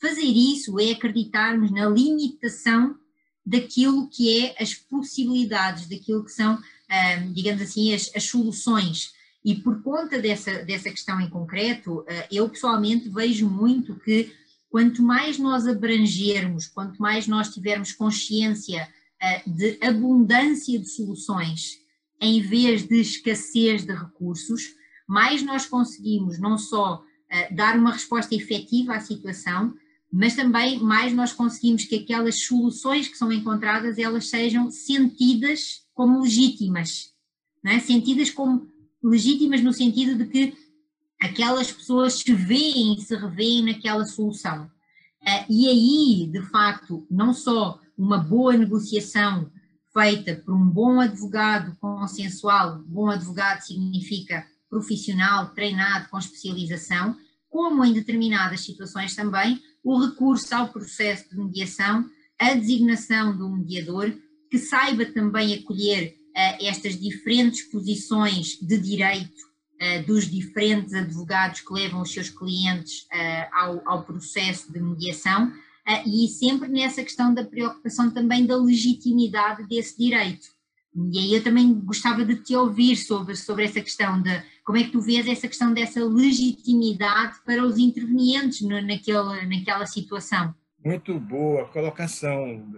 Fazer 0.00 0.22
isso 0.22 0.78
é 0.78 0.90
acreditarmos 0.90 1.70
na 1.70 1.88
limitação 1.88 2.96
daquilo 3.44 4.08
que 4.10 4.44
é 4.44 4.62
as 4.62 4.74
possibilidades, 4.74 5.88
daquilo 5.88 6.24
que 6.24 6.32
são 6.32 6.58
um, 6.90 7.32
digamos 7.32 7.62
assim, 7.62 7.92
as, 7.94 8.10
as, 8.14 8.24
soluções. 8.24 9.12
E 9.44 9.54
por 9.54 9.82
conta 9.82 10.20
dessa, 10.20 10.64
dessa 10.64 10.90
questão 10.90 11.20
em 11.20 11.28
concreto, 11.28 12.00
uh, 12.00 12.06
eu 12.30 12.48
pessoalmente 12.48 13.08
vejo 13.08 13.48
muito 13.48 13.96
que 13.96 14.32
quanto 14.70 15.02
mais 15.02 15.38
nós 15.38 15.66
abrangermos, 15.66 16.66
quanto 16.66 17.00
mais 17.00 17.26
nós 17.26 17.52
tivermos 17.52 17.92
consciência 17.92 18.88
uh, 19.22 19.50
de 19.50 19.78
abundância 19.80 20.78
de 20.78 20.88
soluções, 20.88 21.78
em 22.20 22.40
vez 22.40 22.86
de 22.86 23.00
escassez 23.00 23.84
de 23.84 23.92
recursos, 23.92 24.74
mais 25.06 25.42
nós 25.42 25.66
conseguimos 25.66 26.38
não 26.38 26.58
só 26.58 26.96
uh, 27.02 27.54
dar 27.54 27.76
uma 27.76 27.92
resposta 27.92 28.34
efetiva 28.34 28.94
à 28.94 29.00
situação, 29.00 29.74
mas 30.12 30.36
também 30.36 30.78
mais 30.78 31.12
nós 31.12 31.32
conseguimos 31.32 31.84
que 31.84 31.96
aquelas 31.96 32.44
soluções 32.44 33.08
que 33.08 33.18
são 33.18 33.32
encontradas 33.32 33.98
elas 33.98 34.28
sejam 34.28 34.70
sentidas 34.70 35.85
como 35.96 36.20
legítimas, 36.20 37.14
é? 37.64 37.80
sentidas 37.80 38.30
como 38.30 38.70
legítimas 39.02 39.62
no 39.62 39.72
sentido 39.72 40.14
de 40.14 40.26
que 40.30 40.56
aquelas 41.20 41.72
pessoas 41.72 42.18
se 42.18 42.34
veem 42.34 42.94
e 42.94 43.00
se 43.00 43.16
revêem 43.16 43.64
naquela 43.64 44.04
solução. 44.04 44.70
Uh, 45.22 45.44
e 45.48 45.68
aí, 45.68 46.30
de 46.30 46.42
facto, 46.50 47.06
não 47.10 47.32
só 47.32 47.80
uma 47.96 48.18
boa 48.18 48.54
negociação 48.54 49.50
feita 49.90 50.36
por 50.44 50.54
um 50.54 50.68
bom 50.68 51.00
advogado 51.00 51.74
consensual, 51.80 52.82
bom 52.86 53.08
advogado 53.08 53.62
significa 53.62 54.46
profissional, 54.68 55.54
treinado, 55.54 56.10
com 56.10 56.18
especialização, 56.18 57.16
como 57.48 57.82
em 57.82 57.94
determinadas 57.94 58.60
situações 58.60 59.16
também, 59.16 59.62
o 59.82 59.98
recurso 59.98 60.54
ao 60.54 60.68
processo 60.68 61.30
de 61.30 61.38
mediação, 61.38 62.04
a 62.38 62.52
designação 62.52 63.34
do 63.34 63.48
mediador 63.48 64.12
que 64.50 64.58
saiba 64.58 65.04
também 65.06 65.54
acolher 65.54 66.16
uh, 66.36 66.64
estas 66.66 66.98
diferentes 66.98 67.62
posições 67.62 68.58
de 68.60 68.78
direito 68.78 69.42
uh, 69.80 70.06
dos 70.06 70.30
diferentes 70.30 70.94
advogados 70.94 71.60
que 71.60 71.72
levam 71.72 72.02
os 72.02 72.12
seus 72.12 72.28
clientes 72.28 73.02
uh, 73.04 73.48
ao, 73.52 73.88
ao, 73.88 74.04
processo 74.04 74.72
de 74.72 74.80
mediação 74.80 75.52
e 76.04 76.26
sempre 76.26 76.68
nessa 76.68 77.00
questão 77.00 77.32
da 77.32 77.44
preocupação 77.44 78.10
também 78.10 78.44
da 78.44 78.56
legitimidade 78.56 79.68
desse 79.68 79.96
direito. 79.96 80.48
E 81.12 81.16
aí 81.16 81.34
eu 81.34 81.44
também 81.44 81.72
gostava 81.74 82.24
de 82.24 82.34
te 82.42 82.56
ouvir 82.56 82.96
sobre, 82.96 83.36
sobre 83.36 83.66
essa 83.66 83.80
questão 83.80 84.20
de 84.20 84.42
como 84.64 84.78
é 84.78 84.82
que 84.82 84.90
tu 84.90 85.00
vês 85.00 85.28
essa 85.28 85.46
questão 85.46 85.72
dessa 85.72 86.04
legitimidade 86.04 87.36
para 87.44 87.64
os 87.64 87.78
intervenientes 87.78 88.62
no, 88.62 88.82
naquela, 88.82 89.86
situação. 89.86 90.52
Muito 90.84 91.20
boa 91.20 91.66
colocação, 91.68 92.68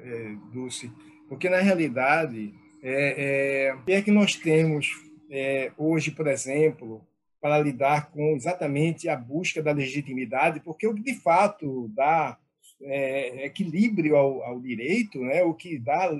Dulce. 0.53 0.93
Porque, 1.29 1.49
na 1.49 1.59
realidade, 1.59 2.55
é, 2.83 3.75
é, 3.87 3.93
é 3.93 4.03
que 4.03 4.11
nós 4.11 4.35
temos 4.35 4.89
é, 5.31 5.73
hoje, 5.77 6.11
por 6.11 6.27
exemplo, 6.27 7.07
para 7.41 7.59
lidar 7.59 8.11
com 8.11 8.35
exatamente 8.35 9.09
a 9.09 9.17
busca 9.17 9.63
da 9.63 9.73
legitimidade? 9.73 10.61
Porque 10.61 10.87
o 10.87 10.95
que, 10.95 11.03
de 11.03 11.15
fato, 11.15 11.89
dá 11.95 12.39
é, 12.83 13.47
equilíbrio 13.47 14.17
ao, 14.17 14.43
ao, 14.43 14.61
direito, 14.61 15.21
né? 15.21 15.43
o 15.43 15.55
que 15.55 15.79
dá 15.79 16.11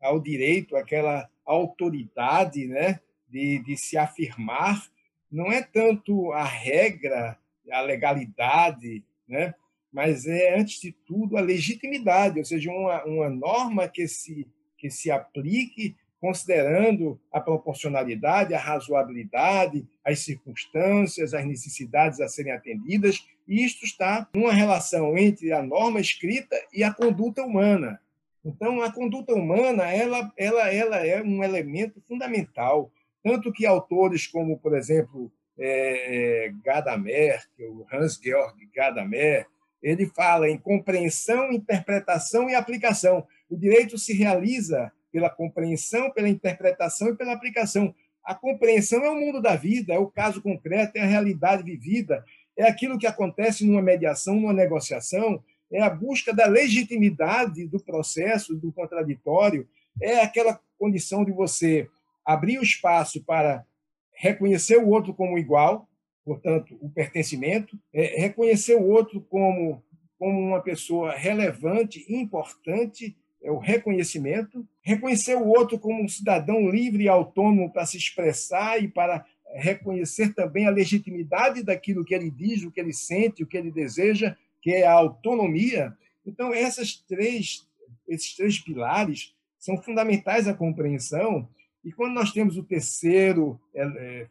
ao 0.00 0.20
direito 0.20 0.76
aquela 0.76 1.28
autoridade 1.44 2.66
né? 2.66 3.00
de, 3.28 3.58
de 3.60 3.76
se 3.76 3.96
afirmar, 3.96 4.82
não 5.30 5.52
é 5.52 5.62
tanto 5.62 6.32
a 6.32 6.44
regra, 6.44 7.38
a 7.70 7.80
legalidade, 7.82 9.04
né? 9.28 9.54
Mas 9.92 10.26
é, 10.26 10.58
antes 10.58 10.80
de 10.80 10.92
tudo, 10.92 11.36
a 11.36 11.40
legitimidade, 11.40 12.38
ou 12.38 12.44
seja, 12.44 12.70
uma, 12.70 13.04
uma 13.04 13.30
norma 13.30 13.88
que 13.88 14.06
se, 14.06 14.46
que 14.76 14.90
se 14.90 15.10
aplique 15.10 15.96
considerando 16.20 17.20
a 17.32 17.40
proporcionalidade, 17.40 18.52
a 18.52 18.58
razoabilidade, 18.58 19.86
as 20.04 20.20
circunstâncias, 20.20 21.32
as 21.32 21.46
necessidades 21.46 22.20
a 22.20 22.28
serem 22.28 22.52
atendidas, 22.52 23.24
e 23.46 23.64
isto 23.64 23.84
está 23.84 24.28
numa 24.34 24.52
relação 24.52 25.16
entre 25.16 25.52
a 25.52 25.62
norma 25.62 26.00
escrita 26.00 26.56
e 26.72 26.82
a 26.82 26.92
conduta 26.92 27.42
humana. 27.42 28.00
Então, 28.44 28.82
a 28.82 28.92
conduta 28.92 29.32
humana 29.34 29.84
ela, 29.92 30.32
ela, 30.36 30.72
ela 30.72 31.06
é 31.06 31.22
um 31.22 31.42
elemento 31.42 32.00
fundamental, 32.06 32.90
tanto 33.22 33.52
que 33.52 33.66
autores 33.66 34.26
como, 34.26 34.58
por 34.58 34.76
exemplo, 34.76 35.30
é, 35.58 36.52
Gadamer, 36.64 37.42
é 37.58 37.96
Hans-Georg 37.96 38.68
Gadamer, 38.74 39.46
ele 39.82 40.06
fala 40.06 40.48
em 40.48 40.58
compreensão, 40.58 41.52
interpretação 41.52 42.48
e 42.48 42.54
aplicação. 42.54 43.26
O 43.48 43.56
direito 43.56 43.96
se 43.96 44.12
realiza 44.12 44.92
pela 45.12 45.30
compreensão, 45.30 46.10
pela 46.10 46.28
interpretação 46.28 47.08
e 47.08 47.16
pela 47.16 47.32
aplicação. 47.32 47.94
A 48.24 48.34
compreensão 48.34 49.04
é 49.04 49.10
o 49.10 49.18
mundo 49.18 49.40
da 49.40 49.56
vida, 49.56 49.94
é 49.94 49.98
o 49.98 50.10
caso 50.10 50.42
concreto, 50.42 50.98
é 50.98 51.00
a 51.00 51.06
realidade 51.06 51.62
vivida, 51.62 52.24
é 52.56 52.68
aquilo 52.68 52.98
que 52.98 53.06
acontece 53.06 53.64
numa 53.64 53.80
mediação, 53.80 54.34
numa 54.34 54.52
negociação, 54.52 55.42
é 55.70 55.80
a 55.80 55.88
busca 55.88 56.32
da 56.32 56.46
legitimidade 56.46 57.66
do 57.66 57.78
processo, 57.78 58.54
do 58.54 58.72
contraditório, 58.72 59.68
é 60.00 60.20
aquela 60.20 60.60
condição 60.78 61.24
de 61.24 61.32
você 61.32 61.88
abrir 62.24 62.58
o 62.58 62.62
espaço 62.62 63.22
para 63.22 63.64
reconhecer 64.12 64.76
o 64.76 64.88
outro 64.88 65.14
como 65.14 65.38
igual, 65.38 65.88
portanto, 66.28 66.76
o 66.78 66.90
pertencimento, 66.90 67.78
é 67.90 68.20
reconhecer 68.20 68.74
o 68.74 68.86
outro 68.86 69.18
como, 69.18 69.82
como 70.18 70.38
uma 70.38 70.60
pessoa 70.60 71.12
relevante, 71.12 72.04
importante, 72.06 73.16
é 73.42 73.50
o 73.50 73.56
reconhecimento, 73.56 74.66
reconhecer 74.82 75.36
o 75.36 75.48
outro 75.48 75.78
como 75.78 76.02
um 76.02 76.08
cidadão 76.08 76.68
livre 76.68 77.04
e 77.04 77.08
autônomo 77.08 77.72
para 77.72 77.86
se 77.86 77.96
expressar 77.96 78.82
e 78.82 78.88
para 78.88 79.24
reconhecer 79.54 80.34
também 80.34 80.66
a 80.66 80.70
legitimidade 80.70 81.62
daquilo 81.62 82.04
que 82.04 82.14
ele 82.14 82.30
diz, 82.30 82.62
o 82.62 82.70
que 82.70 82.78
ele 82.78 82.92
sente, 82.92 83.42
o 83.42 83.46
que 83.46 83.56
ele 83.56 83.70
deseja, 83.70 84.36
que 84.60 84.72
é 84.72 84.86
a 84.86 84.92
autonomia. 84.92 85.96
Então, 86.26 86.52
essas 86.52 86.94
três, 86.94 87.66
esses 88.06 88.36
três 88.36 88.58
pilares 88.58 89.34
são 89.58 89.80
fundamentais 89.80 90.46
à 90.46 90.52
compreensão. 90.52 91.48
E 91.82 91.90
quando 91.90 92.12
nós 92.12 92.32
temos 92.32 92.58
o 92.58 92.62
terceiro 92.62 93.58
é, 93.74 93.82
é, 93.82 94.26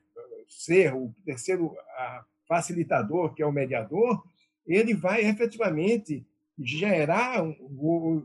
ser, 0.48 0.94
o 0.94 1.14
terceiro 1.26 1.76
facilitador, 2.48 3.34
que 3.34 3.42
é 3.42 3.46
o 3.46 3.52
mediador, 3.52 4.24
ele 4.66 4.94
vai 4.94 5.26
efetivamente 5.26 6.26
gerar, 6.58 7.44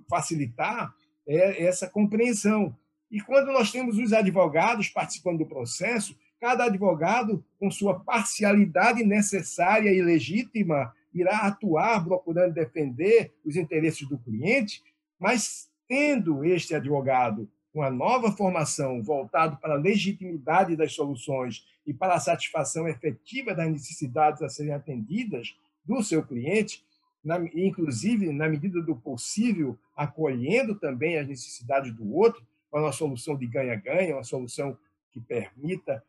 facilitar 0.09 0.95
é, 1.27 1.65
essa 1.65 1.89
compreensão. 1.89 2.77
E 3.11 3.21
quando 3.21 3.53
nós 3.53 3.71
temos 3.71 3.99
os 3.99 4.13
advogados 4.13 4.89
participando 4.89 5.39
do 5.39 5.47
processo, 5.47 6.17
cada 6.41 6.65
advogado, 6.65 7.45
com 7.59 7.71
sua 7.71 8.01
parcialidade 8.01 9.05
necessária 9.05 9.91
e 9.91 10.03
legítima, 10.03 10.93
irá 11.15 11.41
atuar 11.41 12.03
procurando 12.05 12.55
defender 12.55 13.33
os 13.45 13.55
interesses 13.55 14.09
do 14.09 14.19
cliente, 14.19 14.83
Mas, 15.19 15.71
tendo 15.87 16.45
este 16.45 16.75
advogado 16.75 17.49
uma 17.75 17.91
nova 17.91 18.31
formação 18.33 19.03
voltado 19.03 19.57
para 19.57 19.75
a 19.75 19.79
legitimidade 19.79 20.77
das 20.77 20.93
soluções 20.93 21.65
e 21.87 21.95
para 21.95 22.15
a 22.15 22.21
satisfação 22.21 22.87
efetiva 22.87 23.55
das 23.55 23.71
necessidades 23.71 24.43
a 24.43 24.49
serem 24.49 24.75
atendidas 24.75 25.57
do 25.85 26.03
seu 26.03 26.23
cliente, 26.23 26.85
na, 27.25 27.39
inclusive, 27.55 28.33
na 28.33 28.49
medida 28.49 28.81
do 28.83 28.95
possível, 28.97 29.79
acolhendo 29.97 30.75
também 30.75 31.19
as 31.19 31.27
necessidades 31.27 31.93
do 31.93 32.15
outro, 32.15 32.45
para 32.71 32.81
uma 32.81 32.93
solução 32.93 33.37
de 33.37 33.47
ganha-ganha, 33.47 34.17
uma 34.17 34.25
solução 34.25 34.77
que 35.13 35.21
permita 35.21 36.03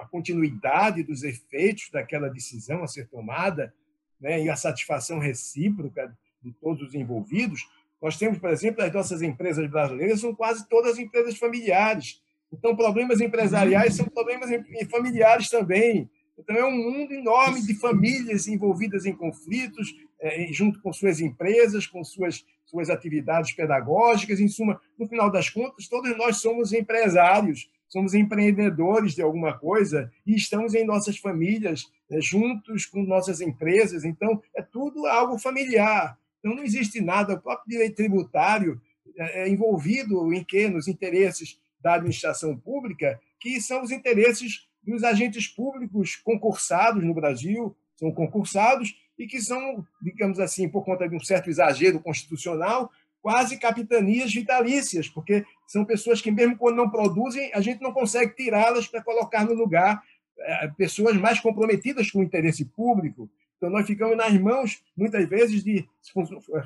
a 0.00 0.06
continuidade 0.06 1.02
dos 1.02 1.22
efeitos 1.22 1.90
daquela 1.90 2.28
decisão 2.30 2.82
a 2.82 2.88
ser 2.88 3.06
tomada 3.08 3.74
né, 4.18 4.42
e 4.42 4.48
a 4.48 4.56
satisfação 4.56 5.18
recíproca 5.18 6.16
de 6.42 6.50
todos 6.52 6.88
os 6.88 6.94
envolvidos. 6.94 7.68
Nós 8.00 8.16
temos, 8.16 8.38
por 8.38 8.50
exemplo, 8.50 8.82
as 8.82 8.92
nossas 8.92 9.22
empresas 9.22 9.68
brasileiras 9.68 10.20
são 10.20 10.34
quase 10.34 10.68
todas 10.68 10.98
empresas 10.98 11.36
familiares. 11.36 12.22
Então, 12.52 12.76
problemas 12.76 13.20
empresariais 13.20 13.94
são 13.94 14.06
problemas 14.06 14.48
familiares 14.90 15.50
também. 15.50 16.08
Então, 16.38 16.56
é 16.56 16.64
um 16.64 16.76
mundo 16.76 17.12
enorme 17.12 17.60
de 17.66 17.74
famílias 17.74 18.46
envolvidas 18.46 19.04
em 19.04 19.12
conflitos, 19.12 19.94
é, 20.20 20.46
junto 20.52 20.80
com 20.80 20.92
suas 20.92 21.20
empresas, 21.20 21.86
com 21.86 22.04
suas, 22.04 22.44
suas 22.64 22.88
atividades 22.88 23.52
pedagógicas. 23.52 24.38
Em 24.38 24.48
suma, 24.48 24.80
no 24.96 25.06
final 25.08 25.30
das 25.30 25.50
contas, 25.50 25.88
todos 25.88 26.16
nós 26.16 26.36
somos 26.36 26.72
empresários, 26.72 27.68
somos 27.88 28.14
empreendedores 28.14 29.14
de 29.14 29.22
alguma 29.22 29.58
coisa 29.58 30.10
e 30.24 30.36
estamos 30.36 30.74
em 30.74 30.84
nossas 30.84 31.18
famílias, 31.18 31.90
é, 32.08 32.20
juntos 32.20 32.86
com 32.86 33.02
nossas 33.02 33.40
empresas. 33.40 34.04
Então, 34.04 34.40
é 34.54 34.62
tudo 34.62 35.06
algo 35.06 35.38
familiar. 35.38 36.16
Então, 36.38 36.54
não 36.54 36.62
existe 36.62 37.00
nada, 37.00 37.34
o 37.34 37.40
próprio 37.40 37.68
direito 37.68 37.96
tributário 37.96 38.80
é, 39.16 39.42
é 39.42 39.48
envolvido 39.48 40.32
em 40.32 40.44
que? 40.44 40.68
Nos 40.68 40.88
interesses 40.88 41.60
da 41.80 41.94
administração 41.94 42.56
pública, 42.56 43.20
que 43.40 43.60
são 43.60 43.82
os 43.82 43.90
interesses 43.90 44.68
dos 44.82 45.04
agentes 45.04 45.46
públicos 45.46 46.16
concursados 46.16 47.04
no 47.04 47.14
Brasil, 47.14 47.76
são 47.96 48.12
concursados 48.12 48.96
e 49.18 49.26
que 49.26 49.40
são, 49.40 49.84
digamos 50.00 50.38
assim, 50.38 50.68
por 50.68 50.84
conta 50.84 51.08
de 51.08 51.16
um 51.16 51.20
certo 51.20 51.50
exagero 51.50 52.00
constitucional, 52.00 52.90
quase 53.20 53.58
capitanias 53.58 54.32
vitalícias, 54.32 55.08
porque 55.08 55.44
são 55.66 55.84
pessoas 55.84 56.20
que, 56.20 56.30
mesmo 56.30 56.56
quando 56.56 56.76
não 56.76 56.88
produzem, 56.88 57.50
a 57.52 57.60
gente 57.60 57.82
não 57.82 57.92
consegue 57.92 58.34
tirá-las 58.34 58.86
para 58.86 59.02
colocar 59.02 59.44
no 59.44 59.54
lugar 59.54 60.02
é, 60.38 60.68
pessoas 60.68 61.16
mais 61.16 61.40
comprometidas 61.40 62.10
com 62.10 62.20
o 62.20 62.22
interesse 62.22 62.64
público. 62.64 63.28
Então, 63.58 63.68
nós 63.68 63.86
ficamos 63.86 64.16
nas 64.16 64.32
mãos, 64.40 64.80
muitas 64.96 65.28
vezes, 65.28 65.64
de 65.64 65.86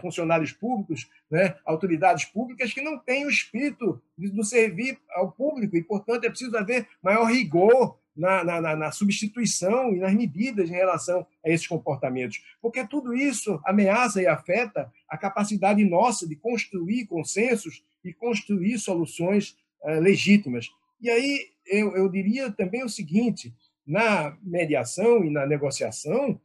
funcionários 0.01 0.53
públicos, 0.53 1.09
né, 1.30 1.57
autoridades 1.64 2.26
públicas, 2.26 2.72
que 2.72 2.82
não 2.82 2.99
têm 2.99 3.26
o 3.26 3.30
espírito 3.30 4.01
do 4.16 4.45
servir 4.45 4.99
ao 5.11 5.32
público, 5.32 5.74
e, 5.74 5.82
portanto, 5.82 6.24
é 6.24 6.28
preciso 6.28 6.57
haver 6.57 6.86
maior 7.03 7.24
rigor 7.24 7.97
na, 8.14 8.45
na, 8.45 8.76
na, 8.76 8.93
substituição 8.93 9.95
e 9.95 9.99
nas 9.99 10.14
medidas 10.14 10.68
em 10.68 10.74
relação 10.74 11.26
a 11.45 11.49
esses 11.49 11.66
comportamentos, 11.66 12.43
porque 12.61 12.86
tudo 12.86 13.14
isso 13.14 13.59
ameaça 13.64 14.20
e 14.20 14.26
afeta 14.26 14.93
a 15.09 15.16
capacidade 15.16 15.82
nossa 15.82 16.28
de 16.28 16.36
construir 16.36 17.07
consensos 17.07 17.82
e 18.05 18.12
construir 18.12 18.78
soluções 18.78 19.57
uh, 19.82 19.99
legítimas. 19.99 20.68
E 21.01 21.09
aí 21.09 21.49
eu, 21.66 21.97
eu 21.97 22.07
diria 22.09 22.53
também 22.53 22.84
o 22.84 22.88
seguinte: 22.88 23.51
na 23.86 24.36
mediação 24.43 25.24
e 25.24 25.30
na 25.30 25.47
negociação, 25.47 26.38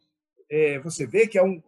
é, 0.50 0.80
você 0.80 1.06
vê 1.06 1.28
que 1.28 1.38
é 1.38 1.44
um, 1.44 1.62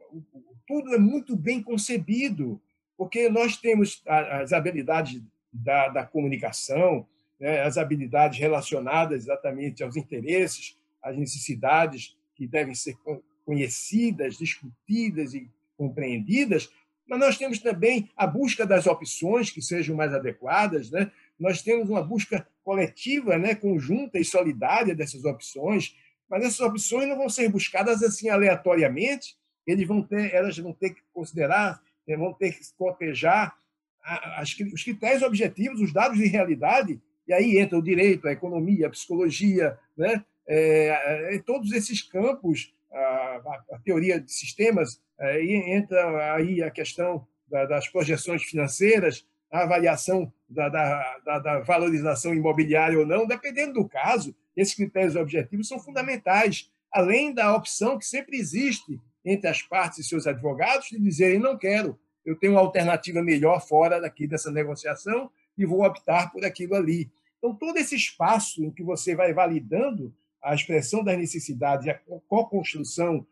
tudo 0.67 0.93
é 0.93 0.97
muito 0.97 1.35
bem 1.35 1.61
concebido, 1.61 2.61
porque 2.97 3.29
nós 3.29 3.57
temos 3.57 4.01
as 4.05 4.53
habilidades 4.53 5.21
da, 5.51 5.87
da 5.89 6.05
comunicação, 6.05 7.07
né, 7.39 7.61
as 7.61 7.77
habilidades 7.77 8.37
relacionadas 8.39 9.23
exatamente 9.23 9.83
aos 9.83 9.95
interesses, 9.95 10.77
às 11.01 11.17
necessidades 11.17 12.15
que 12.35 12.45
devem 12.45 12.75
ser 12.75 12.97
conhecidas, 13.45 14.37
discutidas 14.37 15.33
e 15.33 15.49
compreendidas, 15.77 16.69
mas 17.07 17.19
nós 17.19 17.37
temos 17.37 17.57
também 17.57 18.07
a 18.15 18.27
busca 18.27 18.65
das 18.65 18.85
opções 18.85 19.49
que 19.49 19.61
sejam 19.61 19.95
mais 19.95 20.13
adequadas, 20.13 20.91
né? 20.91 21.11
nós 21.39 21.61
temos 21.63 21.89
uma 21.89 22.03
busca 22.03 22.45
coletiva, 22.63 23.37
né, 23.37 23.55
conjunta 23.55 24.19
e 24.19 24.25
solidária 24.25 24.93
dessas 24.93 25.25
opções, 25.25 25.95
mas 26.29 26.43
essas 26.43 26.59
opções 26.59 27.07
não 27.07 27.17
vão 27.17 27.29
ser 27.29 27.49
buscadas 27.49 28.03
assim 28.03 28.29
aleatoriamente, 28.29 29.35
eles 29.65 29.87
vão 29.87 30.01
ter, 30.01 30.33
elas 30.33 30.57
vão 30.57 30.73
ter 30.73 30.91
que 30.91 31.01
considerar, 31.13 31.81
né, 32.07 32.15
vão 32.15 32.33
ter 32.33 32.51
que 32.51 32.59
cotejar 32.77 33.55
os 34.73 34.83
critérios 34.83 35.21
objetivos, 35.21 35.81
os 35.81 35.93
dados 35.93 36.17
de 36.17 36.25
realidade 36.25 36.99
e 37.29 37.33
aí 37.33 37.59
entra 37.59 37.77
o 37.77 37.83
direito, 37.83 38.27
a 38.27 38.31
economia, 38.31 38.87
a 38.87 38.89
psicologia, 38.89 39.77
né? 39.95 40.25
É, 40.47 41.35
é, 41.35 41.39
todos 41.45 41.71
esses 41.73 42.01
campos, 42.01 42.73
a, 42.91 43.61
a, 43.71 43.79
teoria 43.85 44.19
de 44.19 44.33
sistemas, 44.33 44.99
aí 45.19 45.53
entra 45.53 46.33
aí 46.33 46.63
a 46.63 46.71
questão 46.71 47.27
da, 47.47 47.67
das 47.67 47.87
projeções 47.87 48.41
financeiras, 48.41 49.27
a 49.51 49.61
avaliação 49.61 50.33
da, 50.49 50.69
da, 50.69 51.39
da, 51.39 51.59
valorização 51.59 52.33
imobiliária 52.33 52.97
ou 52.97 53.05
não, 53.05 53.27
dependendo 53.27 53.73
do 53.73 53.87
caso, 53.87 54.35
esses 54.59 54.75
critérios 54.75 55.15
objetivos 55.15 55.67
são 55.67 55.79
fundamentais, 55.79 56.69
além 56.91 57.33
da 57.33 57.55
opção 57.55 57.97
que 57.97 58.05
sempre 58.05 58.37
existe 58.37 58.99
entre 59.23 59.47
as 59.47 59.61
partes 59.61 59.99
e 59.99 60.03
seus 60.03 60.25
advogados 60.27 60.89
de 60.89 60.99
dizerem 60.99 61.39
não 61.39 61.57
quero, 61.57 61.99
eu 62.25 62.35
tenho 62.35 62.53
uma 62.53 62.61
alternativa 62.61 63.21
melhor 63.21 63.65
fora 63.65 63.99
daqui 63.99 64.27
dessa 64.27 64.51
negociação 64.51 65.29
e 65.57 65.65
vou 65.65 65.83
optar 65.83 66.31
por 66.31 66.45
aquilo 66.45 66.75
ali. 66.75 67.09
Então, 67.37 67.55
todo 67.55 67.77
esse 67.77 67.95
espaço 67.95 68.63
em 68.63 68.71
que 68.71 68.83
você 68.83 69.15
vai 69.15 69.33
validando 69.33 70.13
a 70.41 70.53
expressão 70.53 71.03
das 71.03 71.17
necessidades 71.17 71.87
a 71.87 71.93
co-construção 72.27 73.25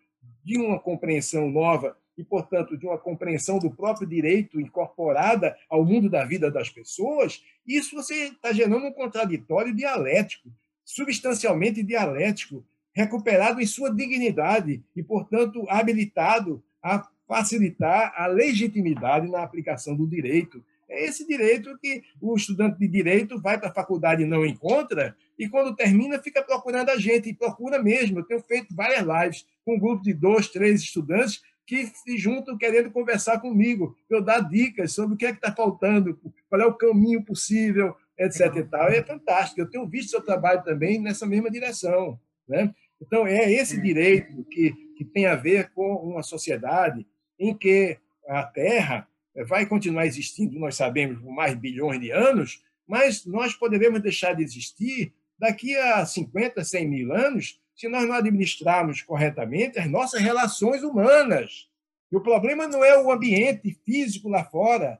de 0.43 0.57
uma 0.57 0.79
compreensão 0.79 1.49
nova 1.49 1.97
e, 2.17 2.23
portanto, 2.23 2.77
de 2.77 2.85
uma 2.85 2.97
compreensão 2.97 3.59
do 3.59 3.69
próprio 3.69 4.07
direito 4.07 4.59
incorporada 4.59 5.55
ao 5.69 5.85
mundo 5.85 6.09
da 6.09 6.25
vida 6.25 6.49
das 6.49 6.69
pessoas, 6.69 7.43
isso 7.65 7.95
você 7.95 8.29
está 8.29 8.51
gerando 8.51 8.87
um 8.87 8.93
contraditório 8.93 9.75
dialético, 9.75 10.49
substancialmente 10.87 11.83
dialético, 11.83 12.65
recuperado 12.93 13.59
em 13.59 13.67
sua 13.67 13.93
dignidade 13.93 14.81
e, 14.95 15.03
portanto, 15.03 15.65
habilitado 15.67 16.63
a 16.81 17.05
facilitar 17.27 18.13
a 18.15 18.25
legitimidade 18.27 19.29
na 19.29 19.43
aplicação 19.43 19.97
do 19.97 20.07
direito 20.07 20.63
é 20.89 21.03
esse 21.03 21.27
direito 21.27 21.77
que 21.79 22.01
o 22.21 22.33
estudante 22.33 22.79
de 22.79 22.87
direito 22.87 23.41
vai 23.41 23.59
para 23.59 23.67
a 23.67 23.73
faculdade 23.73 24.23
e 24.23 24.25
não 24.25 24.45
encontra, 24.45 25.17
e 25.37 25.49
quando 25.49 25.75
termina 25.75 26.17
fica 26.17 26.41
procurando 26.41 26.89
a 26.89 26.97
gente, 26.97 27.29
e 27.29 27.33
procura 27.33 27.83
mesmo. 27.83 28.19
Eu 28.19 28.23
tenho 28.23 28.41
feito 28.41 28.73
várias 28.73 29.05
lives 29.05 29.45
com 29.65 29.75
um 29.75 29.79
grupo 29.79 30.01
de 30.01 30.13
dois, 30.13 30.47
três 30.47 30.81
estudantes 30.81 31.41
que 31.65 31.85
se 31.87 32.17
juntam 32.17 32.57
querendo 32.57 32.89
conversar 32.89 33.41
comigo, 33.41 33.97
eu 34.09 34.21
dar 34.21 34.39
dicas 34.39 34.93
sobre 34.93 35.15
o 35.15 35.17
que 35.17 35.25
é 35.25 35.33
que 35.33 35.37
está 35.37 35.53
faltando, 35.53 36.17
qual 36.49 36.61
é 36.61 36.65
o 36.65 36.73
caminho 36.73 37.21
possível, 37.21 37.93
etc. 38.17 38.55
E 38.55 38.63
tal. 38.63 38.87
É 38.87 39.03
fantástico. 39.03 39.61
Eu 39.61 39.69
tenho 39.69 39.87
visto 39.87 40.11
seu 40.11 40.21
trabalho 40.21 40.63
também 40.63 40.99
nessa 40.99 41.25
mesma 41.25 41.49
direção. 41.49 42.19
Né? 42.47 42.73
Então, 43.01 43.27
é 43.27 43.51
esse 43.51 43.79
direito 43.81 44.43
que, 44.45 44.71
que 44.97 45.05
tem 45.05 45.25
a 45.25 45.35
ver 45.35 45.71
com 45.71 45.95
uma 45.95 46.23
sociedade 46.23 47.05
em 47.39 47.55
que 47.55 47.97
a 48.27 48.43
Terra 48.43 49.07
vai 49.45 49.65
continuar 49.65 50.05
existindo, 50.05 50.57
nós 50.59 50.75
sabemos, 50.75 51.19
por 51.19 51.31
mais 51.31 51.53
bilhões 51.53 51.99
de 51.99 52.11
anos, 52.11 52.63
mas 52.87 53.25
nós 53.25 53.53
poderemos 53.53 54.01
deixar 54.01 54.33
de 54.33 54.43
existir 54.43 55.13
daqui 55.37 55.75
a 55.75 56.05
50, 56.05 56.63
100 56.63 56.87
mil 56.87 57.13
anos 57.13 57.61
se 57.75 57.87
nós 57.87 58.07
não 58.07 58.15
administrarmos 58.15 59.03
corretamente 59.03 59.77
as 59.77 59.87
nossas 59.87 60.19
relações 60.21 60.81
humanas. 60.81 61.69
E 62.11 62.17
o 62.17 62.21
problema 62.21 62.67
não 62.67 62.83
é 62.83 62.99
o 62.99 63.11
ambiente 63.11 63.77
físico 63.85 64.29
lá 64.29 64.43
fora, 64.43 64.99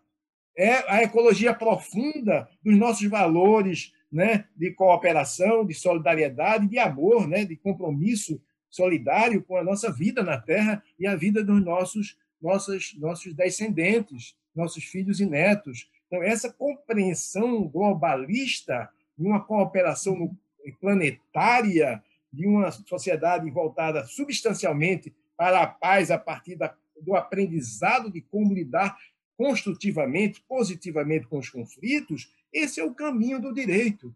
é 0.57 0.83
a 0.91 1.03
ecologia 1.03 1.53
profunda 1.53 2.49
dos 2.63 2.75
nossos 2.75 3.07
valores 3.07 3.93
né, 4.11 4.45
de 4.55 4.71
cooperação, 4.71 5.65
de 5.65 5.75
solidariedade, 5.75 6.67
de 6.67 6.79
amor, 6.79 7.27
né, 7.27 7.45
de 7.45 7.55
compromisso 7.55 8.41
solidário 8.69 9.43
com 9.43 9.55
a 9.55 9.63
nossa 9.63 9.91
vida 9.91 10.23
na 10.23 10.37
Terra 10.37 10.83
e 10.99 11.05
a 11.05 11.15
vida 11.15 11.43
dos 11.43 11.63
nossos 11.63 12.17
nossas, 12.41 12.93
nossos 12.97 13.33
descendentes, 13.33 14.35
nossos 14.55 14.83
filhos 14.83 15.19
e 15.19 15.25
netos. 15.25 15.89
Então, 16.07 16.23
essa 16.23 16.51
compreensão 16.51 17.67
globalista 17.67 18.89
de 19.17 19.25
uma 19.25 19.43
cooperação 19.43 20.35
planetária, 20.79 22.03
de 22.31 22.45
uma 22.45 22.71
sociedade 22.71 23.49
voltada 23.49 24.05
substancialmente 24.05 25.13
para 25.35 25.61
a 25.61 25.67
paz 25.67 26.11
a 26.11 26.17
partir 26.17 26.55
da, 26.55 26.75
do 27.01 27.15
aprendizado 27.15 28.11
de 28.11 28.21
como 28.21 28.53
lidar 28.53 28.97
construtivamente, 29.37 30.43
positivamente 30.47 31.27
com 31.27 31.37
os 31.37 31.49
conflitos, 31.49 32.33
esse 32.51 32.79
é 32.79 32.83
o 32.83 32.93
caminho 32.93 33.39
do 33.39 33.53
direito. 33.53 34.13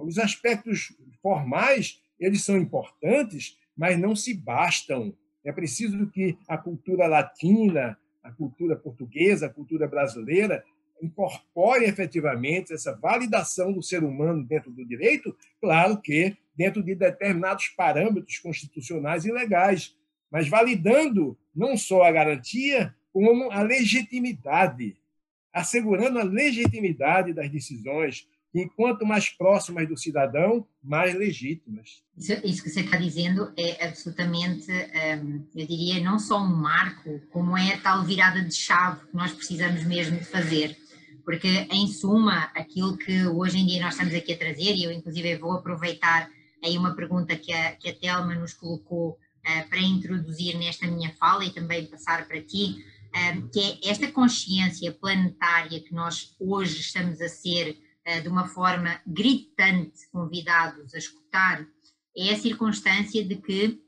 Os 0.00 0.18
aspectos 0.18 0.92
formais, 1.22 2.02
eles 2.18 2.44
são 2.44 2.56
importantes, 2.56 3.56
mas 3.76 3.98
não 3.98 4.16
se 4.16 4.34
bastam. 4.34 5.16
É 5.44 5.52
preciso 5.52 6.08
que 6.08 6.36
a 6.48 6.58
cultura 6.58 7.06
latina, 7.06 7.96
a 8.22 8.32
cultura 8.32 8.74
portuguesa, 8.74 9.46
a 9.46 9.50
cultura 9.50 9.86
brasileira, 9.86 10.64
incorpore 11.00 11.84
efetivamente 11.84 12.72
essa 12.72 12.92
validação 12.96 13.72
do 13.72 13.82
ser 13.82 14.02
humano 14.02 14.42
dentro 14.44 14.70
do 14.70 14.84
direito, 14.84 15.36
claro 15.60 16.00
que 16.00 16.36
dentro 16.56 16.82
de 16.82 16.94
determinados 16.94 17.68
parâmetros 17.68 18.38
constitucionais 18.38 19.24
e 19.24 19.30
legais, 19.30 19.94
mas 20.30 20.48
validando 20.48 21.38
não 21.54 21.76
só 21.76 22.02
a 22.02 22.10
garantia, 22.10 22.94
como 23.16 23.50
a 23.50 23.62
legitimidade, 23.62 24.94
assegurando 25.50 26.18
a 26.18 26.22
legitimidade 26.22 27.32
das 27.32 27.50
decisões, 27.50 28.28
e 28.54 28.68
quanto 28.68 29.06
mais 29.06 29.30
próximas 29.30 29.88
do 29.88 29.96
cidadão, 29.96 30.66
mais 30.84 31.14
legítimas. 31.14 32.02
Isso, 32.14 32.32
isso 32.44 32.62
que 32.62 32.68
você 32.68 32.80
está 32.80 32.98
dizendo 32.98 33.50
é 33.56 33.86
absolutamente, 33.86 34.70
hum, 34.70 35.46
eu 35.54 35.66
diria, 35.66 36.04
não 36.04 36.18
só 36.18 36.42
um 36.42 36.56
marco, 36.56 37.18
como 37.30 37.56
é 37.56 37.72
a 37.72 37.80
tal 37.80 38.04
virada 38.04 38.42
de 38.42 38.54
chave 38.54 39.06
que 39.06 39.16
nós 39.16 39.32
precisamos 39.32 39.82
mesmo 39.84 40.18
de 40.18 40.24
fazer. 40.26 40.76
Porque, 41.24 41.48
em 41.48 41.88
suma, 41.88 42.50
aquilo 42.54 42.98
que 42.98 43.26
hoje 43.28 43.56
em 43.56 43.66
dia 43.66 43.80
nós 43.80 43.94
estamos 43.94 44.14
aqui 44.14 44.34
a 44.34 44.38
trazer, 44.38 44.74
e 44.74 44.84
eu 44.84 44.92
inclusive 44.92 45.38
vou 45.38 45.52
aproveitar 45.52 46.28
aí 46.62 46.76
uma 46.76 46.94
pergunta 46.94 47.34
que 47.34 47.50
a, 47.50 47.72
que 47.76 47.88
a 47.88 47.94
Telma 47.94 48.34
nos 48.34 48.52
colocou 48.52 49.12
uh, 49.12 49.68
para 49.70 49.80
introduzir 49.80 50.58
nesta 50.58 50.86
minha 50.86 51.14
fala 51.14 51.46
e 51.46 51.50
também 51.50 51.86
passar 51.86 52.28
para 52.28 52.42
ti, 52.42 52.84
uh, 53.16 53.48
que 53.50 53.60
é 53.60 53.90
esta 53.90 54.10
consciência 54.12 54.92
planetária 54.92 55.80
que 55.80 55.94
nós 55.94 56.34
hoje 56.38 56.80
estamos 56.80 57.20
a 57.20 57.28
ser 57.28 57.76
eh, 58.06 58.20
de 58.20 58.28
uma 58.28 58.46
forma 58.46 59.00
gritante 59.04 60.08
convidados 60.12 60.94
a 60.94 60.98
escutar, 60.98 61.66
é 62.16 62.32
a 62.32 62.38
circunstância 62.38 63.24
de 63.24 63.34
que 63.34 63.80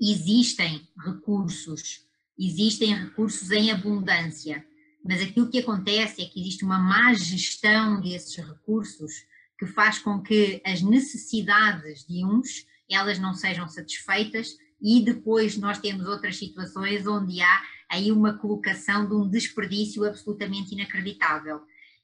existem 0.00 0.88
recursos, 1.04 2.06
existem 2.38 2.94
recursos 2.94 3.50
em 3.50 3.70
abundância, 3.70 4.64
mas 5.04 5.20
aquilo 5.20 5.50
que 5.50 5.58
acontece 5.58 6.22
é 6.22 6.24
que 6.24 6.40
existe 6.40 6.64
uma 6.64 6.78
má 6.78 7.12
gestão 7.12 8.00
desses 8.00 8.34
recursos 8.36 9.12
que 9.58 9.66
faz 9.66 9.98
com 9.98 10.22
que 10.22 10.62
as 10.64 10.80
necessidades 10.80 12.06
de 12.06 12.24
uns 12.24 12.66
elas 12.90 13.18
não 13.18 13.34
sejam 13.34 13.68
satisfeitas 13.68 14.56
e 14.80 15.04
depois 15.04 15.58
nós 15.58 15.78
temos 15.78 16.06
outras 16.06 16.36
situações 16.38 17.06
onde 17.06 17.42
há 17.42 17.62
aí 17.90 18.12
uma 18.12 18.34
colocação 18.34 19.06
de 19.06 19.14
um 19.14 19.28
desperdício 19.28 20.04
absolutamente 20.04 20.72
inacreditável. 20.72 21.60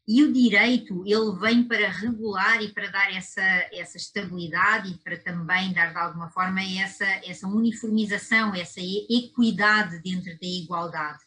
E 0.09 0.23
o 0.23 0.33
direito, 0.33 1.03
ele 1.05 1.37
vem 1.41 1.65
para 1.65 1.89
regular 1.89 2.63
e 2.63 2.69
para 2.69 2.89
dar 2.91 3.13
essa, 3.13 3.43
essa 3.73 3.97
estabilidade 3.97 4.93
e 4.93 4.99
para 4.99 5.17
também 5.17 5.73
dar 5.73 5.93
de 5.93 5.99
alguma 5.99 6.29
forma 6.31 6.61
essa, 6.63 7.05
essa 7.25 7.49
uniformização, 7.49 8.55
essa 8.55 8.81
equidade 8.81 10.01
dentro 10.03 10.31
da 10.39 10.47
igualdade. 10.47 11.19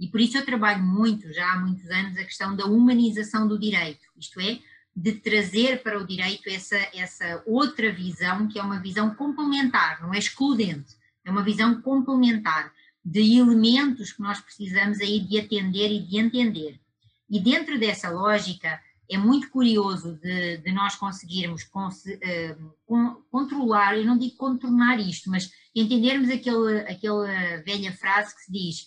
E 0.00 0.08
por 0.08 0.20
isso 0.20 0.36
eu 0.36 0.44
trabalho 0.44 0.82
muito, 0.82 1.32
já 1.32 1.52
há 1.52 1.60
muitos 1.60 1.88
anos, 1.90 2.18
a 2.18 2.24
questão 2.24 2.56
da 2.56 2.66
humanização 2.66 3.46
do 3.46 3.58
direito, 3.58 4.04
isto 4.16 4.40
é, 4.40 4.58
de 4.96 5.12
trazer 5.12 5.82
para 5.82 5.98
o 5.98 6.06
direito 6.06 6.48
essa, 6.48 6.76
essa 6.92 7.42
outra 7.46 7.92
visão, 7.92 8.48
que 8.48 8.58
é 8.58 8.62
uma 8.62 8.80
visão 8.80 9.14
complementar, 9.14 10.02
não 10.02 10.12
é 10.12 10.18
excludente, 10.18 10.96
é 11.24 11.30
uma 11.30 11.42
visão 11.42 11.80
complementar 11.80 12.72
de 13.04 13.38
elementos 13.38 14.12
que 14.12 14.22
nós 14.22 14.40
precisamos 14.40 15.00
aí 15.00 15.20
de 15.20 15.38
atender 15.38 15.92
e 15.92 16.00
de 16.00 16.18
entender. 16.18 16.80
E 17.28 17.38
dentro 17.38 17.78
dessa 17.78 18.08
lógica, 18.08 18.80
é 19.10 19.18
muito 19.18 19.50
curioso 19.50 20.14
de, 20.22 20.58
de 20.58 20.72
nós 20.72 20.94
conseguirmos 20.94 21.62
uh, 21.64 23.22
controlar, 23.30 23.96
eu 23.96 24.06
não 24.06 24.16
digo 24.16 24.36
contornar 24.36 24.98
isto, 24.98 25.30
mas 25.30 25.50
entendermos 25.74 26.30
aquele, 26.30 26.80
aquela 26.80 27.26
velha 27.64 27.92
frase 27.92 28.34
que 28.34 28.42
se 28.42 28.52
diz 28.52 28.86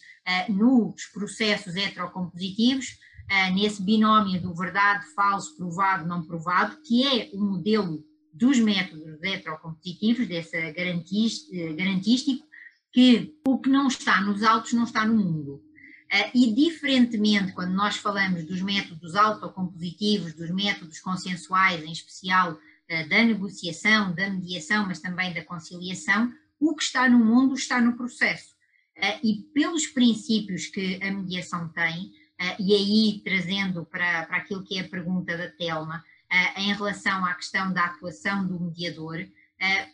uh, 0.49 0.53
nos 0.53 1.05
processos 1.07 1.75
heterocompositivos, 1.75 2.97
uh, 3.31 3.53
nesse 3.53 3.83
binómio 3.83 4.41
do 4.41 4.55
verdade, 4.55 5.05
falso, 5.13 5.55
provado, 5.55 6.07
não 6.07 6.23
provado, 6.23 6.81
que 6.81 7.05
é 7.05 7.29
o 7.33 7.39
modelo 7.39 8.03
dos 8.33 8.59
métodos 8.59 9.21
heterocompositivos, 9.21 10.27
dessa 10.27 10.57
garantístico, 10.71 12.47
que 12.91 13.35
o 13.45 13.59
que 13.59 13.69
não 13.69 13.87
está 13.87 14.21
nos 14.21 14.43
autos 14.43 14.73
não 14.73 14.83
está 14.83 15.05
no 15.05 15.15
mundo. 15.15 15.63
Uh, 16.07 16.31
e 16.33 16.53
diferentemente, 16.53 17.51
quando 17.51 17.73
nós 17.73 17.97
falamos 17.97 18.45
dos 18.45 18.61
métodos 18.61 19.13
autocompositivos, 19.15 20.33
dos 20.33 20.49
métodos 20.51 20.99
consensuais, 20.99 21.83
em 21.83 21.91
especial 21.91 22.53
uh, 22.53 23.09
da 23.09 23.23
negociação, 23.25 24.15
da 24.15 24.29
mediação, 24.29 24.87
mas 24.87 25.01
também 25.01 25.33
da 25.33 25.43
conciliação, 25.43 26.31
o 26.59 26.73
que 26.75 26.83
está 26.83 27.09
no 27.09 27.19
mundo 27.19 27.55
está 27.55 27.81
no 27.81 27.97
processo. 27.97 28.55
Uh, 28.97 29.19
e 29.21 29.43
pelos 29.53 29.85
princípios 29.87 30.67
que 30.67 30.97
a 31.03 31.11
mediação 31.11 31.67
tem, 31.69 32.11
e 32.59 32.71
aí 32.71 33.21
trazendo 33.23 33.83
para, 33.83 34.27
para 34.27 34.37
aquilo 34.37 34.63
que 34.63 34.77
é 34.77 34.81
a 34.81 34.87
pergunta 34.87 35.35
da 35.35 35.49
Telma, 35.49 36.03
em 36.55 36.71
relação 36.71 37.25
à 37.25 37.33
questão 37.33 37.73
da 37.73 37.85
atuação 37.85 38.47
do 38.47 38.59
mediador, 38.59 39.27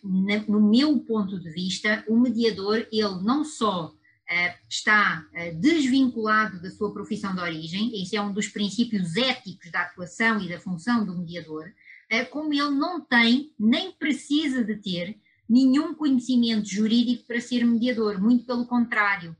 no 0.04 0.62
meu 0.62 1.00
ponto 1.00 1.40
de 1.40 1.50
vista, 1.50 2.04
o 2.08 2.20
mediador, 2.20 2.88
ele 2.92 3.22
não 3.24 3.46
só 3.46 3.94
eh, 4.30 4.56
está 4.70 5.26
eh, 5.34 5.52
desvinculado 5.52 6.62
da 6.62 6.70
sua 6.72 6.94
profissão 6.94 7.34
de 7.36 7.42
origem, 7.42 8.02
isso 8.02 8.16
é 8.16 8.22
um 8.22 8.34
dos 8.34 8.48
princípios 8.48 9.16
éticos 9.16 9.72
da 9.72 9.82
atuação 9.82 10.42
e 10.42 10.50
da 10.50 10.60
função 10.60 11.06
do 11.06 11.18
mediador, 11.18 11.72
como 12.30 12.54
ele 12.54 12.70
não 12.70 13.02
tem, 13.02 13.52
nem 13.60 13.92
precisa 13.92 14.64
de 14.64 14.76
ter, 14.76 15.18
nenhum 15.50 15.96
conhecimento 15.96 16.68
jurídico 16.70 17.26
para 17.26 17.42
ser 17.42 17.66
mediador, 17.66 18.22
muito 18.22 18.46
pelo 18.46 18.68
contrário. 18.68 19.36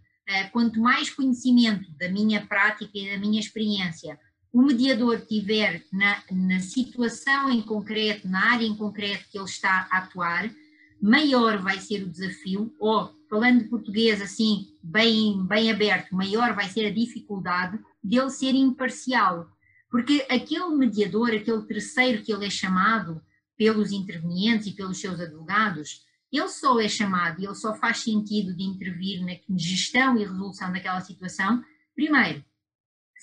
Quanto 0.52 0.80
mais 0.80 1.08
conhecimento 1.08 1.92
da 1.92 2.10
minha 2.10 2.44
prática 2.48 2.90
e 2.96 3.12
da 3.12 3.18
minha 3.20 3.40
experiência 3.40 4.18
o 4.54 4.62
mediador 4.62 5.20
tiver 5.22 5.84
na, 5.92 6.22
na 6.32 6.60
situação 6.60 7.50
em 7.50 7.64
concreto, 7.64 8.28
na 8.28 8.52
área 8.52 8.66
em 8.66 8.76
concreto 8.76 9.28
que 9.32 9.38
ele 9.38 9.46
está 9.46 9.88
a 9.92 9.98
atuar, 9.98 10.54
maior 11.02 11.58
vai 11.58 11.80
ser 11.80 12.04
o 12.04 12.10
desafio, 12.10 12.72
ou 12.80 13.12
falando 13.28 13.68
português 13.68 14.22
assim, 14.22 14.68
bem, 14.82 15.44
bem 15.48 15.72
aberto, 15.72 16.16
maior 16.16 16.54
vai 16.54 16.70
ser 16.70 16.86
a 16.86 16.94
dificuldade 16.94 17.80
dele 18.02 18.30
ser 18.30 18.54
imparcial. 18.54 19.50
Porque 19.90 20.26
aquele 20.30 20.70
mediador, 20.70 21.30
aquele 21.30 21.64
terceiro 21.64 22.22
que 22.22 22.32
ele 22.32 22.46
é 22.46 22.50
chamado 22.50 23.22
pelos 23.58 23.92
intervenientes 23.92 24.68
e 24.68 24.76
pelos 24.76 25.00
seus 25.00 25.20
advogados, 25.20 26.06
ele 26.32 26.48
só 26.48 26.80
é 26.80 26.88
chamado 26.88 27.42
e 27.42 27.46
ele 27.46 27.56
só 27.56 27.74
faz 27.74 27.98
sentido 28.00 28.56
de 28.56 28.64
intervir 28.64 29.26
na 29.26 29.34
gestão 29.58 30.16
e 30.16 30.20
resolução 30.20 30.72
daquela 30.72 31.02
situação, 31.02 31.64
primeiro, 31.96 32.44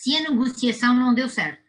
se 0.00 0.16
a 0.16 0.30
negociação 0.30 0.94
não 0.94 1.12
deu 1.12 1.28
certo. 1.28 1.60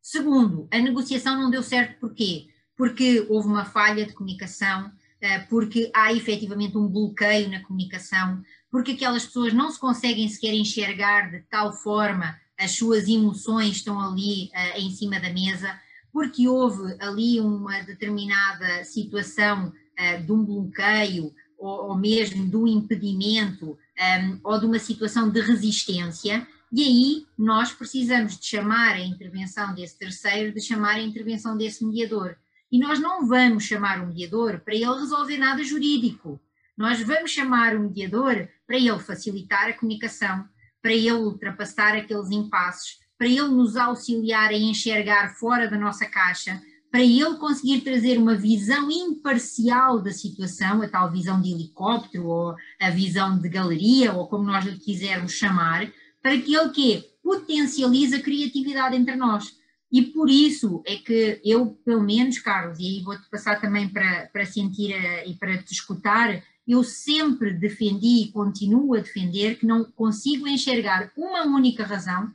Segundo, 0.00 0.66
a 0.72 0.78
negociação 0.78 1.38
não 1.38 1.50
deu 1.50 1.62
certo 1.62 2.00
porquê? 2.00 2.46
Porque 2.74 3.26
houve 3.28 3.48
uma 3.48 3.66
falha 3.66 4.06
de 4.06 4.14
comunicação, 4.14 4.90
eh, 5.20 5.40
porque 5.40 5.90
há 5.94 6.10
efetivamente 6.10 6.78
um 6.78 6.88
bloqueio 6.88 7.50
na 7.50 7.62
comunicação, 7.62 8.42
porque 8.70 8.92
aquelas 8.92 9.26
pessoas 9.26 9.52
não 9.52 9.70
se 9.70 9.78
conseguem 9.78 10.26
sequer 10.26 10.54
enxergar 10.54 11.30
de 11.30 11.40
tal 11.50 11.70
forma, 11.70 12.34
as 12.58 12.70
suas 12.70 13.06
emoções 13.08 13.76
estão 13.76 14.00
ali 14.00 14.46
uh, 14.54 14.80
em 14.80 14.90
cima 14.90 15.20
da 15.20 15.30
mesa, 15.30 15.78
porque 16.10 16.48
houve 16.48 16.96
ali 16.98 17.40
uma 17.40 17.82
determinada 17.82 18.84
situação 18.84 19.68
uh, 19.68 20.24
de 20.24 20.32
um 20.32 20.42
bloqueio 20.42 21.30
ou, 21.58 21.90
ou, 21.90 21.94
mesmo 21.94 22.48
de 22.48 22.56
um 22.56 22.66
impedimento 22.66 23.78
um, 24.22 24.40
ou 24.42 24.58
de 24.58 24.64
uma 24.64 24.78
situação 24.78 25.28
de 25.28 25.40
resistência, 25.42 26.46
e 26.76 26.82
aí 26.82 27.26
nós 27.38 27.72
precisamos 27.72 28.36
de 28.38 28.44
chamar 28.44 28.96
a 28.96 29.00
intervenção 29.00 29.74
desse 29.74 29.98
terceiro, 29.98 30.52
de 30.52 30.60
chamar 30.60 30.96
a 30.96 31.02
intervenção 31.02 31.56
desse 31.56 31.82
mediador. 31.82 32.36
E 32.70 32.78
nós 32.78 33.00
não 33.00 33.26
vamos 33.26 33.64
chamar 33.64 33.98
o 33.98 34.08
mediador 34.08 34.60
para 34.60 34.74
ele 34.74 34.84
resolver 34.84 35.38
nada 35.38 35.64
jurídico. 35.64 36.38
Nós 36.76 37.00
vamos 37.00 37.30
chamar 37.30 37.74
o 37.74 37.80
mediador 37.80 38.46
para 38.66 38.76
ele 38.76 38.98
facilitar 38.98 39.70
a 39.70 39.72
comunicação, 39.72 40.44
para 40.82 40.92
ele 40.92 41.12
ultrapassar 41.12 41.96
aqueles 41.96 42.30
impasses, 42.30 42.98
para 43.16 43.26
ele 43.26 43.48
nos 43.48 43.74
auxiliar 43.74 44.50
a 44.50 44.58
enxergar 44.58 45.34
fora 45.36 45.70
da 45.70 45.78
nossa 45.78 46.04
caixa, 46.04 46.62
para 46.90 47.00
ele 47.00 47.38
conseguir 47.38 47.80
trazer 47.80 48.18
uma 48.18 48.34
visão 48.34 48.90
imparcial 48.90 50.02
da 50.02 50.12
situação, 50.12 50.82
a 50.82 50.88
tal 50.88 51.10
visão 51.10 51.40
de 51.40 51.52
helicóptero 51.52 52.26
ou 52.26 52.54
a 52.78 52.90
visão 52.90 53.38
de 53.38 53.48
galeria, 53.48 54.12
ou 54.12 54.28
como 54.28 54.44
nós 54.44 54.62
lhe 54.66 54.78
quisermos 54.78 55.32
chamar, 55.32 55.90
para 56.26 56.40
que 56.40 56.56
ele 56.56 56.70
que 56.70 57.04
potencialize 57.22 58.16
a 58.16 58.20
criatividade 58.20 58.96
entre 58.96 59.14
nós. 59.14 59.56
E 59.92 60.02
por 60.02 60.28
isso 60.28 60.82
é 60.84 60.96
que 60.96 61.40
eu, 61.44 61.78
pelo 61.84 62.02
menos, 62.02 62.40
Carlos, 62.40 62.80
e 62.80 63.00
vou-te 63.04 63.30
passar 63.30 63.60
também 63.60 63.88
para, 63.88 64.26
para 64.32 64.44
sentir 64.44 64.92
e 65.24 65.34
para 65.34 65.56
te 65.62 65.72
escutar, 65.72 66.42
eu 66.66 66.82
sempre 66.82 67.52
defendi 67.52 68.24
e 68.24 68.32
continuo 68.32 68.96
a 68.96 68.98
defender 68.98 69.56
que 69.56 69.64
não 69.64 69.84
consigo 69.84 70.48
enxergar 70.48 71.12
uma 71.16 71.44
única 71.44 71.84
razão 71.84 72.28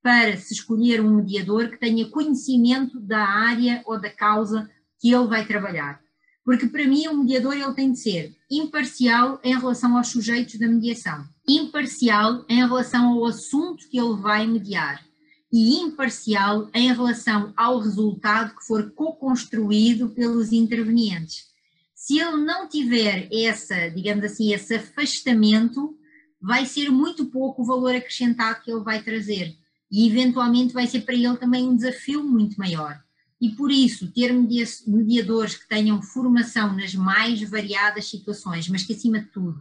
para 0.00 0.36
se 0.36 0.54
escolher 0.54 1.00
um 1.00 1.16
mediador 1.16 1.68
que 1.68 1.80
tenha 1.80 2.08
conhecimento 2.08 3.00
da 3.00 3.24
área 3.26 3.82
ou 3.84 4.00
da 4.00 4.10
causa 4.10 4.70
que 5.00 5.12
ele 5.12 5.26
vai 5.26 5.44
trabalhar. 5.44 6.00
Porque 6.44 6.66
para 6.66 6.86
mim 6.86 7.06
o 7.06 7.18
mediador 7.18 7.54
ele 7.54 7.72
tem 7.74 7.92
de 7.92 7.98
ser 7.98 8.36
imparcial 8.50 9.40
em 9.44 9.56
relação 9.56 9.96
aos 9.96 10.08
sujeitos 10.08 10.58
da 10.58 10.66
mediação, 10.66 11.24
imparcial 11.48 12.44
em 12.48 12.56
relação 12.56 13.12
ao 13.12 13.24
assunto 13.26 13.88
que 13.88 13.98
ele 13.98 14.16
vai 14.16 14.46
mediar 14.46 15.04
e 15.52 15.76
imparcial 15.76 16.70
em 16.72 16.92
relação 16.92 17.52
ao 17.56 17.78
resultado 17.78 18.56
que 18.56 18.64
for 18.66 18.90
co-construído 18.92 20.08
pelos 20.10 20.50
intervenientes. 20.50 21.52
Se 21.94 22.18
ele 22.18 22.38
não 22.38 22.66
tiver 22.68 23.28
essa, 23.30 23.88
digamos 23.90 24.24
assim, 24.24 24.52
esse 24.52 24.74
afastamento, 24.74 25.96
vai 26.40 26.64
ser 26.64 26.90
muito 26.90 27.26
pouco 27.26 27.62
o 27.62 27.66
valor 27.66 27.94
acrescentado 27.94 28.62
que 28.62 28.70
ele 28.70 28.82
vai 28.82 29.02
trazer 29.02 29.54
e 29.90 30.08
eventualmente 30.08 30.72
vai 30.72 30.86
ser 30.86 31.02
para 31.02 31.14
ele 31.14 31.36
também 31.36 31.68
um 31.68 31.76
desafio 31.76 32.24
muito 32.24 32.56
maior. 32.56 32.98
E 33.42 33.50
por 33.50 33.72
isso, 33.72 34.12
ter 34.12 34.32
mediadores 34.32 35.56
que 35.56 35.68
tenham 35.68 36.00
formação 36.00 36.76
nas 36.76 36.94
mais 36.94 37.42
variadas 37.42 38.08
situações, 38.08 38.68
mas 38.68 38.84
que 38.84 38.92
acima 38.92 39.18
de 39.18 39.26
tudo, 39.26 39.60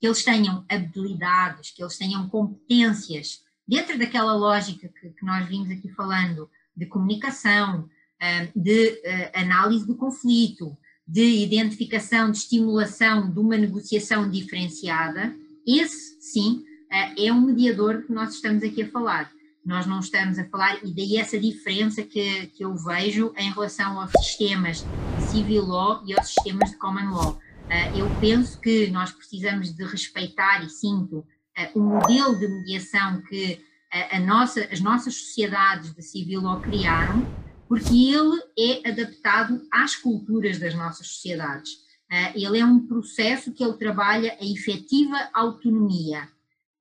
que 0.00 0.06
eles 0.08 0.24
tenham 0.24 0.64
habilidades, 0.68 1.70
que 1.70 1.80
eles 1.80 1.96
tenham 1.96 2.28
competências, 2.28 3.44
dentro 3.68 3.96
daquela 3.96 4.34
lógica 4.34 4.88
que, 4.88 5.10
que 5.10 5.24
nós 5.24 5.48
vimos 5.48 5.70
aqui 5.70 5.88
falando, 5.90 6.50
de 6.76 6.86
comunicação, 6.86 7.88
de 8.54 9.00
eh, 9.04 9.30
análise 9.32 9.86
do 9.86 9.94
conflito, 9.94 10.76
de 11.06 11.44
identificação, 11.44 12.32
de 12.32 12.38
estimulação 12.38 13.32
de 13.32 13.38
uma 13.38 13.56
negociação 13.56 14.28
diferenciada, 14.28 15.32
esse 15.64 16.20
sim 16.20 16.64
eh, 16.90 17.26
é 17.26 17.32
um 17.32 17.42
mediador 17.42 18.02
que 18.02 18.12
nós 18.12 18.34
estamos 18.34 18.64
aqui 18.64 18.82
a 18.82 18.90
falar. 18.90 19.32
Nós 19.64 19.86
não 19.86 20.00
estamos 20.00 20.38
a 20.38 20.48
falar, 20.48 20.78
e 20.84 20.94
daí 20.94 21.16
essa 21.16 21.38
diferença 21.38 22.02
que, 22.02 22.46
que 22.48 22.64
eu 22.64 22.74
vejo 22.74 23.32
em 23.36 23.50
relação 23.50 24.00
aos 24.00 24.10
sistemas 24.12 24.84
civil 25.30 25.64
law 25.64 26.02
e 26.06 26.18
aos 26.18 26.28
sistemas 26.28 26.70
de 26.70 26.76
common 26.76 27.10
law. 27.10 27.32
Uh, 27.66 27.98
eu 27.98 28.10
penso 28.20 28.58
que 28.60 28.88
nós 28.90 29.12
precisamos 29.12 29.72
de 29.72 29.84
respeitar, 29.84 30.64
e 30.64 30.70
sinto, 30.70 31.18
uh, 31.18 31.26
o 31.78 31.80
modelo 31.80 32.38
de 32.38 32.48
mediação 32.48 33.22
que 33.22 33.60
a, 33.92 34.16
a 34.16 34.20
nossa, 34.20 34.66
as 34.72 34.80
nossas 34.80 35.14
sociedades 35.14 35.94
de 35.94 36.02
civil 36.02 36.40
law 36.40 36.60
criaram, 36.60 37.26
porque 37.68 37.94
ele 37.94 38.40
é 38.58 38.88
adaptado 38.88 39.62
às 39.70 39.94
culturas 39.94 40.58
das 40.58 40.74
nossas 40.74 41.06
sociedades. 41.06 41.88
Ele 42.34 42.58
é 42.58 42.64
um 42.64 42.84
processo 42.88 43.52
que 43.52 43.62
ele 43.62 43.74
trabalha 43.74 44.36
a 44.40 44.44
efetiva 44.44 45.30
autonomia 45.32 46.28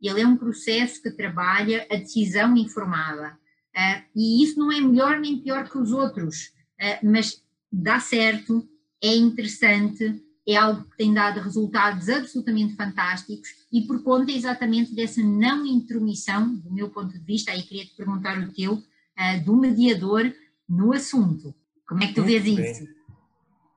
ele 0.08 0.22
é 0.22 0.28
um 0.28 0.38
processo 0.38 1.02
que 1.02 1.12
trabalha 1.12 1.86
a 1.92 1.96
decisão 1.96 2.56
informada. 2.56 3.38
Uh, 3.76 4.04
e 4.16 4.44
isso 4.44 4.60
não 4.60 4.72
é 4.72 4.82
melhor 4.82 5.20
nem 5.20 5.40
pior 5.40 5.70
que 5.70 5.78
os 5.78 5.92
outros, 5.92 6.54
uh, 6.82 7.06
mas 7.06 7.44
dá 7.72 8.00
certo, 8.00 8.68
é 9.02 9.16
interessante, 9.16 10.22
é 10.48 10.56
algo 10.56 10.84
que 10.90 10.98
tem 10.98 11.14
dado 11.14 11.40
resultados 11.40 12.10
absolutamente 12.10 12.76
fantásticos 12.76 13.50
e 13.72 13.82
por 13.82 14.02
conta 14.04 14.32
exatamente 14.32 14.96
dessa 14.96 15.22
não 15.22 15.66
intromissão, 15.66 16.56
do 16.56 16.74
meu 16.74 16.90
ponto 16.90 17.14
de 17.14 17.24
vista, 17.24 17.52
aí 17.52 17.62
queria 17.62 17.86
te 17.86 17.96
perguntar 17.96 18.40
o 18.40 18.52
teu, 18.52 18.74
uh, 18.74 19.46
do 19.46 19.56
mediador 19.56 20.34
no 20.68 20.94
assunto. 20.94 21.54
Como 21.88 22.04
é 22.04 22.08
que 22.08 22.14
tu 22.14 22.22
Muito 22.22 22.44
vês 22.44 22.56
bem. 22.56 22.72
isso? 22.72 22.88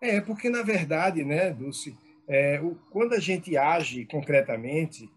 É, 0.01 0.21
porque 0.21 0.51
na 0.51 0.63
verdade, 0.63 1.25
né, 1.25 1.53
Dulce, 1.53 1.97
é, 2.27 2.61
o, 2.61 2.75
quando 2.91 3.13
a 3.13 3.21
gente 3.21 3.57
age 3.57 4.05
concretamente, 4.07 5.09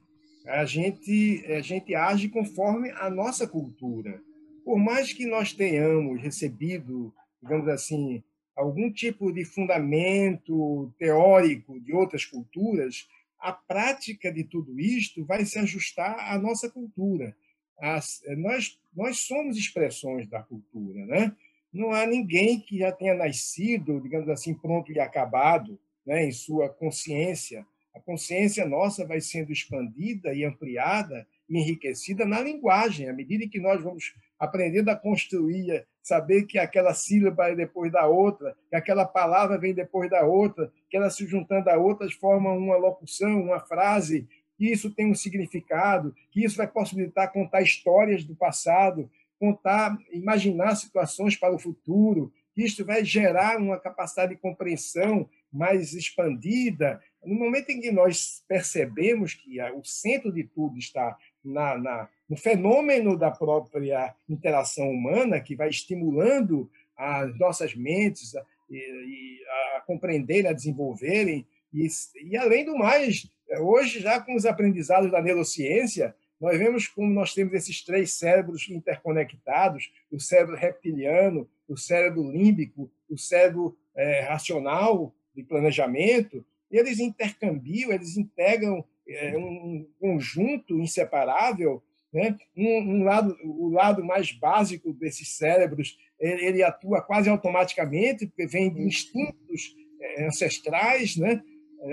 a 0.47 0.65
gente, 0.65 1.43
a 1.47 1.61
gente 1.61 1.95
age 1.95 2.29
conforme 2.29 2.91
a 2.91 3.09
nossa 3.09 3.47
cultura. 3.47 4.21
Por 4.63 4.77
mais 4.77 5.13
que 5.13 5.25
nós 5.25 5.53
tenhamos 5.53 6.21
recebido, 6.21 7.13
digamos 7.41 7.67
assim, 7.67 8.23
algum 8.55 8.91
tipo 8.91 9.31
de 9.31 9.43
fundamento 9.43 10.91
teórico 10.97 11.79
de 11.79 11.93
outras 11.93 12.25
culturas, 12.25 13.07
a 13.39 13.51
prática 13.51 14.31
de 14.31 14.43
tudo 14.43 14.79
isto 14.79 15.25
vai 15.25 15.45
se 15.45 15.59
ajustar 15.59 16.17
à 16.31 16.37
nossa 16.37 16.69
cultura. 16.69 17.35
As, 17.77 18.21
nós, 18.37 18.79
nós 18.95 19.19
somos 19.19 19.57
expressões 19.57 20.27
da 20.27 20.41
cultura, 20.41 21.05
né? 21.05 21.35
Não 21.71 21.91
há 21.91 22.05
ninguém 22.05 22.59
que 22.59 22.77
já 22.79 22.91
tenha 22.91 23.13
nascido, 23.13 23.99
digamos 23.99 24.29
assim, 24.29 24.53
pronto 24.53 24.91
e 24.91 24.99
acabado, 24.99 25.77
né, 26.05 26.25
em 26.25 26.31
sua 26.31 26.69
consciência 26.69 27.65
a 27.95 27.99
consciência 28.01 28.65
nossa 28.65 29.07
vai 29.07 29.21
sendo 29.21 29.53
expandida 29.53 30.33
e 30.33 30.43
ampliada 30.43 31.25
e 31.47 31.57
enriquecida 31.57 32.25
na 32.25 32.41
linguagem, 32.41 33.07
à 33.07 33.13
medida 33.13 33.47
que 33.47 33.59
nós 33.59 33.81
vamos 33.81 34.13
aprendendo 34.37 34.89
a 34.89 34.95
construir, 34.95 35.87
saber 36.03 36.43
que 36.43 36.59
aquela 36.59 36.93
sílaba 36.93 37.47
é 37.47 37.55
depois 37.55 37.89
da 37.91 38.05
outra, 38.05 38.53
que 38.69 38.75
aquela 38.75 39.05
palavra 39.05 39.57
vem 39.57 39.73
depois 39.73 40.09
da 40.09 40.25
outra, 40.25 40.69
que 40.89 40.97
elas 40.97 41.15
se 41.15 41.25
juntando 41.25 41.69
a 41.69 41.77
outras 41.77 42.13
formam 42.13 42.57
uma 42.57 42.75
locução, 42.75 43.41
uma 43.41 43.61
frase, 43.61 44.27
que 44.57 44.69
isso 44.69 44.91
tem 44.91 45.09
um 45.09 45.15
significado, 45.15 46.13
que 46.31 46.43
isso 46.43 46.57
vai 46.57 46.67
possibilitar 46.67 47.31
contar 47.31 47.61
histórias 47.61 48.25
do 48.25 48.35
passado, 48.35 49.09
contar, 49.39 49.97
imaginar 50.11 50.75
situações 50.75 51.37
para 51.37 51.55
o 51.55 51.59
futuro, 51.59 52.31
que 52.53 52.63
isso 52.63 52.85
vai 52.85 53.03
gerar 53.03 53.57
uma 53.57 53.79
capacidade 53.79 54.33
de 54.33 54.41
compreensão 54.41 55.29
mais 55.56 55.93
expandida, 55.93 57.01
no 57.24 57.36
momento 57.36 57.70
em 57.70 57.80
que 57.80 57.91
nós 57.91 58.43
percebemos 58.47 59.34
que 59.34 59.60
o 59.74 59.84
centro 59.84 60.32
de 60.32 60.43
tudo 60.43 60.78
está 60.78 61.18
na, 61.43 61.78
na, 61.78 62.10
no 62.30 62.38
fenômeno 62.38 63.18
da 63.18 63.32
própria 63.32 64.14
interação 64.30 64.89
humana, 64.89 65.39
que 65.39 65.56
vai 65.56 65.70
estimulando 65.70 66.70
as 66.95 67.38
nossas 67.39 67.76
mentes 67.76 68.36
a, 68.36 68.45
e, 68.70 69.39
a 69.78 69.82
compreenderem, 69.82 70.49
a 70.49 70.53
desenvolverem, 70.53 71.45
e, 71.74 71.88
e, 72.24 72.38
além 72.38 72.66
do 72.66 72.78
mais, 72.78 73.30
hoje, 73.60 73.99
já 73.99 74.20
com 74.22 74.36
os 74.36 74.45
aprendizados 74.45 75.12
da 75.12 75.22
neurociência, 75.22 76.16
nós 76.39 76.58
vemos 76.58 76.88
como 76.88 77.10
nós 77.12 77.34
temos 77.34 77.53
esses 77.53 77.84
três 77.84 78.14
cérebros 78.14 78.70
interconectados: 78.70 79.91
o 80.12 80.20
cérebro 80.20 80.56
reptiliano, 80.56 81.49
o 81.68 81.78
cérebro 81.78 82.30
límbico, 82.32 82.91
o 83.10 83.18
cérebro 83.18 83.78
é, 83.95 84.22
racional 84.22 85.14
de 85.36 85.43
planejamento, 85.43 86.45
eles 86.71 86.99
intercambiam, 86.99 87.91
eles 87.91 88.17
integram 88.17 88.83
é, 89.07 89.38
um 89.38 89.88
conjunto 89.99 90.79
inseparável. 90.79 91.83
Né? 92.11 92.38
Um, 92.55 92.79
um, 92.79 93.03
lado, 93.03 93.38
o 93.43 93.69
lado 93.69 94.03
mais 94.03 94.31
básico 94.31 94.93
desses 94.93 95.38
cérebros, 95.38 95.97
ele, 96.19 96.45
ele 96.45 96.63
atua 96.63 97.01
quase 97.01 97.29
automaticamente, 97.29 98.25
porque 98.25 98.47
vem 98.47 98.73
de 98.73 98.81
instintos 98.81 99.75
é, 100.01 100.25
ancestrais, 100.25 101.17
né? 101.17 101.43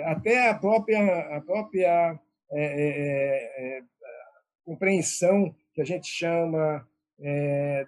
até 0.05 0.49
a 0.49 0.55
própria, 0.55 1.37
a 1.37 1.41
própria 1.41 2.19
é, 2.51 2.65
é, 2.65 3.77
é, 3.77 3.79
é 3.79 3.83
compreensão 4.65 5.55
que 5.75 5.83
a 5.83 5.85
gente 5.85 6.07
chama 6.07 6.87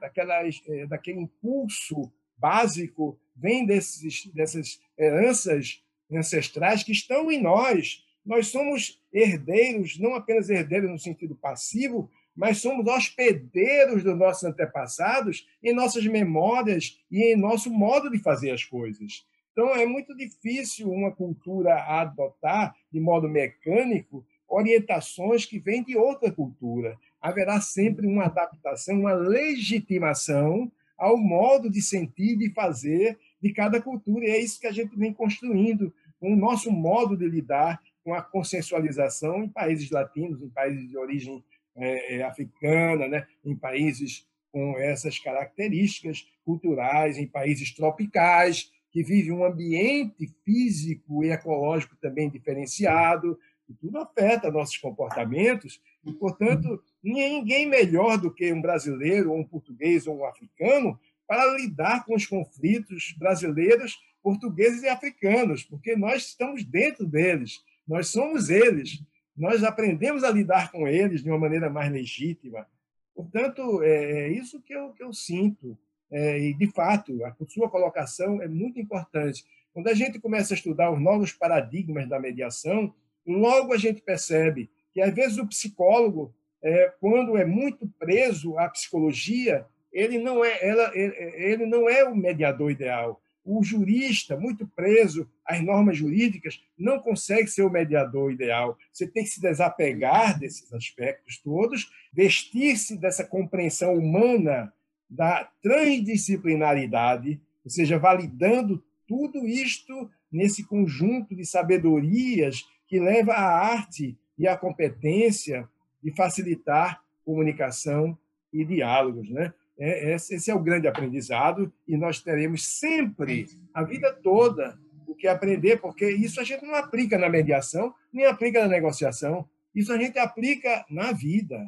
daquela, 0.01 0.43
daquele 0.89 1.21
impulso 1.21 2.13
básico 2.37 3.19
vem 3.37 3.67
desses, 3.67 4.27
dessas 4.27 4.81
heranças 4.99 5.83
ancestrais 6.13 6.83
que 6.83 6.93
estão 6.93 7.31
em 7.31 7.41
nós. 7.41 8.05
Nós 8.25 8.49
somos 8.49 9.01
herdeiros, 9.13 9.99
não 9.99 10.15
apenas 10.15 10.49
herdeiros 10.49 10.91
no 10.91 10.99
sentido 10.99 11.35
passivo, 11.35 12.11
mas 12.35 12.59
somos 12.59 12.87
hospedeiros 12.87 14.03
dos 14.03 14.17
nossos 14.17 14.45
antepassados 14.45 15.47
em 15.63 15.73
nossas 15.73 16.05
memórias 16.07 16.99
e 17.11 17.33
em 17.33 17.37
nosso 17.37 17.71
modo 17.71 18.11
de 18.11 18.19
fazer 18.19 18.51
as 18.51 18.65
coisas. 18.65 19.25
Então, 19.53 19.75
é 19.77 19.87
muito 19.87 20.17
difícil 20.17 20.91
uma 20.91 21.13
cultura 21.13 21.77
adotar, 21.85 22.75
de 22.91 22.99
modo 22.99 23.29
mecânico, 23.29 24.27
orientações 24.49 25.47
que 25.47 25.61
vêm 25.61 25.85
de 25.85 25.97
outra 25.97 26.31
cultura. 26.33 26.99
Haverá 27.21 27.61
sempre 27.61 28.05
uma 28.05 28.25
adaptação, 28.25 28.99
uma 28.99 29.13
legitimação 29.13 30.71
ao 30.99 31.17
modo 31.17 31.71
de 31.71 31.81
sentir 31.81 32.33
e 32.33 32.37
de 32.37 32.51
fazer 32.51 33.19
de 33.45 33.53
cada 33.53 33.79
cultura. 33.79 34.25
E 34.25 34.31
é 34.31 34.41
isso 34.41 34.59
que 34.59 34.67
a 34.67 34.73
gente 34.73 34.97
vem 34.97 35.13
construindo 35.13 35.93
com 36.19 36.33
o 36.33 36.37
nosso 36.37 36.71
modo 36.71 37.15
de 37.15 37.29
lidar 37.29 37.79
com 38.03 38.15
a 38.15 38.23
consensualização 38.23 39.45
em 39.45 39.49
países 39.51 39.91
latinos, 39.91 40.43
em 40.43 40.49
países 40.49 40.89
de 40.89 40.97
origem 40.97 41.45
é, 41.77 42.17
é, 42.17 42.23
africana, 42.23 43.07
né? 43.07 43.27
em 43.45 43.55
países 43.55 44.27
com 44.51 44.79
essas 44.79 45.19
características 45.19 46.27
culturais, 46.43 47.19
em 47.19 47.27
países 47.27 47.75
tropicais, 47.75 48.73
que 48.91 49.03
vivem 49.03 49.33
um 49.33 49.45
ambiente 49.45 50.27
físico 50.43 51.23
e 51.23 51.31
ecológico 51.31 51.97
também 51.97 52.31
diferenciado, 52.31 53.39
e 53.69 53.75
tudo 53.75 53.99
afeta 53.99 54.51
nossos 54.51 54.79
comportamentos, 54.79 55.81
e, 56.07 56.13
portanto, 56.13 56.83
ninguém 57.03 57.67
melhor 57.67 58.17
do 58.17 58.33
que 58.33 58.53
um 58.53 58.63
brasileiro, 58.63 59.33
ou 59.33 59.39
um 59.39 59.45
português, 59.45 60.07
ou 60.07 60.19
um 60.19 60.25
africano, 60.25 60.99
para 61.27 61.57
lidar 61.57 62.05
com 62.05 62.15
os 62.15 62.27
conflitos 62.27 63.15
brasileiros, 63.19 63.99
portugueses 64.23 64.83
e 64.83 64.89
africanos, 64.89 65.63
porque 65.63 65.97
nós 65.97 66.27
estamos 66.27 66.65
dentro 66.65 67.07
deles, 67.07 67.63
nós 67.87 68.09
somos 68.09 68.49
eles, 68.49 69.03
nós 69.37 69.65
aprendemos 69.65 70.25
a 70.25 70.31
lidar 70.31 70.71
com 70.71 70.87
eles 70.87 71.23
de 71.23 71.31
uma 71.31 71.39
maneira 71.39 71.69
mais 71.69 71.91
legítima. 71.93 72.67
Portanto, 73.15 73.83
é, 73.83 74.27
é 74.27 74.29
isso 74.29 74.63
que 74.63 74.75
eu, 74.75 74.91
que 74.93 75.03
eu 75.03 75.13
sinto. 75.13 75.77
É, 76.11 76.39
e, 76.39 76.55
de 76.55 76.71
fato, 76.71 77.25
a 77.25 77.35
sua 77.49 77.69
colocação 77.69 78.41
é 78.41 78.47
muito 78.47 78.79
importante. 78.79 79.45
Quando 79.73 79.89
a 79.89 79.95
gente 79.95 80.21
começa 80.21 80.55
a 80.55 80.57
estudar 80.57 80.91
os 80.91 81.01
novos 81.01 81.33
paradigmas 81.33 82.09
da 82.09 82.21
mediação, 82.21 82.95
logo 83.27 83.73
a 83.73 83.77
gente 83.77 84.01
percebe 84.01 84.71
que, 84.93 85.01
às 85.01 85.13
vezes, 85.13 85.39
o 85.39 85.47
psicólogo, 85.47 86.33
é, 86.63 86.93
quando 87.01 87.37
é 87.37 87.45
muito 87.45 87.89
preso 87.99 88.57
à 88.59 88.69
psicologia, 88.69 89.67
ele 89.95 90.19
não 90.19 90.45
é, 90.45 90.59
ela, 90.61 90.91
ele 90.95 91.65
não 91.65 91.89
é 91.89 92.05
o 92.05 92.17
mediador 92.17 92.71
ideal. 92.71 93.23
O 93.45 93.63
jurista, 93.63 94.37
muito 94.37 94.67
preso 94.67 95.31
às 95.45 95.63
normas 95.63 95.97
jurídicas, 95.97 96.61
não 96.77 96.99
consegue 96.99 97.47
ser 97.47 97.63
o 97.63 97.71
mediador 97.71 98.33
ideal. 98.33 98.77
Você 98.93 99.07
tem 99.07 99.23
que 99.23 99.31
se 99.31 99.41
desapegar 99.41 100.37
desses 100.39 100.73
aspectos 100.73 101.39
todos, 101.39 101.93
vestir-se 102.13 102.99
dessa 102.99 103.23
compreensão 103.23 103.95
humana 103.95 104.73
da 105.09 105.49
transdisciplinaridade, 105.63 107.41
ou 107.65 107.71
seja, 107.71 107.99
validando 107.99 108.83
tudo 109.07 109.47
isto 109.47 110.11
nesse 110.33 110.65
conjunto 110.65 111.37
de 111.37 111.45
sabedorias 111.45 112.67
que 112.89 112.99
leva 112.99 113.35
à 113.35 113.73
arte 113.73 114.19
e 114.37 114.49
à 114.49 114.57
competência 114.57 115.69
de 116.03 116.11
facilitar 116.11 117.05
comunicação 117.25 118.19
e 118.53 118.65
diálogos, 118.65 119.29
né? 119.31 119.53
É, 119.79 120.15
esse 120.15 120.51
é 120.51 120.55
o 120.55 120.63
grande 120.63 120.87
aprendizado 120.87 121.73
e 121.87 121.97
nós 121.97 122.21
teremos 122.21 122.65
sempre, 122.65 123.47
a 123.73 123.83
vida 123.83 124.13
toda, 124.23 124.79
o 125.07 125.15
que 125.15 125.27
aprender, 125.27 125.81
porque 125.81 126.09
isso 126.09 126.41
a 126.41 126.45
gente 126.45 126.65
não 126.65 126.75
aplica 126.75 127.19
na 127.19 127.29
mediação, 127.29 127.95
nem 128.13 128.27
aplica 128.27 128.61
na 128.63 128.69
negociação. 128.69 129.49
Isso 129.75 129.93
a 129.93 129.99
gente 129.99 130.19
aplica 130.19 130.85
na 130.89 131.13
vida, 131.13 131.61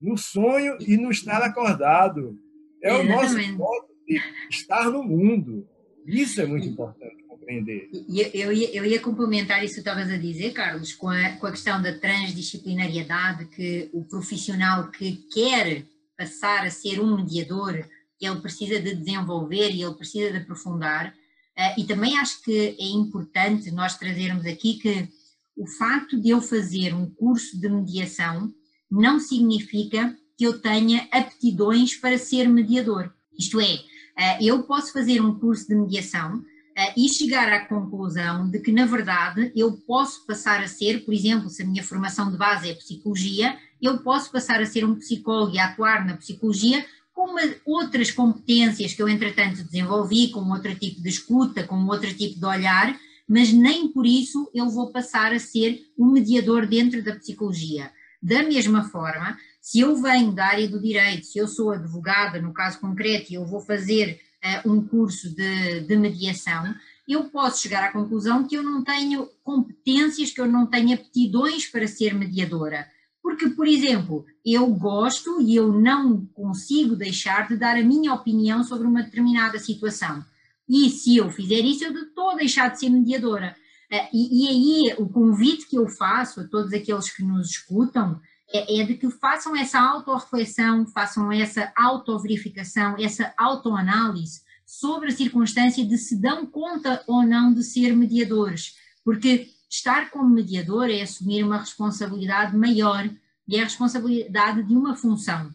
no 0.00 0.18
sonho 0.18 0.76
e 0.80 0.96
no 0.96 1.10
estar 1.10 1.42
acordado. 1.42 2.38
É 2.82 2.92
o 2.92 3.04
nosso 3.04 3.36
modo 3.52 3.88
de 4.06 4.20
estar 4.50 4.90
no 4.90 5.02
mundo. 5.02 5.68
Isso 6.06 6.40
é 6.40 6.46
muito 6.46 6.66
importante 6.66 7.22
compreender. 7.48 7.88
Eu, 8.34 8.52
ia, 8.52 8.76
eu 8.76 8.84
ia 8.84 9.00
complementar 9.00 9.64
isso 9.64 9.74
que 9.74 9.80
estavas 9.80 10.10
a 10.10 10.16
dizer, 10.16 10.52
Carlos, 10.52 10.92
com 10.92 11.08
a, 11.08 11.30
com 11.36 11.46
a 11.46 11.50
questão 11.50 11.80
da 11.80 11.98
transdisciplinariedade, 11.98 13.46
que 13.46 13.88
o 13.92 14.04
profissional 14.04 14.90
que 14.90 15.24
quer 15.32 15.84
passar 16.18 16.66
a 16.66 16.70
ser 16.70 17.00
um 17.00 17.16
mediador, 17.16 17.88
ele 18.20 18.40
precisa 18.40 18.80
de 18.80 18.94
desenvolver 18.94 19.70
e 19.70 19.82
ele 19.82 19.94
precisa 19.94 20.32
de 20.32 20.38
aprofundar. 20.38 21.14
Uh, 21.56 21.80
e 21.80 21.84
também 21.84 22.18
acho 22.18 22.42
que 22.42 22.76
é 22.78 22.88
importante 22.88 23.70
nós 23.70 23.96
trazermos 23.96 24.44
aqui 24.44 24.74
que 24.74 25.08
o 25.56 25.66
facto 25.66 26.20
de 26.20 26.30
eu 26.30 26.40
fazer 26.40 26.92
um 26.92 27.08
curso 27.08 27.58
de 27.60 27.68
mediação 27.68 28.52
não 28.90 29.20
significa 29.20 30.16
que 30.36 30.44
eu 30.44 30.60
tenha 30.60 31.08
aptidões 31.10 31.96
para 31.96 32.18
ser 32.18 32.48
mediador. 32.48 33.12
Isto 33.36 33.60
é, 33.60 33.80
eh, 34.16 34.38
eu 34.40 34.62
posso 34.62 34.92
fazer 34.92 35.20
um 35.20 35.36
curso 35.38 35.66
de 35.66 35.74
mediação 35.74 36.40
eh, 36.40 36.57
e 36.96 37.08
chegar 37.08 37.48
à 37.52 37.66
conclusão 37.66 38.48
de 38.48 38.60
que, 38.60 38.70
na 38.70 38.86
verdade, 38.86 39.50
eu 39.56 39.72
posso 39.72 40.24
passar 40.26 40.62
a 40.62 40.68
ser, 40.68 41.04
por 41.04 41.12
exemplo, 41.12 41.50
se 41.50 41.62
a 41.62 41.66
minha 41.66 41.82
formação 41.82 42.30
de 42.30 42.36
base 42.36 42.70
é 42.70 42.74
psicologia, 42.74 43.56
eu 43.82 43.98
posso 43.98 44.30
passar 44.30 44.60
a 44.60 44.66
ser 44.66 44.84
um 44.84 44.94
psicólogo 44.94 45.54
e 45.54 45.58
atuar 45.58 46.06
na 46.06 46.16
psicologia 46.16 46.84
com 47.12 47.32
uma, 47.32 47.42
outras 47.66 48.12
competências 48.12 48.94
que 48.94 49.02
eu, 49.02 49.08
entretanto, 49.08 49.64
desenvolvi, 49.64 50.30
com 50.30 50.40
outro 50.50 50.72
tipo 50.76 51.02
de 51.02 51.08
escuta, 51.08 51.64
com 51.64 51.84
outro 51.86 52.14
tipo 52.14 52.38
de 52.38 52.46
olhar, 52.46 52.96
mas 53.28 53.52
nem 53.52 53.88
por 53.88 54.06
isso 54.06 54.48
eu 54.54 54.70
vou 54.70 54.92
passar 54.92 55.32
a 55.32 55.38
ser 55.40 55.82
um 55.98 56.12
mediador 56.12 56.66
dentro 56.66 57.02
da 57.02 57.16
psicologia. 57.16 57.90
Da 58.22 58.44
mesma 58.44 58.84
forma, 58.84 59.36
se 59.60 59.80
eu 59.80 59.96
venho 59.96 60.32
da 60.32 60.46
área 60.46 60.68
do 60.68 60.80
direito, 60.80 61.26
se 61.26 61.38
eu 61.38 61.48
sou 61.48 61.72
advogada, 61.72 62.40
no 62.40 62.54
caso 62.54 62.78
concreto, 62.78 63.32
e 63.32 63.34
eu 63.34 63.44
vou 63.44 63.60
fazer 63.60 64.20
uh, 64.44 64.70
um 64.70 64.86
curso 64.86 65.34
de, 65.34 65.80
de 65.80 65.96
mediação, 65.96 66.74
eu 67.06 67.24
posso 67.24 67.62
chegar 67.62 67.84
à 67.84 67.92
conclusão 67.92 68.46
que 68.46 68.56
eu 68.56 68.62
não 68.62 68.84
tenho 68.84 69.28
competências, 69.42 70.30
que 70.30 70.40
eu 70.40 70.46
não 70.46 70.66
tenho 70.66 70.94
aptidões 70.94 71.66
para 71.66 71.88
ser 71.88 72.14
mediadora. 72.14 72.86
Porque, 73.22 73.48
por 73.50 73.66
exemplo, 73.66 74.24
eu 74.44 74.66
gosto 74.68 75.40
e 75.40 75.56
eu 75.56 75.72
não 75.72 76.26
consigo 76.34 76.94
deixar 76.94 77.48
de 77.48 77.56
dar 77.56 77.76
a 77.76 77.82
minha 77.82 78.12
opinião 78.12 78.62
sobre 78.62 78.86
uma 78.86 79.02
determinada 79.02 79.58
situação. 79.58 80.24
E 80.68 80.90
se 80.90 81.16
eu 81.16 81.30
fizer 81.30 81.60
isso, 81.60 81.84
eu 81.84 81.92
estou 81.92 82.30
a 82.30 82.36
deixar 82.36 82.68
de 82.68 82.78
ser 82.78 82.90
mediadora. 82.90 83.56
Uh, 83.90 84.08
e, 84.12 84.44
e 84.44 84.48
aí, 84.48 84.94
o 84.98 85.08
convite 85.08 85.66
que 85.66 85.76
eu 85.76 85.88
faço 85.88 86.40
a 86.40 86.44
todos 86.44 86.72
aqueles 86.74 87.10
que 87.10 87.22
nos 87.22 87.50
escutam 87.50 88.20
é, 88.52 88.80
é 88.80 88.84
de 88.84 88.94
que 88.94 89.10
façam 89.10 89.56
essa 89.56 89.80
autorreflexão, 89.80 90.86
façam 90.86 91.30
essa 91.30 91.72
autoverificação, 91.76 92.96
essa 92.98 93.32
autoanálise 93.36 94.42
sobre 94.66 95.08
a 95.08 95.16
circunstância 95.16 95.84
de 95.84 95.96
se 95.96 96.16
dão 96.16 96.44
conta 96.44 97.02
ou 97.06 97.22
não 97.22 97.52
de 97.52 97.62
ser 97.62 97.96
mediadores, 97.96 98.76
porque 99.04 99.48
estar 99.68 100.10
como 100.10 100.28
mediador 100.28 100.90
é 100.90 101.00
assumir 101.00 101.42
uma 101.42 101.58
responsabilidade 101.58 102.56
maior 102.56 103.08
e 103.46 103.56
é 103.56 103.60
a 103.60 103.64
responsabilidade 103.64 104.62
de 104.62 104.74
uma 104.74 104.94
função. 104.94 105.50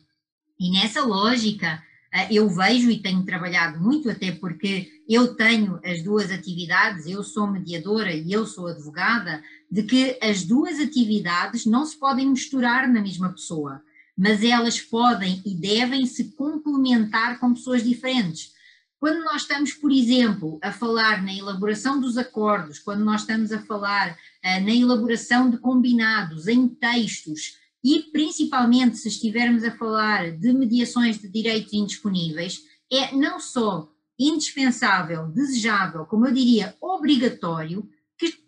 E 0.60 0.72
nessa 0.72 1.02
lógica, 1.02 1.84
eu 2.30 2.48
vejo 2.48 2.92
e 2.92 3.02
tenho 3.02 3.26
trabalhado 3.26 3.80
muito, 3.80 4.10
até 4.10 4.32
porque 4.32 4.92
eu 5.10 5.36
tenho 5.36 5.80
as 5.84 6.04
duas 6.04 6.32
atividades, 6.32 7.08
eu 7.08 7.24
sou 7.24 7.48
mediadora 7.48 8.14
e 8.14 8.32
eu 8.32 8.46
sou 8.46 8.68
advogada, 8.68 9.44
de 9.70 9.84
que 9.84 10.18
as 10.22 10.44
duas 10.44 10.80
atividades 10.80 11.66
não 11.66 11.86
se 11.86 11.98
podem 11.98 12.30
misturar 12.30 12.88
na 12.88 13.02
mesma 13.02 13.30
pessoa, 13.30 13.82
mas 14.16 14.44
elas 14.44 14.80
podem 14.80 15.42
e 15.44 15.56
devem 15.56 16.06
se 16.06 16.36
complementar 16.36 17.40
com 17.40 17.54
pessoas 17.54 17.84
diferentes. 17.84 18.54
Quando 19.00 19.22
nós 19.26 19.42
estamos, 19.42 19.74
por 19.74 19.92
exemplo, 19.92 20.60
a 20.62 20.72
falar 20.72 21.22
na 21.22 21.34
elaboração 21.34 22.00
dos 22.00 22.18
acordos, 22.18 22.80
quando 22.80 23.04
nós 23.04 23.22
estamos 23.22 23.52
a 23.52 23.60
falar 23.60 24.12
uh, 24.12 24.64
na 24.64 24.74
elaboração 24.74 25.50
de 25.50 25.58
combinados, 25.58 26.48
em 26.48 26.70
textos, 26.70 27.58
e 27.84 28.04
principalmente 28.12 28.98
se 28.98 29.10
estivermos 29.10 29.64
a 29.64 29.76
falar 29.76 30.32
de 30.32 30.54
mediações 30.54 31.20
de 31.20 31.28
direitos 31.28 31.74
indisponíveis, 31.74 32.64
é 32.92 33.16
não 33.16 33.40
só 33.40 33.90
indispensável, 34.18 35.28
desejável, 35.28 36.06
como 36.06 36.28
eu 36.28 36.34
diria, 36.34 36.76
obrigatório, 36.80 37.90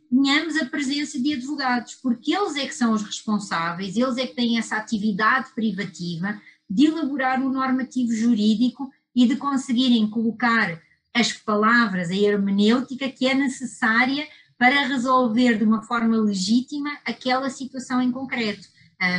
tenhamos 0.09 0.55
a 0.55 0.65
presença 0.65 1.19
de 1.19 1.33
advogados, 1.33 1.95
porque 1.95 2.35
eles 2.35 2.55
é 2.55 2.65
que 2.65 2.75
são 2.75 2.93
os 2.93 3.03
responsáveis, 3.03 3.97
eles 3.97 4.17
é 4.17 4.25
que 4.25 4.35
têm 4.35 4.57
essa 4.57 4.77
atividade 4.77 5.51
privativa 5.53 6.39
de 6.69 6.85
elaborar 6.85 7.41
o 7.41 7.47
um 7.47 7.51
normativo 7.51 8.13
jurídico 8.13 8.89
e 9.15 9.27
de 9.27 9.35
conseguirem 9.35 10.09
colocar 10.09 10.81
as 11.13 11.33
palavras, 11.33 12.09
a 12.09 12.15
hermenêutica 12.15 13.09
que 13.09 13.27
é 13.27 13.33
necessária 13.33 14.27
para 14.57 14.87
resolver 14.87 15.57
de 15.57 15.63
uma 15.63 15.81
forma 15.81 16.17
legítima 16.17 16.97
aquela 17.05 17.49
situação 17.49 18.01
em 18.01 18.11
concreto. 18.11 18.67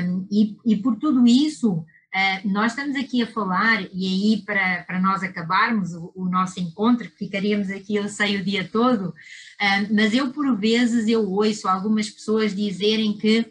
Um, 0.05 0.26
e, 0.30 0.57
e 0.64 0.76
por 0.76 0.97
tudo 0.97 1.26
isso, 1.26 1.72
uh, 1.72 2.49
nós 2.49 2.72
estamos 2.72 2.97
aqui 2.97 3.22
a 3.22 3.26
falar, 3.26 3.82
e 3.93 4.07
aí 4.07 4.43
para, 4.45 4.84
para 4.84 5.01
nós 5.01 5.22
acabarmos 5.22 5.93
o, 5.95 6.12
o 6.14 6.24
nosso 6.26 6.61
encontro, 6.61 7.11
que 7.11 7.18
ficaríamos 7.18 7.70
aqui, 7.70 7.97
eu 7.97 8.09
sei, 8.09 8.37
o 8.37 8.45
dia 8.45 8.68
todo, 8.70 9.14
mas 9.91 10.12
eu, 10.14 10.32
por 10.32 10.57
vezes, 10.57 11.09
eu 11.09 11.30
ouço 11.30 11.66
algumas 11.66 12.11
pessoas 12.11 12.55
dizerem 12.55 13.16
que 13.16 13.47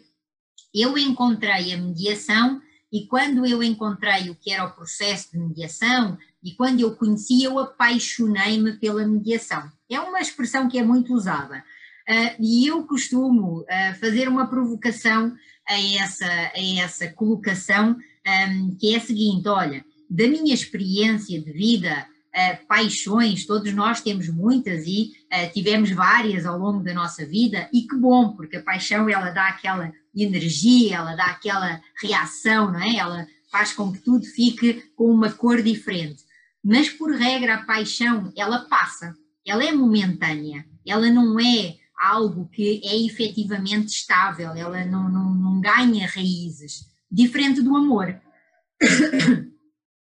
eu 0.74 0.96
encontrei 0.98 1.72
a 1.72 1.78
mediação 1.78 2.60
e 2.92 3.06
quando 3.06 3.44
eu 3.44 3.62
encontrei 3.62 4.30
o 4.30 4.34
que 4.34 4.52
era 4.52 4.64
o 4.64 4.72
processo 4.72 5.32
de 5.32 5.38
mediação 5.38 6.16
e 6.42 6.52
quando 6.52 6.80
eu 6.80 6.94
conheci, 6.94 7.42
eu 7.42 7.58
apaixonei-me 7.58 8.74
pela 8.74 9.06
mediação. 9.06 9.70
É 9.90 9.98
uma 9.98 10.20
expressão 10.20 10.68
que 10.68 10.78
é 10.78 10.82
muito 10.82 11.12
usada. 11.12 11.64
Uh, 12.08 12.36
e 12.38 12.66
eu 12.68 12.86
costumo 12.86 13.62
uh, 13.62 13.94
fazer 13.98 14.28
uma 14.28 14.46
provocação 14.46 15.34
a 15.68 15.80
essa, 15.96 16.26
a 16.26 16.80
essa 16.80 17.08
colocação, 17.08 17.96
um, 18.26 18.76
que 18.76 18.94
é 18.94 18.98
a 18.98 19.00
seguinte: 19.00 19.48
olha, 19.48 19.84
da 20.08 20.26
minha 20.28 20.54
experiência 20.54 21.40
de 21.40 21.52
vida, 21.52 22.06
uh, 22.34 22.66
paixões, 22.66 23.46
todos 23.46 23.72
nós 23.74 24.00
temos 24.00 24.28
muitas 24.28 24.86
e 24.86 25.12
uh, 25.32 25.52
tivemos 25.52 25.90
várias 25.90 26.46
ao 26.46 26.58
longo 26.58 26.82
da 26.82 26.94
nossa 26.94 27.26
vida, 27.26 27.68
e 27.72 27.82
que 27.82 27.96
bom, 27.96 28.32
porque 28.32 28.56
a 28.56 28.62
paixão 28.62 29.08
ela 29.08 29.30
dá 29.30 29.48
aquela 29.48 29.92
energia, 30.14 30.96
ela 30.96 31.14
dá 31.14 31.26
aquela 31.26 31.80
reação, 32.00 32.72
não 32.72 32.80
é? 32.80 32.96
Ela 32.96 33.26
faz 33.50 33.72
com 33.72 33.92
que 33.92 33.98
tudo 33.98 34.24
fique 34.24 34.84
com 34.94 35.10
uma 35.10 35.30
cor 35.30 35.62
diferente. 35.62 36.24
Mas 36.62 36.88
por 36.88 37.12
regra 37.14 37.54
a 37.54 37.64
paixão 37.64 38.32
ela 38.36 38.60
passa, 38.68 39.14
ela 39.46 39.64
é 39.64 39.72
momentânea, 39.72 40.66
ela 40.84 41.08
não 41.10 41.38
é 41.38 41.76
algo 41.98 42.48
que 42.48 42.80
é 42.84 43.06
efetivamente 43.06 43.88
estável, 43.88 44.50
ela 44.54 44.84
não, 44.84 45.08
não, 45.08 45.34
não 45.34 45.60
ganha 45.60 46.06
raízes, 46.06 46.86
diferente 47.10 47.62
do 47.62 47.76
amor. 47.76 48.20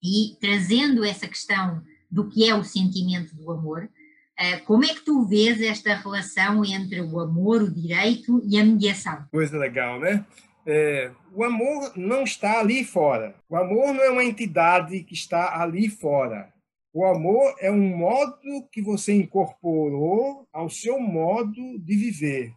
E 0.03 0.35
trazendo 0.41 1.05
essa 1.05 1.28
questão 1.28 1.83
do 2.11 2.28
que 2.28 2.49
é 2.49 2.55
o 2.55 2.64
sentimento 2.64 3.35
do 3.37 3.51
amor. 3.51 3.89
Eh, 4.39 4.57
como 4.61 4.85
é 4.85 4.89
que 4.89 5.05
tu 5.05 5.26
vês 5.26 5.61
esta 5.61 5.95
relação 5.95 6.64
entre 6.64 7.01
o 7.03 7.20
amor, 7.20 7.62
o 7.62 7.70
direito 7.70 8.43
e 8.45 8.59
a 8.59 8.64
mediação? 8.64 9.26
Coisa 9.31 9.57
legal, 9.59 10.01
né? 10.01 10.24
É, 10.66 11.11
o 11.33 11.45
amor 11.45 11.93
não 11.97 12.22
está 12.22 12.61
ali 12.61 12.85
fora. 12.85 13.35
O 13.49 13.57
amor 13.57 13.95
não 13.95 14.03
é 14.03 14.11
uma 14.11 14.24
entidade 14.24 15.03
que 15.05 15.14
está 15.14 15.61
ali 15.61 15.89
fora. 15.89 16.53
O 16.93 17.05
amor 17.05 17.55
é 17.61 17.70
um 17.70 17.97
modo 17.97 18.66
que 18.72 18.82
você 18.82 19.12
incorporou 19.12 20.49
ao 20.53 20.68
seu 20.68 20.99
modo 20.99 21.78
de 21.78 21.97
viver. 21.97 22.53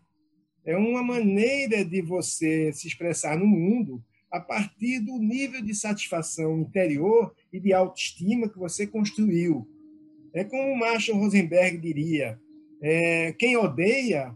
É 0.65 0.75
uma 0.75 1.03
maneira 1.03 1.85
de 1.85 2.01
você 2.01 2.73
se 2.73 2.87
expressar 2.87 3.37
no 3.37 3.45
mundo 3.45 4.03
a 4.31 4.39
partir 4.39 4.99
do 4.99 5.19
nível 5.19 5.61
de 5.61 5.75
satisfação 5.75 6.61
interior 6.61 7.35
e 7.51 7.59
de 7.59 7.71
autoestima 7.71 8.49
que 8.49 8.57
você 8.57 8.87
construiu. 8.87 9.67
É 10.33 10.43
como 10.43 10.75
Marshall 10.75 11.19
Rosenberg 11.19 11.77
diria: 11.77 12.39
é, 12.81 13.33
quem 13.33 13.55
odeia 13.55 14.35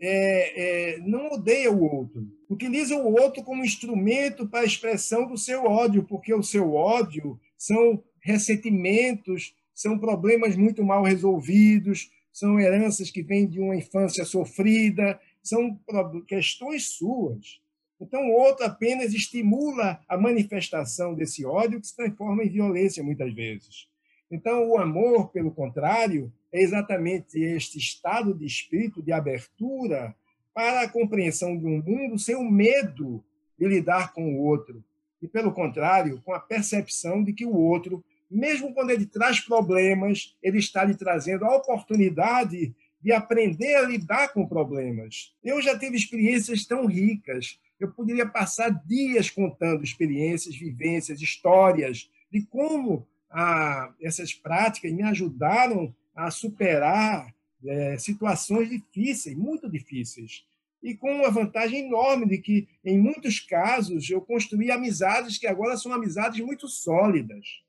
é, 0.00 0.92
é, 0.94 0.98
não 1.00 1.32
odeia 1.32 1.72
o 1.72 1.82
outro, 1.82 2.24
utiliza 2.48 2.96
o 2.96 3.12
outro 3.20 3.42
como 3.42 3.64
instrumento 3.64 4.48
para 4.48 4.60
a 4.60 4.64
expressão 4.64 5.26
do 5.26 5.36
seu 5.36 5.64
ódio, 5.64 6.04
porque 6.04 6.32
o 6.32 6.42
seu 6.42 6.74
ódio 6.74 7.36
são 7.56 8.00
ressentimentos, 8.20 9.54
são 9.74 9.98
problemas 9.98 10.56
muito 10.56 10.84
mal 10.84 11.02
resolvidos, 11.02 12.10
são 12.32 12.58
heranças 12.58 13.10
que 13.10 13.22
vêm 13.22 13.46
de 13.46 13.60
uma 13.60 13.76
infância 13.76 14.24
sofrida, 14.24 15.20
são 15.42 15.78
questões 16.26 16.90
suas. 16.90 17.60
Então, 18.00 18.28
o 18.28 18.32
outro 18.32 18.64
apenas 18.64 19.12
estimula 19.12 20.00
a 20.08 20.16
manifestação 20.16 21.14
desse 21.14 21.44
ódio 21.44 21.80
que 21.80 21.86
se 21.86 21.96
transforma 21.96 22.44
em 22.44 22.48
violência 22.48 23.02
muitas 23.02 23.32
vezes. 23.34 23.88
Então, 24.30 24.68
o 24.68 24.78
amor, 24.78 25.30
pelo 25.30 25.50
contrário, 25.50 26.32
é 26.52 26.60
exatamente 26.60 27.40
este 27.40 27.78
estado 27.78 28.34
de 28.34 28.46
espírito 28.46 29.02
de 29.02 29.10
abertura 29.10 30.14
para 30.54 30.82
a 30.82 30.88
compreensão 30.88 31.56
de 31.56 31.66
um 31.66 31.82
mundo 31.82 32.18
sem 32.18 32.36
o 32.36 32.48
medo 32.48 33.24
de 33.58 33.66
lidar 33.66 34.12
com 34.12 34.34
o 34.34 34.44
outro. 34.44 34.84
E, 35.20 35.28
pelo 35.28 35.52
contrário, 35.52 36.20
com 36.24 36.32
a 36.32 36.40
percepção 36.40 37.22
de 37.22 37.32
que 37.32 37.44
o 37.44 37.54
outro 37.54 38.04
mesmo 38.30 38.74
quando 38.74 38.90
ele 38.90 39.06
traz 39.06 39.40
problemas, 39.40 40.36
ele 40.42 40.58
está 40.58 40.84
lhe 40.84 40.94
trazendo 40.94 41.44
a 41.44 41.56
oportunidade 41.56 42.74
de 43.00 43.12
aprender 43.12 43.76
a 43.76 43.82
lidar 43.82 44.32
com 44.32 44.46
problemas. 44.46 45.32
Eu 45.42 45.62
já 45.62 45.78
tive 45.78 45.96
experiências 45.96 46.66
tão 46.66 46.86
ricas, 46.86 47.58
eu 47.78 47.90
poderia 47.92 48.26
passar 48.26 48.70
dias 48.70 49.30
contando 49.30 49.84
experiências, 49.84 50.56
vivências, 50.56 51.22
histórias 51.22 52.10
de 52.30 52.42
como 52.42 53.06
ah, 53.30 53.92
essas 54.02 54.34
práticas 54.34 54.92
me 54.92 55.02
ajudaram 55.02 55.94
a 56.14 56.30
superar 56.30 57.32
é, 57.64 57.96
situações 57.96 58.68
difíceis, 58.68 59.36
muito 59.36 59.70
difíceis. 59.70 60.44
E 60.82 60.94
com 60.94 61.10
uma 61.12 61.30
vantagem 61.30 61.86
enorme 61.86 62.26
de 62.26 62.38
que, 62.38 62.68
em 62.84 62.98
muitos 62.98 63.40
casos, 63.40 64.08
eu 64.08 64.20
construí 64.20 64.70
amizades 64.70 65.38
que 65.38 65.46
agora 65.46 65.76
são 65.76 65.92
amizades 65.92 66.40
muito 66.44 66.68
sólidas 66.68 67.62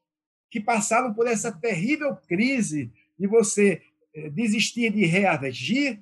que 0.49 0.59
passaram 0.59 1.13
por 1.13 1.27
essa 1.27 1.51
terrível 1.51 2.15
crise 2.15 2.91
de 3.17 3.27
você 3.27 3.81
eh, 4.13 4.29
desistir 4.29 4.91
de 4.91 5.05
reagir 5.05 6.01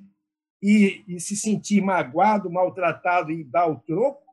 e, 0.62 1.04
e 1.08 1.20
se 1.20 1.36
sentir 1.36 1.82
magoado, 1.82 2.50
maltratado 2.50 3.32
e 3.32 3.44
dar 3.44 3.68
o 3.68 3.78
troco, 3.78 4.26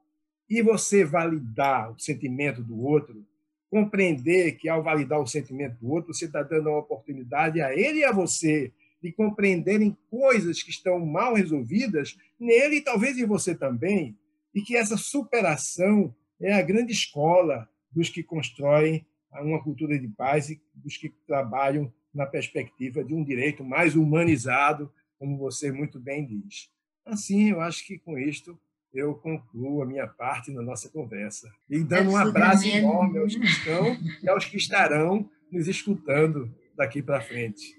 e 0.48 0.62
você 0.62 1.04
validar 1.04 1.90
o 1.90 1.98
sentimento 1.98 2.62
do 2.62 2.80
outro, 2.80 3.24
compreender 3.70 4.52
que 4.52 4.68
ao 4.68 4.82
validar 4.82 5.20
o 5.20 5.26
sentimento 5.26 5.76
do 5.80 5.90
outro, 5.90 6.14
você 6.14 6.26
está 6.26 6.42
dando 6.42 6.68
uma 6.68 6.78
oportunidade 6.78 7.60
a 7.60 7.74
ele 7.74 8.00
e 8.00 8.04
a 8.04 8.12
você 8.12 8.70
de 9.02 9.10
compreenderem 9.10 9.96
coisas 10.10 10.62
que 10.62 10.70
estão 10.70 11.04
mal 11.04 11.34
resolvidas 11.34 12.16
nele 12.44 12.76
e 12.76 12.84
talvez 12.84 13.18
em 13.18 13.26
você 13.26 13.54
também, 13.54 14.16
e 14.54 14.62
que 14.62 14.76
essa 14.76 14.96
superação 14.96 16.14
é 16.40 16.52
a 16.52 16.62
grande 16.62 16.92
escola 16.92 17.68
dos 17.90 18.08
que 18.08 18.22
constroem 18.22 19.04
uma 19.32 19.62
cultura 19.62 19.98
de 19.98 20.08
paz 20.08 20.50
e 20.50 20.60
dos 20.74 20.96
que 20.96 21.08
trabalham 21.26 21.92
na 22.12 22.26
perspectiva 22.26 23.02
de 23.02 23.12
um 23.14 23.24
direito 23.24 23.64
mais 23.64 23.96
humanizado, 23.96 24.92
como 25.18 25.36
você 25.36 25.72
muito 25.72 25.98
bem 25.98 26.24
diz. 26.24 26.70
Assim, 27.04 27.50
eu 27.50 27.60
acho 27.60 27.84
que 27.84 27.98
com 27.98 28.16
isto 28.18 28.58
eu 28.92 29.14
concluo 29.14 29.82
a 29.82 29.86
minha 29.86 30.06
parte 30.06 30.52
na 30.52 30.62
nossa 30.62 30.88
conversa. 30.88 31.52
E 31.68 31.82
dando 31.82 32.12
um 32.12 32.16
abraço 32.16 32.66
enorme 32.68 33.18
aos 33.18 33.34
que 33.34 33.44
estão 33.44 33.96
e 34.22 34.28
aos 34.28 34.44
que 34.44 34.56
estarão 34.56 35.28
nos 35.50 35.66
escutando 35.66 36.54
daqui 36.76 37.02
para 37.02 37.20
frente. 37.20 37.74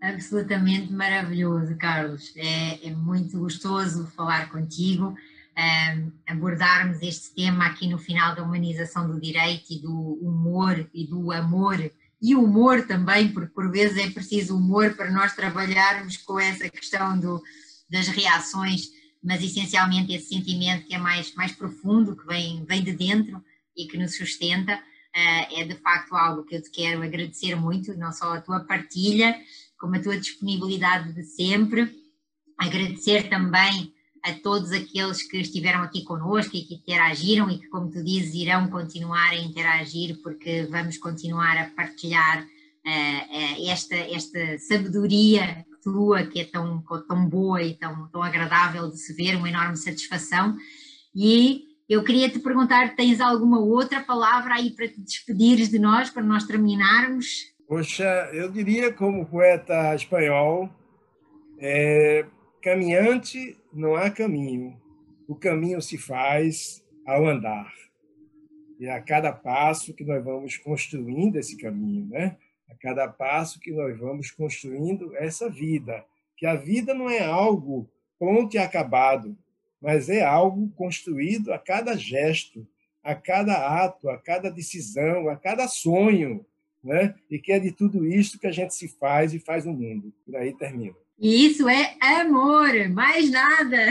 Absolutamente 0.00 0.92
maravilhoso, 0.92 1.74
Carlos. 1.76 2.32
É, 2.36 2.88
é 2.88 2.90
muito 2.90 3.38
gostoso 3.38 4.06
falar 4.14 4.50
contigo 4.50 5.16
um, 5.56 6.12
abordarmos 6.26 7.00
este 7.00 7.34
tema 7.34 7.66
aqui 7.66 7.88
no 7.88 7.98
final 7.98 8.34
da 8.34 8.42
humanização 8.42 9.08
do 9.08 9.20
direito 9.20 9.64
e 9.70 9.78
do 9.80 10.14
humor 10.20 10.88
e 10.92 11.06
do 11.06 11.32
amor 11.32 11.90
e 12.20 12.34
humor 12.34 12.86
também, 12.86 13.28
porque 13.32 13.52
por 13.52 13.70
vezes 13.70 13.98
é 13.98 14.10
preciso 14.10 14.56
humor 14.56 14.94
para 14.94 15.10
nós 15.10 15.34
trabalharmos 15.34 16.16
com 16.18 16.38
essa 16.38 16.68
questão 16.68 17.18
do, 17.18 17.42
das 17.90 18.08
reações, 18.08 18.90
mas 19.22 19.42
essencialmente 19.42 20.12
esse 20.12 20.28
sentimento 20.28 20.86
que 20.86 20.94
é 20.94 20.98
mais, 20.98 21.34
mais 21.34 21.52
profundo, 21.52 22.16
que 22.16 22.26
vem, 22.26 22.64
vem 22.64 22.82
de 22.82 22.92
dentro 22.92 23.42
e 23.76 23.86
que 23.86 23.98
nos 23.98 24.16
sustenta, 24.16 24.74
uh, 24.74 25.58
é 25.58 25.64
de 25.64 25.74
facto 25.76 26.14
algo 26.14 26.44
que 26.44 26.56
eu 26.56 26.62
te 26.62 26.70
quero 26.70 27.02
agradecer 27.02 27.54
muito, 27.54 27.96
não 27.96 28.12
só 28.12 28.34
a 28.34 28.40
tua 28.40 28.60
partilha, 28.60 29.36
como 29.78 29.96
a 29.96 30.02
tua 30.02 30.18
disponibilidade 30.18 31.12
de 31.12 31.22
sempre, 31.24 31.90
agradecer 32.58 33.28
também 33.28 33.92
a 34.22 34.32
todos 34.32 34.72
aqueles 34.72 35.22
que 35.22 35.38
estiveram 35.38 35.82
aqui 35.82 36.02
conosco 36.02 36.56
e 36.56 36.62
que 36.62 36.74
interagiram 36.74 37.48
e 37.48 37.58
que, 37.58 37.68
como 37.68 37.90
tu 37.90 38.02
dizes, 38.02 38.34
irão 38.34 38.68
continuar 38.68 39.30
a 39.30 39.38
interagir, 39.38 40.20
porque 40.22 40.66
vamos 40.70 40.98
continuar 40.98 41.56
a 41.56 41.70
partilhar 41.70 42.42
uh, 42.42 43.64
uh, 43.64 43.70
esta, 43.70 43.94
esta 43.94 44.58
sabedoria 44.58 45.64
tua, 45.86 46.26
que 46.26 46.40
é 46.40 46.44
tão, 46.44 46.82
tão 47.06 47.28
boa 47.28 47.62
e 47.62 47.74
tão, 47.74 48.08
tão 48.08 48.20
agradável 48.20 48.90
de 48.90 48.98
se 48.98 49.12
ver, 49.12 49.36
uma 49.36 49.48
enorme 49.48 49.76
satisfação. 49.76 50.56
E 51.14 51.62
eu 51.88 52.02
queria 52.02 52.28
te 52.28 52.40
perguntar: 52.40 52.96
tens 52.96 53.20
alguma 53.20 53.60
outra 53.60 54.00
palavra 54.00 54.54
aí 54.54 54.70
para 54.72 54.88
te 54.88 55.00
despedires 55.00 55.68
de 55.68 55.78
nós, 55.78 56.10
para 56.10 56.24
nós 56.24 56.44
terminarmos? 56.44 57.55
Poxa, 57.68 58.30
eu 58.32 58.48
diria, 58.48 58.92
como 58.92 59.26
poeta 59.26 59.92
espanhol, 59.92 60.70
é, 61.58 62.24
caminhante 62.62 63.58
não 63.72 63.96
há 63.96 64.08
caminho. 64.08 64.80
O 65.26 65.34
caminho 65.34 65.82
se 65.82 65.98
faz 65.98 66.84
ao 67.04 67.26
andar. 67.26 67.74
E 68.78 68.88
a 68.88 69.02
cada 69.02 69.32
passo 69.32 69.92
que 69.92 70.04
nós 70.04 70.22
vamos 70.24 70.56
construindo 70.56 71.40
esse 71.40 71.56
caminho, 71.56 72.06
né? 72.06 72.36
A 72.70 72.74
cada 72.76 73.08
passo 73.08 73.58
que 73.58 73.72
nós 73.72 73.98
vamos 73.98 74.30
construindo 74.30 75.16
essa 75.16 75.50
vida, 75.50 76.04
que 76.36 76.46
a 76.46 76.54
vida 76.54 76.94
não 76.94 77.10
é 77.10 77.24
algo 77.24 77.90
pronto 78.16 78.54
e 78.54 78.58
acabado, 78.58 79.36
mas 79.80 80.08
é 80.08 80.22
algo 80.22 80.68
construído 80.76 81.52
a 81.52 81.58
cada 81.58 81.96
gesto, 81.96 82.64
a 83.02 83.12
cada 83.16 83.82
ato, 83.84 84.08
a 84.08 84.18
cada 84.18 84.52
decisão, 84.52 85.28
a 85.28 85.34
cada 85.34 85.66
sonho, 85.66 86.46
né? 86.86 87.14
E 87.30 87.38
que 87.38 87.52
é 87.52 87.58
de 87.58 87.72
tudo 87.72 88.06
isso 88.06 88.38
que 88.38 88.46
a 88.46 88.52
gente 88.52 88.74
se 88.74 88.88
faz 88.88 89.34
e 89.34 89.38
faz 89.38 89.64
no 89.64 89.72
mundo. 89.72 90.12
Por 90.24 90.36
aí 90.36 90.56
termina. 90.56 90.94
E 91.18 91.46
isso 91.46 91.66
é 91.68 91.96
amor, 92.20 92.88
mais 92.90 93.30
nada. 93.30 93.90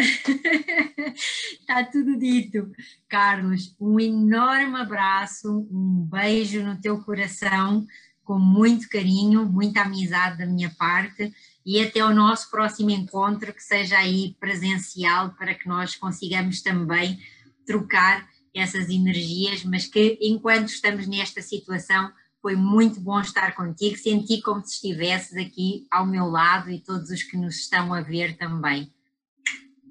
Está 1.59 1.83
tudo 1.91 2.17
dito. 2.17 2.71
Carlos, 3.09 3.75
um 3.79 3.99
enorme 3.99 4.79
abraço, 4.79 5.67
um 5.71 6.07
beijo 6.09 6.63
no 6.63 6.79
teu 6.79 6.99
coração, 7.03 7.85
com 8.23 8.37
muito 8.37 8.87
carinho, 8.87 9.45
muita 9.45 9.81
amizade 9.81 10.37
da 10.37 10.45
minha 10.45 10.69
parte 10.77 11.33
e 11.65 11.81
até 11.81 12.05
o 12.05 12.13
nosso 12.13 12.51
próximo 12.51 12.91
encontro, 12.91 13.51
que 13.51 13.63
seja 13.63 13.97
aí 13.97 14.35
presencial, 14.39 15.31
para 15.31 15.55
que 15.55 15.67
nós 15.67 15.95
consigamos 15.95 16.61
também 16.61 17.19
trocar 17.65 18.27
essas 18.53 18.87
energias, 18.89 19.63
mas 19.63 19.87
que 19.87 20.17
enquanto 20.21 20.69
estamos 20.69 21.07
nesta 21.07 21.41
situação, 21.41 22.11
foi 22.45 22.55
muito 22.55 23.01
bom 23.01 23.19
estar 23.19 23.55
contigo. 23.55 23.97
Senti 23.97 24.39
como 24.39 24.63
se 24.63 24.75
estivesses 24.75 25.35
aqui 25.35 25.87
ao 25.89 26.05
meu 26.05 26.27
lado 26.27 26.69
e 26.69 26.79
todos 26.79 27.09
os 27.09 27.23
que 27.23 27.35
nos 27.35 27.55
estão 27.55 27.91
a 27.91 28.01
ver 28.01 28.37
também. 28.37 28.93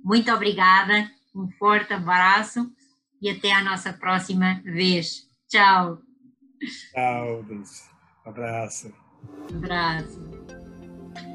Muito 0.04 0.30
obrigada, 0.30 1.10
um 1.34 1.50
forte 1.58 1.92
abraço 1.92 2.72
e 3.20 3.28
até 3.28 3.50
a 3.50 3.64
nossa 3.64 3.92
próxima 3.92 4.62
vez. 4.62 5.28
Tchau. 5.48 5.98
Tchau, 6.92 7.42
Dulce. 7.42 7.90
Abraço. 8.24 8.94
Abraço. 9.52 10.20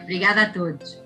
Obrigada 0.01 0.43
a 0.43 0.53
todos. 0.53 1.03